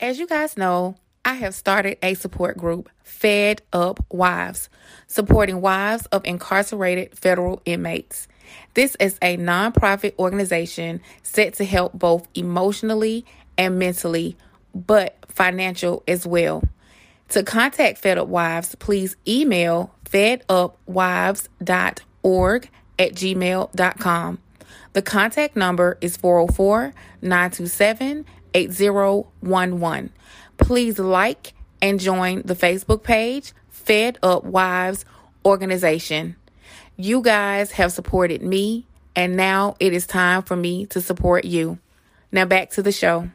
As 0.00 0.18
you 0.18 0.26
guys 0.26 0.56
know, 0.56 0.96
I 1.24 1.34
have 1.34 1.54
started 1.54 1.98
a 2.02 2.14
support 2.14 2.56
group, 2.56 2.88
Fed 3.02 3.62
Up 3.72 4.04
Wives, 4.10 4.68
supporting 5.06 5.60
wives 5.60 6.06
of 6.06 6.24
incarcerated 6.24 7.16
federal 7.18 7.60
inmates. 7.64 8.28
This 8.74 8.96
is 9.00 9.18
a 9.22 9.36
nonprofit 9.36 10.16
organization 10.18 11.00
set 11.22 11.54
to 11.54 11.64
help 11.64 11.92
both 11.94 12.28
emotionally 12.34 13.24
and 13.58 13.78
mentally, 13.78 14.36
but 14.74 15.16
financial 15.28 16.02
as 16.06 16.26
well. 16.26 16.62
To 17.30 17.42
contact 17.42 17.98
Fed 17.98 18.18
Up 18.18 18.28
Wives, 18.28 18.74
please 18.76 19.16
email 19.26 19.92
fedupwives.org 20.04 22.70
at 22.98 23.12
gmail.com. 23.12 24.38
The 24.92 25.02
contact 25.02 25.56
number 25.56 25.98
is 26.00 26.16
404 26.16 26.94
927 27.22 28.24
8011. 28.54 30.10
Please 30.56 30.98
like 30.98 31.52
and 31.82 32.00
join 32.00 32.42
the 32.42 32.54
Facebook 32.54 33.02
page, 33.02 33.52
Fed 33.68 34.18
Up 34.22 34.44
Wives 34.44 35.04
Organization. 35.44 36.36
You 36.96 37.20
guys 37.20 37.72
have 37.72 37.92
supported 37.92 38.42
me, 38.42 38.86
and 39.14 39.36
now 39.36 39.76
it 39.78 39.92
is 39.92 40.06
time 40.06 40.42
for 40.42 40.56
me 40.56 40.86
to 40.86 41.00
support 41.02 41.44
you. 41.44 41.78
Now 42.32 42.46
back 42.46 42.70
to 42.70 42.82
the 42.82 42.92
show. 42.92 43.28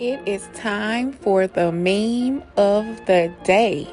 It 0.00 0.18
is 0.26 0.48
time 0.54 1.12
for 1.12 1.46
the 1.46 1.70
meme 1.70 2.42
of 2.56 2.86
the 3.04 3.30
day. 3.44 3.86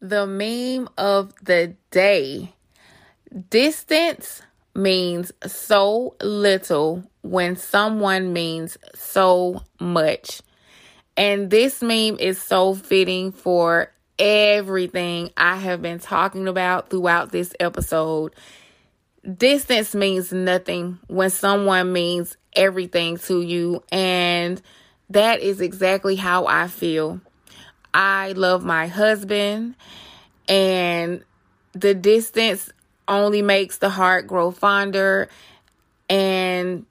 The 0.00 0.26
meme 0.26 0.88
of 0.98 1.32
the 1.44 1.76
day. 1.92 2.54
Distance 3.50 4.42
means 4.74 5.30
so 5.46 6.16
little 6.20 7.04
when 7.22 7.54
someone 7.54 8.32
means 8.32 8.76
so 8.96 9.62
much. 9.78 10.42
And 11.16 11.50
this 11.50 11.80
meme 11.80 12.18
is 12.18 12.42
so 12.42 12.74
fitting 12.74 13.30
for 13.30 13.92
everything 14.18 15.30
I 15.36 15.54
have 15.54 15.82
been 15.82 16.00
talking 16.00 16.48
about 16.48 16.90
throughout 16.90 17.30
this 17.30 17.54
episode. 17.60 18.34
Distance 19.24 19.94
means 19.94 20.32
nothing 20.32 20.98
when 21.08 21.30
someone 21.30 21.92
means 21.92 22.36
everything 22.54 23.18
to 23.18 23.40
you. 23.40 23.82
And 23.90 24.62
that 25.10 25.40
is 25.40 25.60
exactly 25.60 26.16
how 26.16 26.46
I 26.46 26.68
feel. 26.68 27.20
I 27.92 28.32
love 28.32 28.64
my 28.64 28.86
husband, 28.86 29.74
and 30.48 31.24
the 31.72 31.94
distance 31.94 32.70
only 33.08 33.42
makes 33.42 33.78
the 33.78 33.88
heart 33.88 34.26
grow 34.26 34.50
fonder. 34.50 35.28
And 36.08 36.86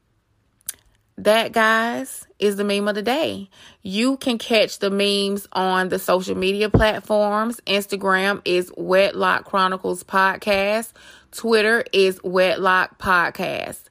that, 1.18 1.52
guys, 1.52 2.28
is 2.40 2.58
the 2.58 2.64
meme 2.64 2.88
of 2.88 2.96
the 2.96 3.02
day. 3.02 3.50
You 3.82 4.18
can 4.18 4.38
catch 4.38 4.80
the 4.80 4.90
memes 4.90 5.48
on 5.52 5.90
the 5.90 6.00
social 6.00 6.36
media 6.36 6.70
platforms. 6.70 7.60
Instagram 7.66 8.42
is 8.46 8.72
Wedlock 8.76 9.46
Chronicles 9.46 10.04
Podcast, 10.04 10.92
Twitter 11.32 11.84
is 11.94 12.20
Wedlock 12.24 13.00
Podcast. 13.00 13.82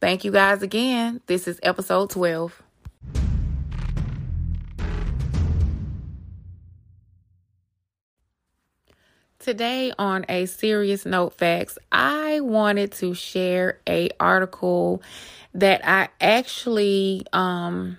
Thank 0.00 0.24
you 0.24 0.30
guys 0.30 0.62
again. 0.62 1.20
This 1.26 1.46
is 1.48 1.58
episode 1.62 2.10
12. 2.10 2.62
Today 9.38 9.92
on 9.98 10.24
a 10.28 10.46
serious 10.46 11.04
note 11.04 11.34
facts, 11.34 11.76
I 11.90 12.40
wanted 12.40 12.92
to 12.92 13.14
share 13.14 13.80
a 13.88 14.10
article 14.20 15.02
that 15.54 15.80
I 15.86 16.08
actually 16.20 17.26
um 17.32 17.98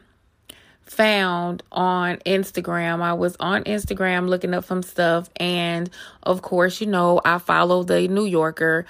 found 0.93 1.63
on 1.71 2.17
Instagram. 2.17 3.01
I 3.01 3.13
was 3.13 3.35
on 3.39 3.63
Instagram 3.63 4.29
looking 4.29 4.53
up 4.53 4.65
some 4.65 4.83
stuff 4.83 5.29
and 5.37 5.89
of 6.21 6.41
course, 6.41 6.79
you 6.79 6.87
know, 6.87 7.19
I 7.25 7.39
follow 7.39 7.83
the 7.83 8.07
New 8.07 8.25
Yorker 8.25 8.85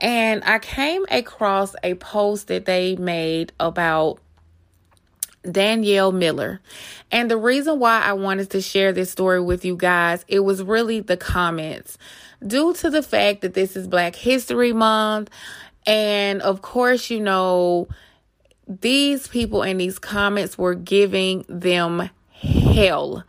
and 0.00 0.42
I 0.44 0.58
came 0.58 1.04
across 1.10 1.74
a 1.82 1.94
post 1.94 2.48
that 2.48 2.64
they 2.64 2.96
made 2.96 3.52
about 3.60 4.18
Danielle 5.48 6.12
Miller. 6.12 6.60
And 7.10 7.30
the 7.30 7.36
reason 7.36 7.78
why 7.78 8.00
I 8.00 8.12
wanted 8.12 8.50
to 8.50 8.60
share 8.60 8.92
this 8.92 9.10
story 9.10 9.40
with 9.40 9.64
you 9.64 9.76
guys, 9.76 10.24
it 10.28 10.40
was 10.40 10.62
really 10.62 11.00
the 11.00 11.16
comments. 11.16 11.98
Due 12.44 12.74
to 12.74 12.90
the 12.90 13.02
fact 13.02 13.42
that 13.42 13.54
this 13.54 13.76
is 13.76 13.86
Black 13.86 14.16
History 14.16 14.72
Month, 14.72 15.30
and 15.86 16.42
of 16.42 16.62
course, 16.62 17.10
you 17.10 17.20
know, 17.20 17.88
these 18.68 19.26
people 19.26 19.62
in 19.62 19.78
these 19.78 19.98
comments 19.98 20.56
were 20.56 20.74
giving 20.74 21.44
them 21.48 22.10
hell. 22.30 23.24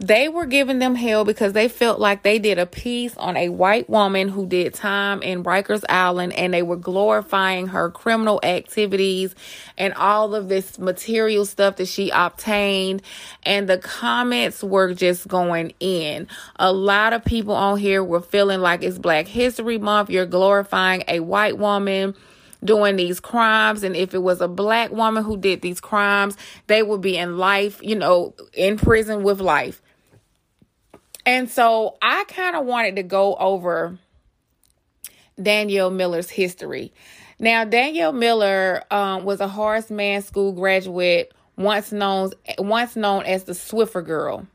They 0.00 0.28
were 0.28 0.46
giving 0.46 0.80
them 0.80 0.96
hell 0.96 1.24
because 1.24 1.52
they 1.52 1.68
felt 1.68 2.00
like 2.00 2.24
they 2.24 2.40
did 2.40 2.58
a 2.58 2.66
piece 2.66 3.16
on 3.16 3.36
a 3.36 3.48
white 3.48 3.88
woman 3.88 4.28
who 4.28 4.44
did 4.44 4.74
time 4.74 5.22
in 5.22 5.44
Rikers 5.44 5.84
Island 5.88 6.32
and 6.32 6.52
they 6.52 6.62
were 6.62 6.76
glorifying 6.76 7.68
her 7.68 7.90
criminal 7.90 8.40
activities 8.42 9.36
and 9.78 9.94
all 9.94 10.34
of 10.34 10.48
this 10.48 10.80
material 10.80 11.46
stuff 11.46 11.76
that 11.76 11.86
she 11.86 12.10
obtained. 12.10 13.02
And 13.44 13.68
the 13.68 13.78
comments 13.78 14.64
were 14.64 14.92
just 14.94 15.28
going 15.28 15.72
in. 15.78 16.26
A 16.56 16.72
lot 16.72 17.12
of 17.12 17.24
people 17.24 17.54
on 17.54 17.78
here 17.78 18.02
were 18.02 18.20
feeling 18.20 18.60
like 18.60 18.82
it's 18.82 18.98
Black 18.98 19.28
History 19.28 19.78
Month. 19.78 20.10
You're 20.10 20.26
glorifying 20.26 21.04
a 21.06 21.20
white 21.20 21.56
woman 21.56 22.16
doing 22.64 22.96
these 22.96 23.20
crimes. 23.20 23.82
And 23.82 23.96
if 23.96 24.14
it 24.14 24.22
was 24.22 24.40
a 24.40 24.48
black 24.48 24.90
woman 24.90 25.24
who 25.24 25.36
did 25.36 25.62
these 25.62 25.80
crimes, 25.80 26.36
they 26.66 26.82
would 26.82 27.00
be 27.00 27.16
in 27.16 27.38
life, 27.38 27.80
you 27.82 27.96
know, 27.96 28.34
in 28.52 28.76
prison 28.76 29.22
with 29.22 29.40
life. 29.40 29.82
And 31.26 31.50
so 31.50 31.96
I 32.02 32.24
kind 32.28 32.56
of 32.56 32.66
wanted 32.66 32.96
to 32.96 33.02
go 33.02 33.34
over 33.36 33.98
Danielle 35.40 35.90
Miller's 35.90 36.30
history. 36.30 36.92
Now, 37.38 37.64
Danielle 37.64 38.12
Miller 38.12 38.82
um, 38.90 39.24
was 39.24 39.40
a 39.40 39.48
Horace 39.48 39.90
Mann 39.90 40.22
School 40.22 40.52
graduate, 40.52 41.32
once 41.56 41.92
known 41.92 42.30
once 42.58 42.96
known 42.96 43.24
as 43.24 43.44
the 43.44 43.52
Swiffer 43.52 44.04
Girl. 44.04 44.46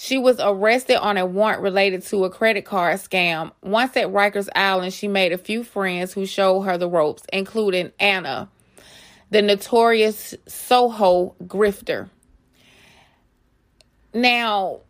She 0.00 0.16
was 0.16 0.38
arrested 0.38 0.96
on 1.00 1.16
a 1.16 1.26
warrant 1.26 1.60
related 1.60 2.04
to 2.04 2.24
a 2.24 2.30
credit 2.30 2.64
card 2.64 2.98
scam. 2.98 3.50
Once 3.64 3.96
at 3.96 4.06
Rikers 4.06 4.48
Island, 4.54 4.94
she 4.94 5.08
made 5.08 5.32
a 5.32 5.38
few 5.38 5.64
friends 5.64 6.12
who 6.12 6.24
showed 6.24 6.60
her 6.62 6.78
the 6.78 6.88
ropes, 6.88 7.24
including 7.32 7.90
Anna, 7.98 8.48
the 9.30 9.42
notorious 9.42 10.36
Soho 10.46 11.34
grifter. 11.42 12.10
Now, 14.14 14.82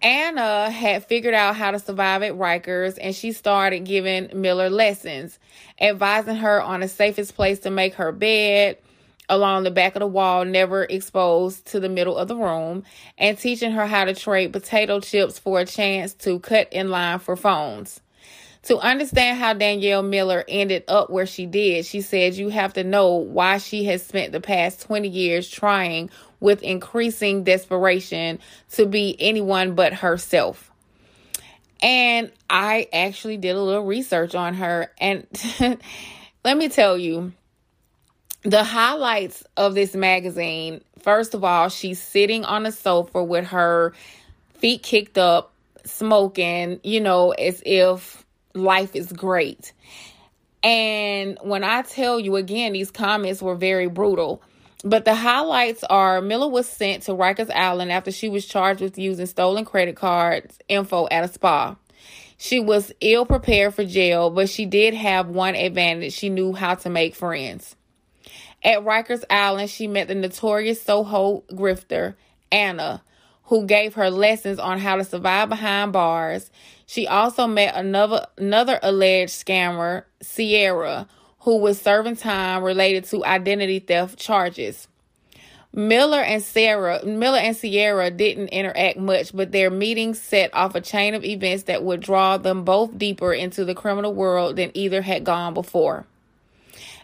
Anna 0.00 0.70
had 0.70 1.04
figured 1.04 1.34
out 1.34 1.56
how 1.56 1.72
to 1.72 1.80
survive 1.80 2.22
at 2.22 2.34
Rikers 2.34 2.98
and 3.00 3.16
she 3.16 3.32
started 3.32 3.80
giving 3.80 4.30
Miller 4.32 4.70
lessons, 4.70 5.40
advising 5.80 6.36
her 6.36 6.62
on 6.62 6.80
the 6.80 6.88
safest 6.88 7.34
place 7.34 7.58
to 7.60 7.70
make 7.70 7.94
her 7.94 8.12
bed 8.12 8.78
along 9.28 9.64
the 9.64 9.70
back 9.70 9.96
of 9.96 10.00
the 10.00 10.06
wall, 10.06 10.44
never 10.44 10.84
exposed 10.84 11.66
to 11.66 11.80
the 11.80 11.88
middle 11.88 12.16
of 12.16 12.28
the 12.28 12.36
room, 12.36 12.84
and 13.18 13.38
teaching 13.38 13.72
her 13.72 13.86
how 13.86 14.04
to 14.04 14.14
trade 14.14 14.52
potato 14.52 15.00
chips 15.00 15.38
for 15.38 15.60
a 15.60 15.66
chance 15.66 16.14
to 16.14 16.38
cut 16.40 16.72
in 16.72 16.90
line 16.90 17.18
for 17.18 17.36
phones. 17.36 18.00
To 18.64 18.78
understand 18.78 19.38
how 19.38 19.54
Danielle 19.54 20.02
Miller 20.02 20.44
ended 20.48 20.84
up 20.88 21.08
where 21.08 21.26
she 21.26 21.46
did, 21.46 21.86
she 21.86 22.00
said 22.00 22.34
you 22.34 22.48
have 22.48 22.72
to 22.72 22.82
know 22.82 23.14
why 23.14 23.58
she 23.58 23.84
has 23.84 24.04
spent 24.04 24.32
the 24.32 24.40
past 24.40 24.82
20 24.82 25.06
years 25.08 25.48
trying 25.48 26.10
with 26.40 26.64
increasing 26.64 27.44
desperation 27.44 28.40
to 28.72 28.86
be 28.86 29.16
anyone 29.20 29.76
but 29.76 29.92
herself. 29.94 30.72
And 31.80 32.32
I 32.50 32.88
actually 32.92 33.36
did 33.36 33.54
a 33.54 33.62
little 33.62 33.84
research 33.84 34.34
on 34.34 34.54
her. 34.54 34.90
And 34.98 35.26
let 36.44 36.56
me 36.56 36.68
tell 36.68 36.98
you, 36.98 37.32
the 38.50 38.64
highlights 38.64 39.44
of 39.56 39.74
this 39.74 39.94
magazine 39.94 40.80
first 41.06 41.34
of 41.34 41.44
all, 41.44 41.68
she's 41.68 42.02
sitting 42.02 42.44
on 42.44 42.66
a 42.66 42.72
sofa 42.72 43.22
with 43.22 43.46
her 43.46 43.92
feet 44.54 44.82
kicked 44.82 45.16
up, 45.16 45.52
smoking, 45.84 46.80
you 46.82 47.00
know, 47.00 47.30
as 47.30 47.62
if 47.64 48.24
life 48.54 48.96
is 48.96 49.12
great. 49.12 49.72
And 50.64 51.38
when 51.42 51.62
I 51.62 51.82
tell 51.82 52.18
you 52.18 52.34
again, 52.34 52.72
these 52.72 52.90
comments 52.90 53.40
were 53.40 53.54
very 53.54 53.86
brutal. 53.86 54.42
But 54.84 55.04
the 55.04 55.14
highlights 55.14 55.84
are 55.84 56.20
Miller 56.20 56.48
was 56.48 56.68
sent 56.68 57.04
to 57.04 57.12
Rikers 57.12 57.52
Island 57.54 57.92
after 57.92 58.10
she 58.10 58.28
was 58.28 58.44
charged 58.44 58.80
with 58.80 58.98
using 58.98 59.26
stolen 59.26 59.64
credit 59.64 59.94
cards 59.94 60.58
info 60.68 61.06
at 61.08 61.22
a 61.22 61.28
spa. 61.28 61.76
She 62.36 62.58
was 62.58 62.92
ill 63.00 63.26
prepared 63.26 63.74
for 63.74 63.84
jail, 63.84 64.28
but 64.30 64.48
she 64.48 64.66
did 64.66 64.92
have 64.92 65.28
one 65.28 65.54
advantage. 65.54 66.14
She 66.14 66.30
knew 66.30 66.52
how 66.52 66.74
to 66.74 66.90
make 66.90 67.14
friends. 67.14 67.75
At 68.62 68.84
Rikers 68.84 69.24
Island, 69.30 69.70
she 69.70 69.86
met 69.86 70.08
the 70.08 70.14
notorious 70.14 70.82
Soho 70.82 71.44
grifter, 71.50 72.14
Anna, 72.50 73.02
who 73.44 73.66
gave 73.66 73.94
her 73.94 74.10
lessons 74.10 74.58
on 74.58 74.78
how 74.78 74.96
to 74.96 75.04
survive 75.04 75.48
behind 75.48 75.92
bars. 75.92 76.50
She 76.86 77.06
also 77.06 77.46
met 77.46 77.74
another 77.74 78.26
another 78.36 78.78
alleged 78.82 79.32
scammer, 79.32 80.04
Sierra, 80.20 81.06
who 81.40 81.58
was 81.58 81.80
serving 81.80 82.16
time 82.16 82.62
related 82.62 83.04
to 83.04 83.24
identity 83.24 83.78
theft 83.78 84.18
charges. 84.18 84.88
Miller 85.72 86.20
and 86.20 86.42
Sarah, 86.42 87.04
Miller 87.04 87.38
and 87.38 87.54
Sierra 87.54 88.10
didn't 88.10 88.48
interact 88.48 88.98
much, 88.98 89.36
but 89.36 89.52
their 89.52 89.68
meeting 89.68 90.14
set 90.14 90.52
off 90.54 90.74
a 90.74 90.80
chain 90.80 91.14
of 91.14 91.22
events 91.22 91.64
that 91.64 91.82
would 91.84 92.00
draw 92.00 92.38
them 92.38 92.64
both 92.64 92.96
deeper 92.96 93.32
into 93.32 93.64
the 93.64 93.74
criminal 93.74 94.14
world 94.14 94.56
than 94.56 94.70
either 94.72 95.02
had 95.02 95.22
gone 95.22 95.52
before. 95.52 96.06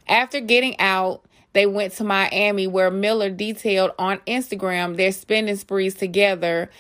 After 0.08 0.40
getting 0.40 0.80
out, 0.80 1.22
they 1.52 1.66
went 1.66 1.92
to 1.94 2.04
Miami 2.04 2.66
where 2.66 2.90
Miller 2.90 3.30
detailed 3.30 3.92
on 3.98 4.18
Instagram 4.26 4.96
their 4.96 5.12
spending 5.12 5.56
sprees 5.56 5.94
together 5.94 6.70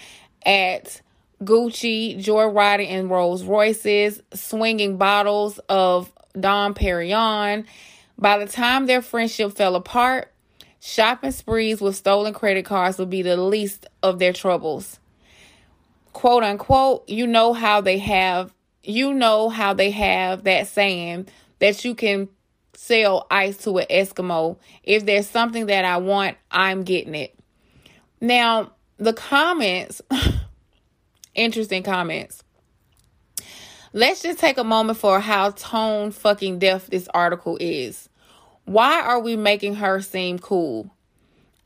at 0.44 1.00
Gucci, 1.42 2.22
joyriding 2.22 2.88
in 2.88 3.08
Rolls 3.08 3.42
Royces, 3.42 4.22
swinging 4.32 4.96
bottles 4.96 5.58
of 5.68 6.10
Dom 6.38 6.74
Perignon. 6.74 7.64
By 8.18 8.38
the 8.38 8.46
time 8.46 8.86
their 8.86 9.02
friendship 9.02 9.52
fell 9.52 9.74
apart, 9.74 10.32
Shopping 10.84 11.30
sprees 11.30 11.80
with 11.80 11.94
stolen 11.94 12.34
credit 12.34 12.64
cards 12.64 12.98
would 12.98 13.08
be 13.08 13.22
the 13.22 13.36
least 13.36 13.86
of 14.02 14.18
their 14.18 14.32
troubles. 14.32 14.98
Quote 16.12 16.42
unquote, 16.42 17.08
you 17.08 17.28
know 17.28 17.52
how 17.52 17.80
they 17.80 17.98
have 17.98 18.52
you 18.82 19.14
know 19.14 19.48
how 19.48 19.74
they 19.74 19.92
have 19.92 20.42
that 20.42 20.66
saying 20.66 21.28
that 21.60 21.84
you 21.84 21.94
can 21.94 22.28
sell 22.74 23.26
ice 23.30 23.56
to 23.58 23.78
an 23.78 23.86
Eskimo. 23.90 24.58
If 24.82 25.06
there's 25.06 25.28
something 25.28 25.66
that 25.66 25.84
I 25.84 25.98
want, 25.98 26.36
I'm 26.50 26.82
getting 26.84 27.14
it. 27.14 27.34
Now, 28.20 28.72
the 28.98 29.12
comments, 29.12 30.00
interesting 31.34 31.82
comments. 31.82 32.42
Let's 33.92 34.22
just 34.22 34.38
take 34.38 34.56
a 34.56 34.64
moment 34.64 34.98
for 34.98 35.20
how 35.20 35.50
tone 35.50 36.12
fucking 36.12 36.58
deaf 36.58 36.86
this 36.86 37.08
article 37.12 37.58
is. 37.60 38.08
Why 38.64 39.02
are 39.02 39.20
we 39.20 39.36
making 39.36 39.74
her 39.76 40.00
seem 40.00 40.38
cool? 40.38 40.90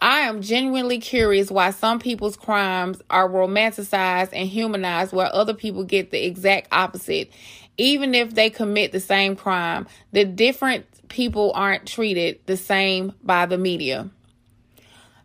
I 0.01 0.21
am 0.21 0.43
genuinely 0.43 0.99
curious 0.99 1.51
why 1.51 1.71
some 1.71 1.99
people's 1.99 2.37
crimes 2.37 3.01
are 3.11 3.29
romanticized 3.29 4.31
and 4.33 4.49
humanized 4.49 5.13
while 5.13 5.31
other 5.33 5.55
people 5.55 5.85
get 5.85 6.11
the 6.11 6.25
exact 6.27 6.69
opposite. 6.73 7.31
Even 7.79 8.15
if 8.15 8.35
they 8.35 8.51
commit 8.51 8.93
the 8.93 9.01
same 9.01 9.37
crime, 9.37 9.87
the 10.13 10.25
different 10.25 10.87
people 11.09 11.53
aren't 11.55 11.87
treated 11.87 12.41
the 12.47 12.57
same 12.57 13.13
by 13.23 13.47
the 13.47 13.59
media. 13.59 14.11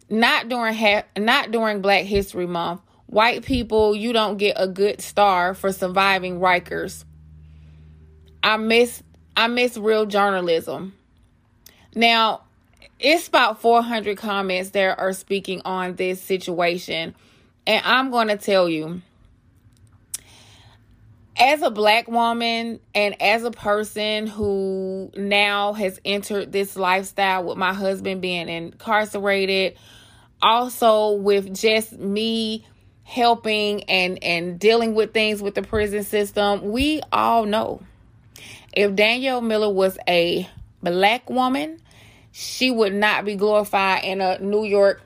Not 0.10 0.50
during 0.50 0.74
ha- 0.74 1.06
not 1.18 1.52
during 1.52 1.82
Black 1.82 2.06
History 2.06 2.48
Month. 2.48 2.82
White 3.06 3.44
people, 3.44 3.96
you 3.96 4.14
don't 4.14 4.38
get 4.38 4.56
a 4.58 4.68
good 4.68 5.02
star 5.02 5.54
for 5.54 5.72
surviving 5.74 6.40
Rikers. 6.40 7.06
I 8.44 8.58
miss 8.58 9.04
I 9.36 9.48
miss 9.48 9.78
real 9.78 10.06
journalism. 10.06 10.94
Now, 11.96 12.42
it's 13.00 13.28
about 13.28 13.62
400 13.62 14.18
comments 14.18 14.72
that 14.72 15.00
are 15.00 15.14
speaking 15.14 15.62
on 15.66 15.96
this 15.96 16.22
situation. 16.22 17.16
And 17.66 17.86
I'm 17.86 18.12
going 18.12 18.28
to 18.28 18.38
tell 18.38 18.70
you, 18.70 19.02
as 21.38 21.62
a 21.62 21.72
black 21.72 22.08
woman 22.08 22.80
and 22.94 23.22
as 23.22 23.44
a 23.44 23.52
person 23.52 24.28
who 24.28 25.12
now 25.16 25.74
has 25.74 26.00
entered 26.04 26.52
this 26.52 26.76
lifestyle 26.76 27.44
with 27.44 27.58
my 27.58 27.74
husband 27.74 28.22
being 28.22 28.50
incarcerated, 28.50 29.78
also 30.42 31.14
with 31.14 31.56
just 31.56 31.94
me 31.94 32.66
helping 33.04 33.84
and 33.84 34.24
and 34.24 34.60
dealing 34.60 34.94
with 34.94 35.14
things 35.14 35.42
with 35.42 35.56
the 35.56 35.62
prison 35.62 36.04
system, 36.04 36.72
we 36.72 37.02
all 37.12 37.46
know 37.46 37.82
if 38.74 38.96
Danielle 38.96 39.42
Miller 39.42 39.70
was 39.70 39.98
a 40.08 40.48
black 40.82 41.30
woman, 41.30 41.80
she 42.32 42.72
would 42.72 42.94
not 42.94 43.26
be 43.26 43.36
glorified 43.36 44.04
in 44.04 44.22
a 44.22 44.40
New 44.40 44.64
York 44.64 45.02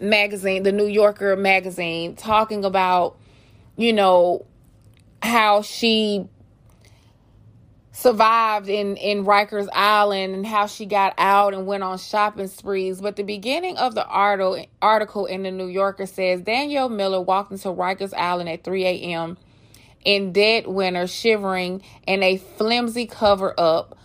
magazine, 0.00 0.62
the 0.62 0.72
New 0.72 0.86
Yorker 0.86 1.36
magazine, 1.36 2.16
talking 2.16 2.64
about, 2.64 3.18
you 3.76 3.92
know, 3.92 4.46
how 5.22 5.62
she 5.62 6.26
survived 7.92 8.68
in 8.68 8.96
in 8.96 9.26
Rikers 9.26 9.68
Island 9.72 10.34
and 10.34 10.46
how 10.46 10.66
she 10.66 10.86
got 10.86 11.12
out 11.18 11.52
and 11.52 11.66
went 11.66 11.82
on 11.82 11.98
shopping 11.98 12.48
sprees. 12.48 13.00
But 13.00 13.16
the 13.16 13.22
beginning 13.22 13.76
of 13.76 13.94
the 13.94 14.06
article 14.06 14.64
article 14.80 15.26
in 15.26 15.42
the 15.42 15.50
New 15.50 15.66
Yorker 15.66 16.06
says 16.06 16.40
Danielle 16.40 16.88
Miller 16.88 17.20
walked 17.20 17.52
into 17.52 17.68
Rikers 17.68 18.14
Island 18.14 18.48
at 18.48 18.64
3 18.64 18.84
a.m. 18.86 19.36
in 20.04 20.32
dead 20.32 20.66
winter, 20.66 21.06
shivering 21.06 21.82
in 22.06 22.22
a 22.22 22.38
flimsy 22.38 23.06
cover 23.06 23.54
up 23.58 23.98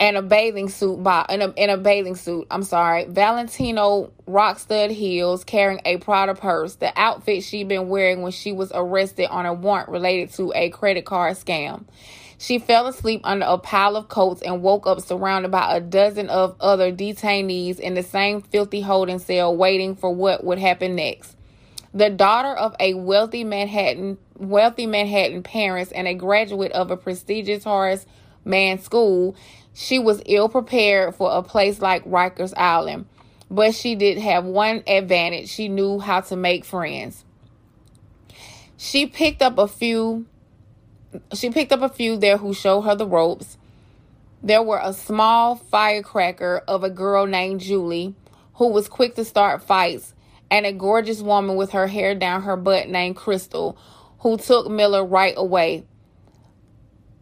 and 0.00 0.16
a 0.16 0.22
bathing 0.22 0.68
suit 0.68 1.02
by 1.02 1.24
in 1.28 1.42
a, 1.42 1.48
in 1.56 1.70
a 1.70 1.76
bathing 1.76 2.16
suit. 2.16 2.46
I'm 2.50 2.62
sorry, 2.62 3.04
Valentino 3.06 4.12
Rockstud 4.26 4.90
heels, 4.90 5.44
carrying 5.44 5.80
a 5.84 5.98
Prada 5.98 6.34
purse, 6.34 6.76
the 6.76 6.92
outfit 6.98 7.42
she'd 7.42 7.68
been 7.68 7.88
wearing 7.88 8.22
when 8.22 8.32
she 8.32 8.52
was 8.52 8.72
arrested 8.74 9.28
on 9.28 9.46
a 9.46 9.54
warrant 9.54 9.88
related 9.88 10.32
to 10.34 10.52
a 10.54 10.70
credit 10.70 11.04
card 11.04 11.36
scam. 11.36 11.84
She 12.38 12.58
fell 12.58 12.86
asleep 12.88 13.20
under 13.24 13.46
a 13.46 13.58
pile 13.58 13.96
of 13.96 14.08
coats 14.08 14.42
and 14.42 14.60
woke 14.60 14.86
up 14.86 15.00
surrounded 15.00 15.50
by 15.50 15.76
a 15.76 15.80
dozen 15.80 16.28
of 16.28 16.56
other 16.60 16.92
detainees 16.92 17.78
in 17.78 17.94
the 17.94 18.02
same 18.02 18.42
filthy 18.42 18.80
holding 18.80 19.20
cell, 19.20 19.56
waiting 19.56 19.94
for 19.94 20.12
what 20.14 20.44
would 20.44 20.58
happen 20.58 20.96
next. 20.96 21.36
The 21.94 22.10
daughter 22.10 22.50
of 22.50 22.74
a 22.80 22.94
wealthy 22.94 23.44
Manhattan 23.44 24.18
wealthy 24.36 24.86
Manhattan 24.86 25.44
parents 25.44 25.92
and 25.92 26.08
a 26.08 26.14
graduate 26.14 26.72
of 26.72 26.90
a 26.90 26.96
prestigious 26.96 27.62
Horace 27.62 28.04
Mann 28.44 28.78
school, 28.78 29.36
she 29.72 29.98
was 29.98 30.22
ill 30.26 30.48
prepared 30.48 31.14
for 31.14 31.30
a 31.32 31.42
place 31.42 31.80
like 31.80 32.04
Rikers 32.04 32.54
Island, 32.56 33.06
but 33.50 33.74
she 33.74 33.94
did 33.94 34.18
have 34.18 34.44
one 34.44 34.82
advantage. 34.86 35.48
She 35.48 35.68
knew 35.68 35.98
how 35.98 36.20
to 36.22 36.36
make 36.36 36.64
friends. 36.64 37.24
She 38.76 39.06
picked 39.06 39.42
up 39.42 39.58
a 39.58 39.66
few 39.66 40.26
she 41.32 41.50
picked 41.50 41.72
up 41.72 41.82
a 41.82 41.88
few 41.88 42.16
there 42.16 42.36
who 42.36 42.52
showed 42.52 42.82
her 42.82 42.94
the 42.94 43.06
ropes. 43.06 43.56
There 44.42 44.62
were 44.62 44.80
a 44.82 44.92
small 44.92 45.56
firecracker 45.56 46.62
of 46.68 46.84
a 46.84 46.90
girl 46.90 47.26
named 47.26 47.60
Julie 47.60 48.14
who 48.54 48.68
was 48.68 48.88
quick 48.88 49.14
to 49.14 49.24
start 49.24 49.62
fights 49.62 50.14
and 50.50 50.66
a 50.66 50.72
gorgeous 50.72 51.20
woman 51.20 51.56
with 51.56 51.70
her 51.70 51.86
hair 51.86 52.14
down 52.14 52.42
her 52.42 52.56
butt 52.56 52.88
named 52.88 53.16
Crystal 53.16 53.76
who 54.20 54.36
took 54.36 54.70
Miller 54.70 55.04
right 55.04 55.34
away. 55.36 55.84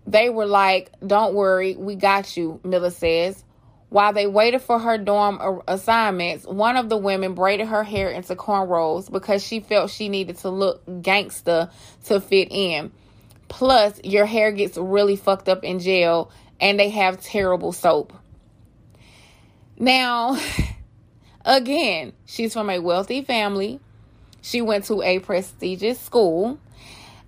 They 0.07 0.31
were 0.31 0.47
like, 0.47 0.91
Don't 1.07 1.35
worry, 1.35 1.77
we 1.77 1.97
got 1.97 2.37
you, 2.37 2.61
Miller 2.65 2.91
says. 2.91 3.45
While 3.89 4.15
they 4.15 4.27
waited 4.27 4.63
for 4.63 4.79
her 4.79 4.97
dorm 4.97 5.61
assignments, 5.69 6.47
one 6.47 6.79
of 6.79 6.89
the 6.89 6.97
women 6.97 7.35
braided 7.35 7.69
her 7.69 7.85
hair 7.85 8.09
into 8.09 8.35
cornrows 8.35 9.13
because 9.13 9.47
she 9.47 9.61
felt 9.61 9.91
she 9.91 10.09
needed 10.09 10.39
to 10.39 10.49
look 10.49 10.85
gangsta 10.87 11.71
to 12.05 12.21
fit 12.21 12.49
in. 12.51 12.91
Plus, 13.49 14.01
your 14.03 14.25
hair 14.25 14.51
gets 14.51 14.79
really 14.79 15.17
fucked 15.17 15.47
up 15.47 15.63
in 15.63 15.79
jail 15.79 16.31
and 16.59 16.81
they 16.81 16.89
have 16.89 17.21
terrible 17.21 17.71
soap. 17.71 18.15
Now, 19.79 20.39
again, 21.45 22.15
she's 22.25 22.55
from 22.55 22.71
a 22.71 22.79
wealthy 22.79 23.21
family. 23.21 23.79
She 24.41 24.63
went 24.63 24.87
to 24.87 25.03
a 25.03 25.19
prestigious 25.19 26.01
school 26.01 26.59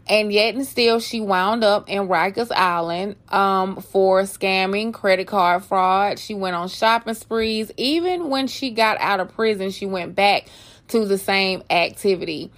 and 0.06 0.32
yet 0.32 0.54
and 0.54 0.66
still 0.66 1.00
she 1.00 1.20
wound 1.20 1.64
up 1.64 1.88
in 1.88 2.08
Rikers 2.08 2.52
Island 2.52 3.16
um, 3.30 3.76
for 3.76 4.22
scamming, 4.22 4.92
credit 4.92 5.26
card 5.26 5.64
fraud. 5.64 6.18
She 6.18 6.34
went 6.34 6.56
on 6.56 6.68
shopping 6.68 7.14
sprees. 7.14 7.70
Even 7.76 8.28
when 8.28 8.46
she 8.46 8.70
got 8.70 8.98
out 9.00 9.20
of 9.20 9.34
prison, 9.34 9.70
she 9.70 9.86
went 9.86 10.14
back 10.14 10.48
to 10.88 11.06
the 11.06 11.18
same 11.18 11.62
activity. 11.70 12.50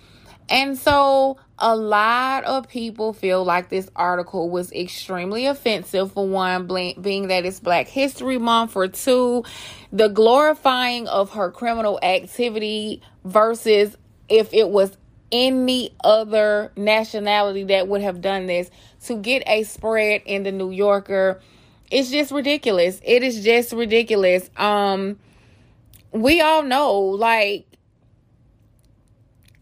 And 0.49 0.79
so 0.79 1.39
a 1.59 1.75
lot 1.75 2.45
of 2.45 2.69
people 2.69 3.13
feel 3.13 3.45
like 3.45 3.69
this 3.69 3.89
article 3.97 4.51
was 4.51 4.73
extremely 4.73 5.47
offensive 5.47 6.13
for 6.13 6.27
one, 6.27 6.67
being 6.67 7.29
that 7.29 7.45
it's 7.45 7.61
Black 7.61 7.89
History 7.89 8.39
Month, 8.39 8.73
for 8.73 8.89
two, 8.89 9.45
the 9.93 10.09
glorifying 10.09 11.09
of 11.09 11.31
her 11.31 11.51
criminal 11.51 11.99
activity 12.03 13.03
versus 13.25 13.97
if 14.29 14.53
it 14.53 14.69
was 14.69 14.97
any 15.33 15.95
other 16.05 16.73
nationality 16.77 17.65
that 17.65 17.89
would 17.89 18.03
have 18.03 18.21
done 18.21 18.47
this 18.47 18.71
to 19.05 19.17
get 19.17 19.43
a 19.47 19.65
spread 19.65 20.23
in 20.25 20.43
the 20.43 20.53
New 20.53 20.71
Yorker. 20.71 21.41
It's 21.91 22.11
just 22.11 22.33
ridiculous. 22.33 23.01
It 23.05 23.23
is 23.23 23.45
just 23.45 23.73
ridiculous. 23.73 24.51
Um 24.57 25.19
we 26.13 26.41
all 26.41 26.63
know 26.63 27.01
like 27.01 27.67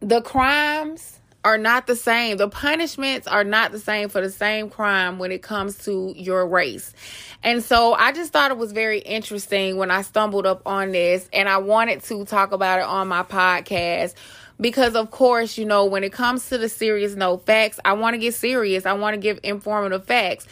the 0.00 0.20
crimes 0.20 1.18
are 1.44 1.58
not 1.58 1.86
the 1.86 1.94
same. 1.96 2.38
The 2.38 2.48
punishments 2.48 3.26
are 3.26 3.44
not 3.44 3.70
the 3.70 3.78
same 3.78 4.08
for 4.08 4.22
the 4.22 4.30
same 4.30 4.70
crime 4.70 5.18
when 5.18 5.30
it 5.30 5.42
comes 5.42 5.76
to 5.84 6.14
your 6.16 6.46
race. 6.46 6.94
And 7.42 7.62
so 7.62 7.92
I 7.92 8.12
just 8.12 8.32
thought 8.32 8.50
it 8.50 8.56
was 8.56 8.72
very 8.72 9.00
interesting 9.00 9.76
when 9.76 9.90
I 9.90 10.00
stumbled 10.02 10.46
up 10.46 10.62
on 10.64 10.92
this 10.92 11.28
and 11.32 11.48
I 11.48 11.58
wanted 11.58 12.02
to 12.04 12.24
talk 12.24 12.52
about 12.52 12.78
it 12.78 12.86
on 12.86 13.08
my 13.08 13.22
podcast 13.22 14.14
because 14.60 14.94
of 14.94 15.10
course, 15.10 15.58
you 15.58 15.64
know, 15.64 15.84
when 15.84 16.04
it 16.04 16.12
comes 16.12 16.48
to 16.48 16.58
the 16.58 16.68
serious 16.68 17.14
no 17.14 17.38
facts, 17.38 17.80
I 17.84 17.94
want 17.94 18.14
to 18.14 18.18
get 18.18 18.34
serious. 18.34 18.86
I 18.86 18.94
want 18.94 19.14
to 19.14 19.20
give 19.20 19.40
informative 19.42 20.04
facts. 20.06 20.46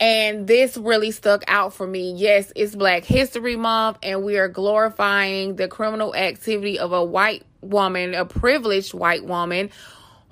And 0.00 0.46
this 0.46 0.76
really 0.76 1.12
stuck 1.12 1.44
out 1.46 1.72
for 1.72 1.86
me. 1.86 2.12
Yes, 2.14 2.52
it's 2.56 2.74
Black 2.74 3.04
History 3.04 3.54
Month, 3.54 3.98
and 4.02 4.24
we 4.24 4.38
are 4.38 4.48
glorifying 4.48 5.54
the 5.54 5.68
criminal 5.68 6.14
activity 6.14 6.80
of 6.80 6.92
a 6.92 7.04
white 7.04 7.44
woman, 7.60 8.14
a 8.14 8.24
privileged 8.24 8.92
white 8.92 9.24
woman 9.24 9.70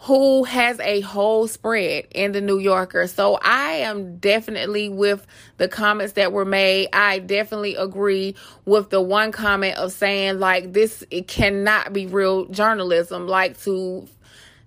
who 0.03 0.43
has 0.43 0.81
a 0.81 1.01
whole 1.01 1.47
spread 1.47 2.09
in 2.11 2.33
the 2.33 2.41
New 2.41 2.59
Yorker. 2.59 3.07
So 3.07 3.39
I 3.41 3.75
am 3.75 4.17
definitely 4.17 4.89
with 4.89 5.25
the 5.59 5.69
comments 5.69 6.15
that 6.15 6.33
were 6.33 6.45
made. 6.45 6.89
I 6.93 7.21
definitely 7.21 7.77
agree 7.77 8.35
with 8.65 8.91
the 8.91 9.01
one 9.01 9.31
comment 9.31 9.77
of 9.79 9.93
saying 9.93 10.41
like 10.41 10.73
this 10.73 11.05
it 11.13 11.29
cannot 11.29 11.93
be 11.93 12.07
real 12.07 12.47
journalism 12.47 13.29
like 13.29 13.61
to 13.61 14.09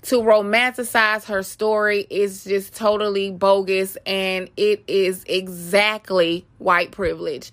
to 0.03 0.21
romanticize 0.21 1.25
her 1.25 1.43
story 1.43 2.07
is 2.09 2.45
just 2.45 2.73
totally 2.73 3.31
bogus 3.31 3.97
and 4.05 4.49
it 4.55 4.85
is 4.87 5.25
exactly 5.27 6.45
white 6.59 6.91
privilege. 6.91 7.51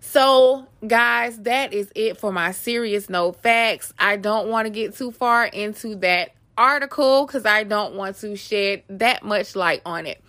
So, 0.00 0.66
guys, 0.86 1.38
that 1.42 1.72
is 1.72 1.90
it 1.94 2.18
for 2.18 2.32
my 2.32 2.52
serious 2.52 3.08
no 3.08 3.32
facts. 3.32 3.94
I 3.98 4.16
don't 4.18 4.48
want 4.48 4.66
to 4.66 4.70
get 4.70 4.94
too 4.94 5.10
far 5.10 5.46
into 5.46 5.94
that 5.96 6.34
article 6.56 7.26
because 7.26 7.46
I 7.46 7.64
don't 7.64 7.94
want 7.94 8.16
to 8.18 8.36
shed 8.36 8.82
that 8.88 9.22
much 9.22 9.56
light 9.56 9.82
on 9.84 10.06
it. 10.06 10.20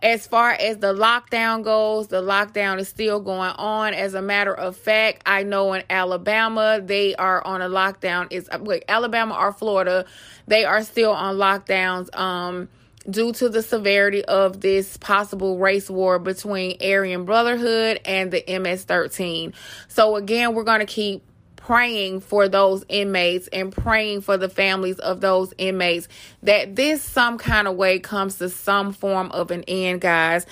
As 0.00 0.28
far 0.28 0.52
as 0.52 0.78
the 0.78 0.94
lockdown 0.94 1.64
goes, 1.64 2.06
the 2.06 2.22
lockdown 2.22 2.78
is 2.78 2.88
still 2.88 3.18
going 3.18 3.50
on. 3.50 3.94
As 3.94 4.14
a 4.14 4.22
matter 4.22 4.54
of 4.54 4.76
fact, 4.76 5.22
I 5.26 5.42
know 5.42 5.72
in 5.72 5.82
Alabama 5.90 6.80
they 6.80 7.16
are 7.16 7.44
on 7.44 7.62
a 7.62 7.68
lockdown. 7.68 8.28
Is 8.30 8.48
wait, 8.60 8.84
Alabama 8.88 9.34
or 9.34 9.52
Florida, 9.52 10.04
they 10.46 10.64
are 10.64 10.84
still 10.84 11.10
on 11.10 11.36
lockdowns. 11.36 12.16
Um, 12.16 12.68
due 13.08 13.32
to 13.32 13.48
the 13.48 13.62
severity 13.62 14.24
of 14.24 14.60
this 14.60 14.96
possible 14.98 15.58
race 15.58 15.88
war 15.88 16.18
between 16.18 16.76
Aryan 16.82 17.24
Brotherhood 17.24 18.00
and 18.04 18.30
the 18.30 18.44
MS-13. 18.46 19.54
So 19.88 20.16
again, 20.16 20.54
we're 20.54 20.64
going 20.64 20.80
to 20.80 20.86
keep 20.86 21.22
praying 21.68 22.18
for 22.18 22.48
those 22.48 22.82
inmates 22.88 23.46
and 23.48 23.70
praying 23.70 24.22
for 24.22 24.38
the 24.38 24.48
families 24.48 24.98
of 25.00 25.20
those 25.20 25.52
inmates 25.58 26.08
that 26.42 26.74
this 26.74 27.02
some 27.02 27.36
kind 27.36 27.68
of 27.68 27.76
way 27.76 27.98
comes 27.98 28.38
to 28.38 28.48
some 28.48 28.90
form 28.90 29.30
of 29.32 29.50
an 29.50 29.62
end, 29.64 30.00
guys. 30.00 30.46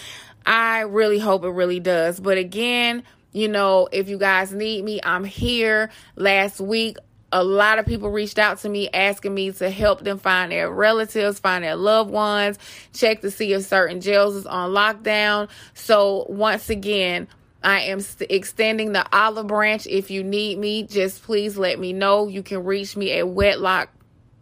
I 0.44 0.80
really 0.80 1.18
hope 1.18 1.42
it 1.44 1.48
really 1.48 1.80
does. 1.80 2.20
But 2.20 2.36
again, 2.36 3.02
you 3.32 3.48
know, 3.48 3.88
if 3.92 4.10
you 4.10 4.18
guys 4.18 4.52
need 4.52 4.84
me, 4.84 5.00
I'm 5.02 5.24
here. 5.24 5.88
Last 6.16 6.60
week, 6.60 6.98
a 7.32 7.42
lot 7.42 7.78
of 7.78 7.86
people 7.86 8.10
reached 8.10 8.38
out 8.38 8.58
to 8.58 8.68
me 8.68 8.90
asking 8.92 9.32
me 9.32 9.52
to 9.52 9.70
help 9.70 10.00
them 10.04 10.18
find 10.18 10.52
their 10.52 10.70
relatives, 10.70 11.38
find 11.38 11.64
their 11.64 11.76
loved 11.76 12.10
ones, 12.10 12.58
check 12.92 13.22
to 13.22 13.30
see 13.30 13.54
if 13.54 13.64
certain 13.64 14.02
jails 14.02 14.36
is 14.36 14.44
on 14.44 14.72
lockdown. 14.72 15.48
So 15.72 16.26
once 16.28 16.68
again, 16.68 17.26
I 17.66 17.80
am 17.80 18.00
st- 18.00 18.30
extending 18.30 18.92
the 18.92 19.04
olive 19.12 19.48
branch. 19.48 19.88
If 19.88 20.08
you 20.08 20.22
need 20.22 20.58
me, 20.58 20.84
just 20.84 21.24
please 21.24 21.58
let 21.58 21.80
me 21.80 21.92
know. 21.92 22.28
You 22.28 22.44
can 22.44 22.62
reach 22.62 22.96
me 22.96 23.10
at 23.12 23.28
Wedlock 23.28 23.88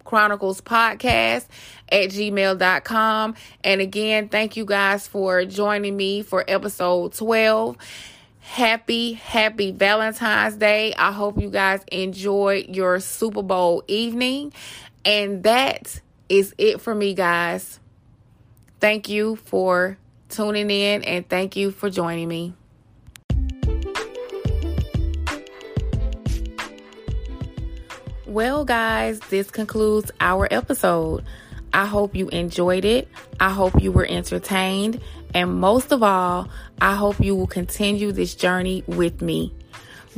Chronicles 0.05 0.61
Podcast 0.61 1.47
at 1.89 2.11
gmail.com. 2.11 3.35
And 3.65 3.81
again, 3.81 4.29
thank 4.29 4.59
you 4.59 4.67
guys 4.67 5.09
for 5.09 5.47
joining 5.47 5.97
me 5.97 6.23
for 6.23 6.45
episode 6.47 7.15
12 7.15 7.79
happy, 8.41 9.15
happy 9.15 9.73
Valentine's 9.73 10.57
Day. 10.57 10.93
I 10.93 11.13
hope 11.13 11.41
you 11.41 11.49
guys 11.49 11.83
enjoy 11.91 12.67
your 12.69 13.01
Super 13.01 13.43
Bowl 13.43 13.83
evening. 13.89 14.53
And 15.03 15.43
that 15.45 16.03
is 16.29 16.55
it 16.59 16.83
for 16.83 16.95
me, 16.95 17.15
guys. 17.15 17.81
Thank 18.81 19.09
you 19.09 19.37
for 19.37 19.97
tuning 20.29 20.71
in 20.71 21.05
and 21.05 21.27
thank 21.27 21.57
you 21.57 21.71
for 21.71 21.89
joining 21.89 22.29
me. 22.29 22.53
Well, 28.35 28.65
guys, 28.65 29.21
this 29.31 29.49
concludes 29.49 30.11
our 30.19 30.49
episode. 30.51 31.25
I 31.73 31.87
hope 31.87 32.17
you 32.17 32.29
enjoyed 32.31 32.85
it. 32.85 33.07
I 33.39 33.51
hope 33.51 33.81
you 33.81 33.93
were 33.93 34.05
entertained. 34.05 35.01
And 35.33 35.61
most 35.61 35.93
of 35.93 36.03
all, 36.03 36.49
I 36.81 36.97
hope 36.97 37.21
you 37.21 37.37
will 37.37 37.47
continue 37.47 38.11
this 38.11 38.35
journey 38.35 38.83
with 38.89 39.23
me. 39.23 39.55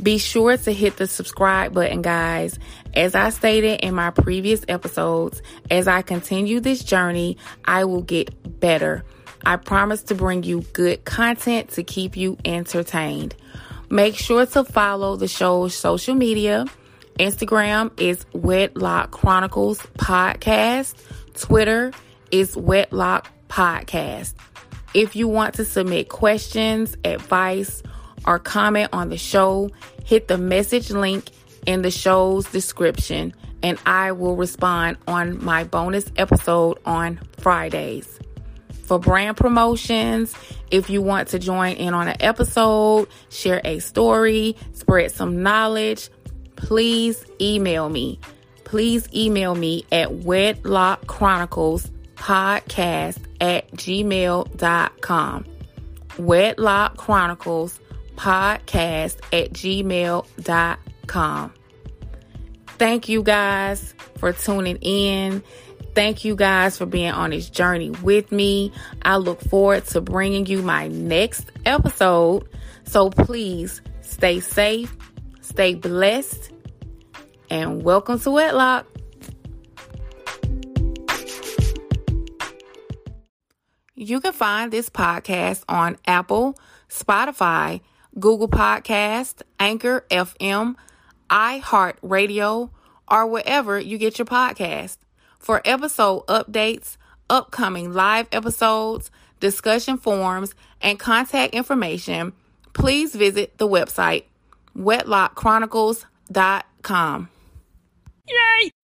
Be 0.01 0.17
sure 0.17 0.57
to 0.57 0.73
hit 0.73 0.97
the 0.97 1.05
subscribe 1.05 1.75
button, 1.75 2.01
guys. 2.01 2.57
As 2.95 3.13
I 3.13 3.29
stated 3.29 3.81
in 3.81 3.93
my 3.93 4.09
previous 4.09 4.65
episodes, 4.67 5.43
as 5.69 5.87
I 5.87 6.01
continue 6.01 6.59
this 6.59 6.83
journey, 6.83 7.37
I 7.65 7.85
will 7.85 8.01
get 8.01 8.59
better. 8.59 9.05
I 9.45 9.57
promise 9.57 10.01
to 10.05 10.15
bring 10.15 10.41
you 10.41 10.61
good 10.73 11.05
content 11.05 11.69
to 11.73 11.83
keep 11.83 12.17
you 12.17 12.35
entertained. 12.43 13.35
Make 13.91 14.15
sure 14.15 14.47
to 14.47 14.63
follow 14.63 15.17
the 15.17 15.27
show's 15.27 15.75
social 15.75 16.15
media. 16.15 16.65
Instagram 17.17 17.91
is 17.99 18.25
Wedlock 18.33 19.11
Chronicles 19.11 19.79
Podcast. 19.97 20.95
Twitter 21.33 21.91
is 22.31 22.55
Wedlock 22.55 23.27
Podcast. 23.49 24.35
If 24.93 25.15
you 25.15 25.27
want 25.27 25.55
to 25.55 25.65
submit 25.65 26.09
questions, 26.09 26.95
advice, 27.03 27.81
or 28.25 28.37
comment 28.37 28.89
on 28.93 29.09
the 29.09 29.17
show, 29.17 29.71
hit 30.05 30.27
the 30.27 30.37
message 30.37 30.91
link 30.91 31.29
in 31.65 31.81
the 31.81 31.91
show's 31.91 32.45
description 32.51 33.33
and 33.63 33.79
I 33.85 34.11
will 34.11 34.35
respond 34.35 34.97
on 35.07 35.43
my 35.43 35.63
bonus 35.63 36.11
episode 36.17 36.77
on 36.85 37.19
Fridays. 37.39 38.19
For 38.83 38.99
brand 38.99 39.35
promotions, 39.35 40.33
if 40.71 40.89
you 40.89 41.01
want 41.01 41.29
to 41.29 41.39
join 41.39 41.75
in 41.75 41.93
on 41.93 42.07
an 42.07 42.17
episode, 42.21 43.09
share 43.29 43.59
a 43.65 43.79
story, 43.79 44.55
spread 44.71 45.11
some 45.11 45.43
knowledge, 45.43 46.09
please 46.57 47.25
email 47.39 47.89
me. 47.89 48.19
Please 48.65 49.07
email 49.15 49.55
me 49.55 49.85
at 49.91 50.11
Wedlock 50.11 51.07
Chronicles 51.07 51.89
podcast 52.15 53.19
at 53.39 53.71
gmail.com. 53.71 55.45
Wedlock 56.17 56.97
Chronicles 56.97 57.79
podcast 58.15 59.17
at 59.31 59.53
gmail.com. 59.53 61.53
Thank 62.77 63.09
you 63.09 63.23
guys 63.23 63.95
for 64.17 64.33
tuning 64.33 64.77
in. 64.81 65.41
Thank 65.95 66.25
you 66.25 66.35
guys 66.35 66.77
for 66.77 66.85
being 66.85 67.11
on 67.11 67.31
this 67.31 67.49
journey 67.49 67.89
with 67.89 68.31
me. 68.31 68.71
I 69.01 69.17
look 69.17 69.41
forward 69.41 69.85
to 69.87 70.01
bringing 70.01 70.45
you 70.45 70.61
my 70.61 70.87
next 70.89 71.51
episode. 71.65 72.47
So 72.83 73.09
please 73.09 73.81
stay 74.01 74.39
safe, 74.39 74.95
stay 75.47 75.73
blessed, 75.73 76.51
and 77.49 77.81
welcome 77.81 78.19
to 78.19 78.31
Wedlock. 78.31 78.85
You 83.95 84.19
can 84.19 84.33
find 84.33 84.71
this 84.71 84.89
podcast 84.89 85.63
on 85.69 85.97
Apple, 86.05 86.59
Spotify, 86.89 87.79
Google 88.19 88.49
Podcast, 88.49 89.41
Anchor 89.59 90.05
FM, 90.11 90.75
iHeartRadio, 91.29 92.69
or 93.09 93.27
wherever 93.27 93.79
you 93.79 93.97
get 93.97 94.19
your 94.19 94.25
podcast. 94.25 94.97
For 95.39 95.61
episode 95.63 96.25
updates, 96.27 96.97
upcoming 97.29 97.93
live 97.93 98.27
episodes, 98.33 99.09
discussion 99.39 99.97
forums, 99.97 100.53
and 100.81 100.99
contact 100.99 101.53
information, 101.53 102.33
please 102.73 103.15
visit 103.15 103.57
the 103.57 103.67
website 103.67 104.25
wedlockchronicles.com. 104.77 107.29
Yay! 108.29 108.71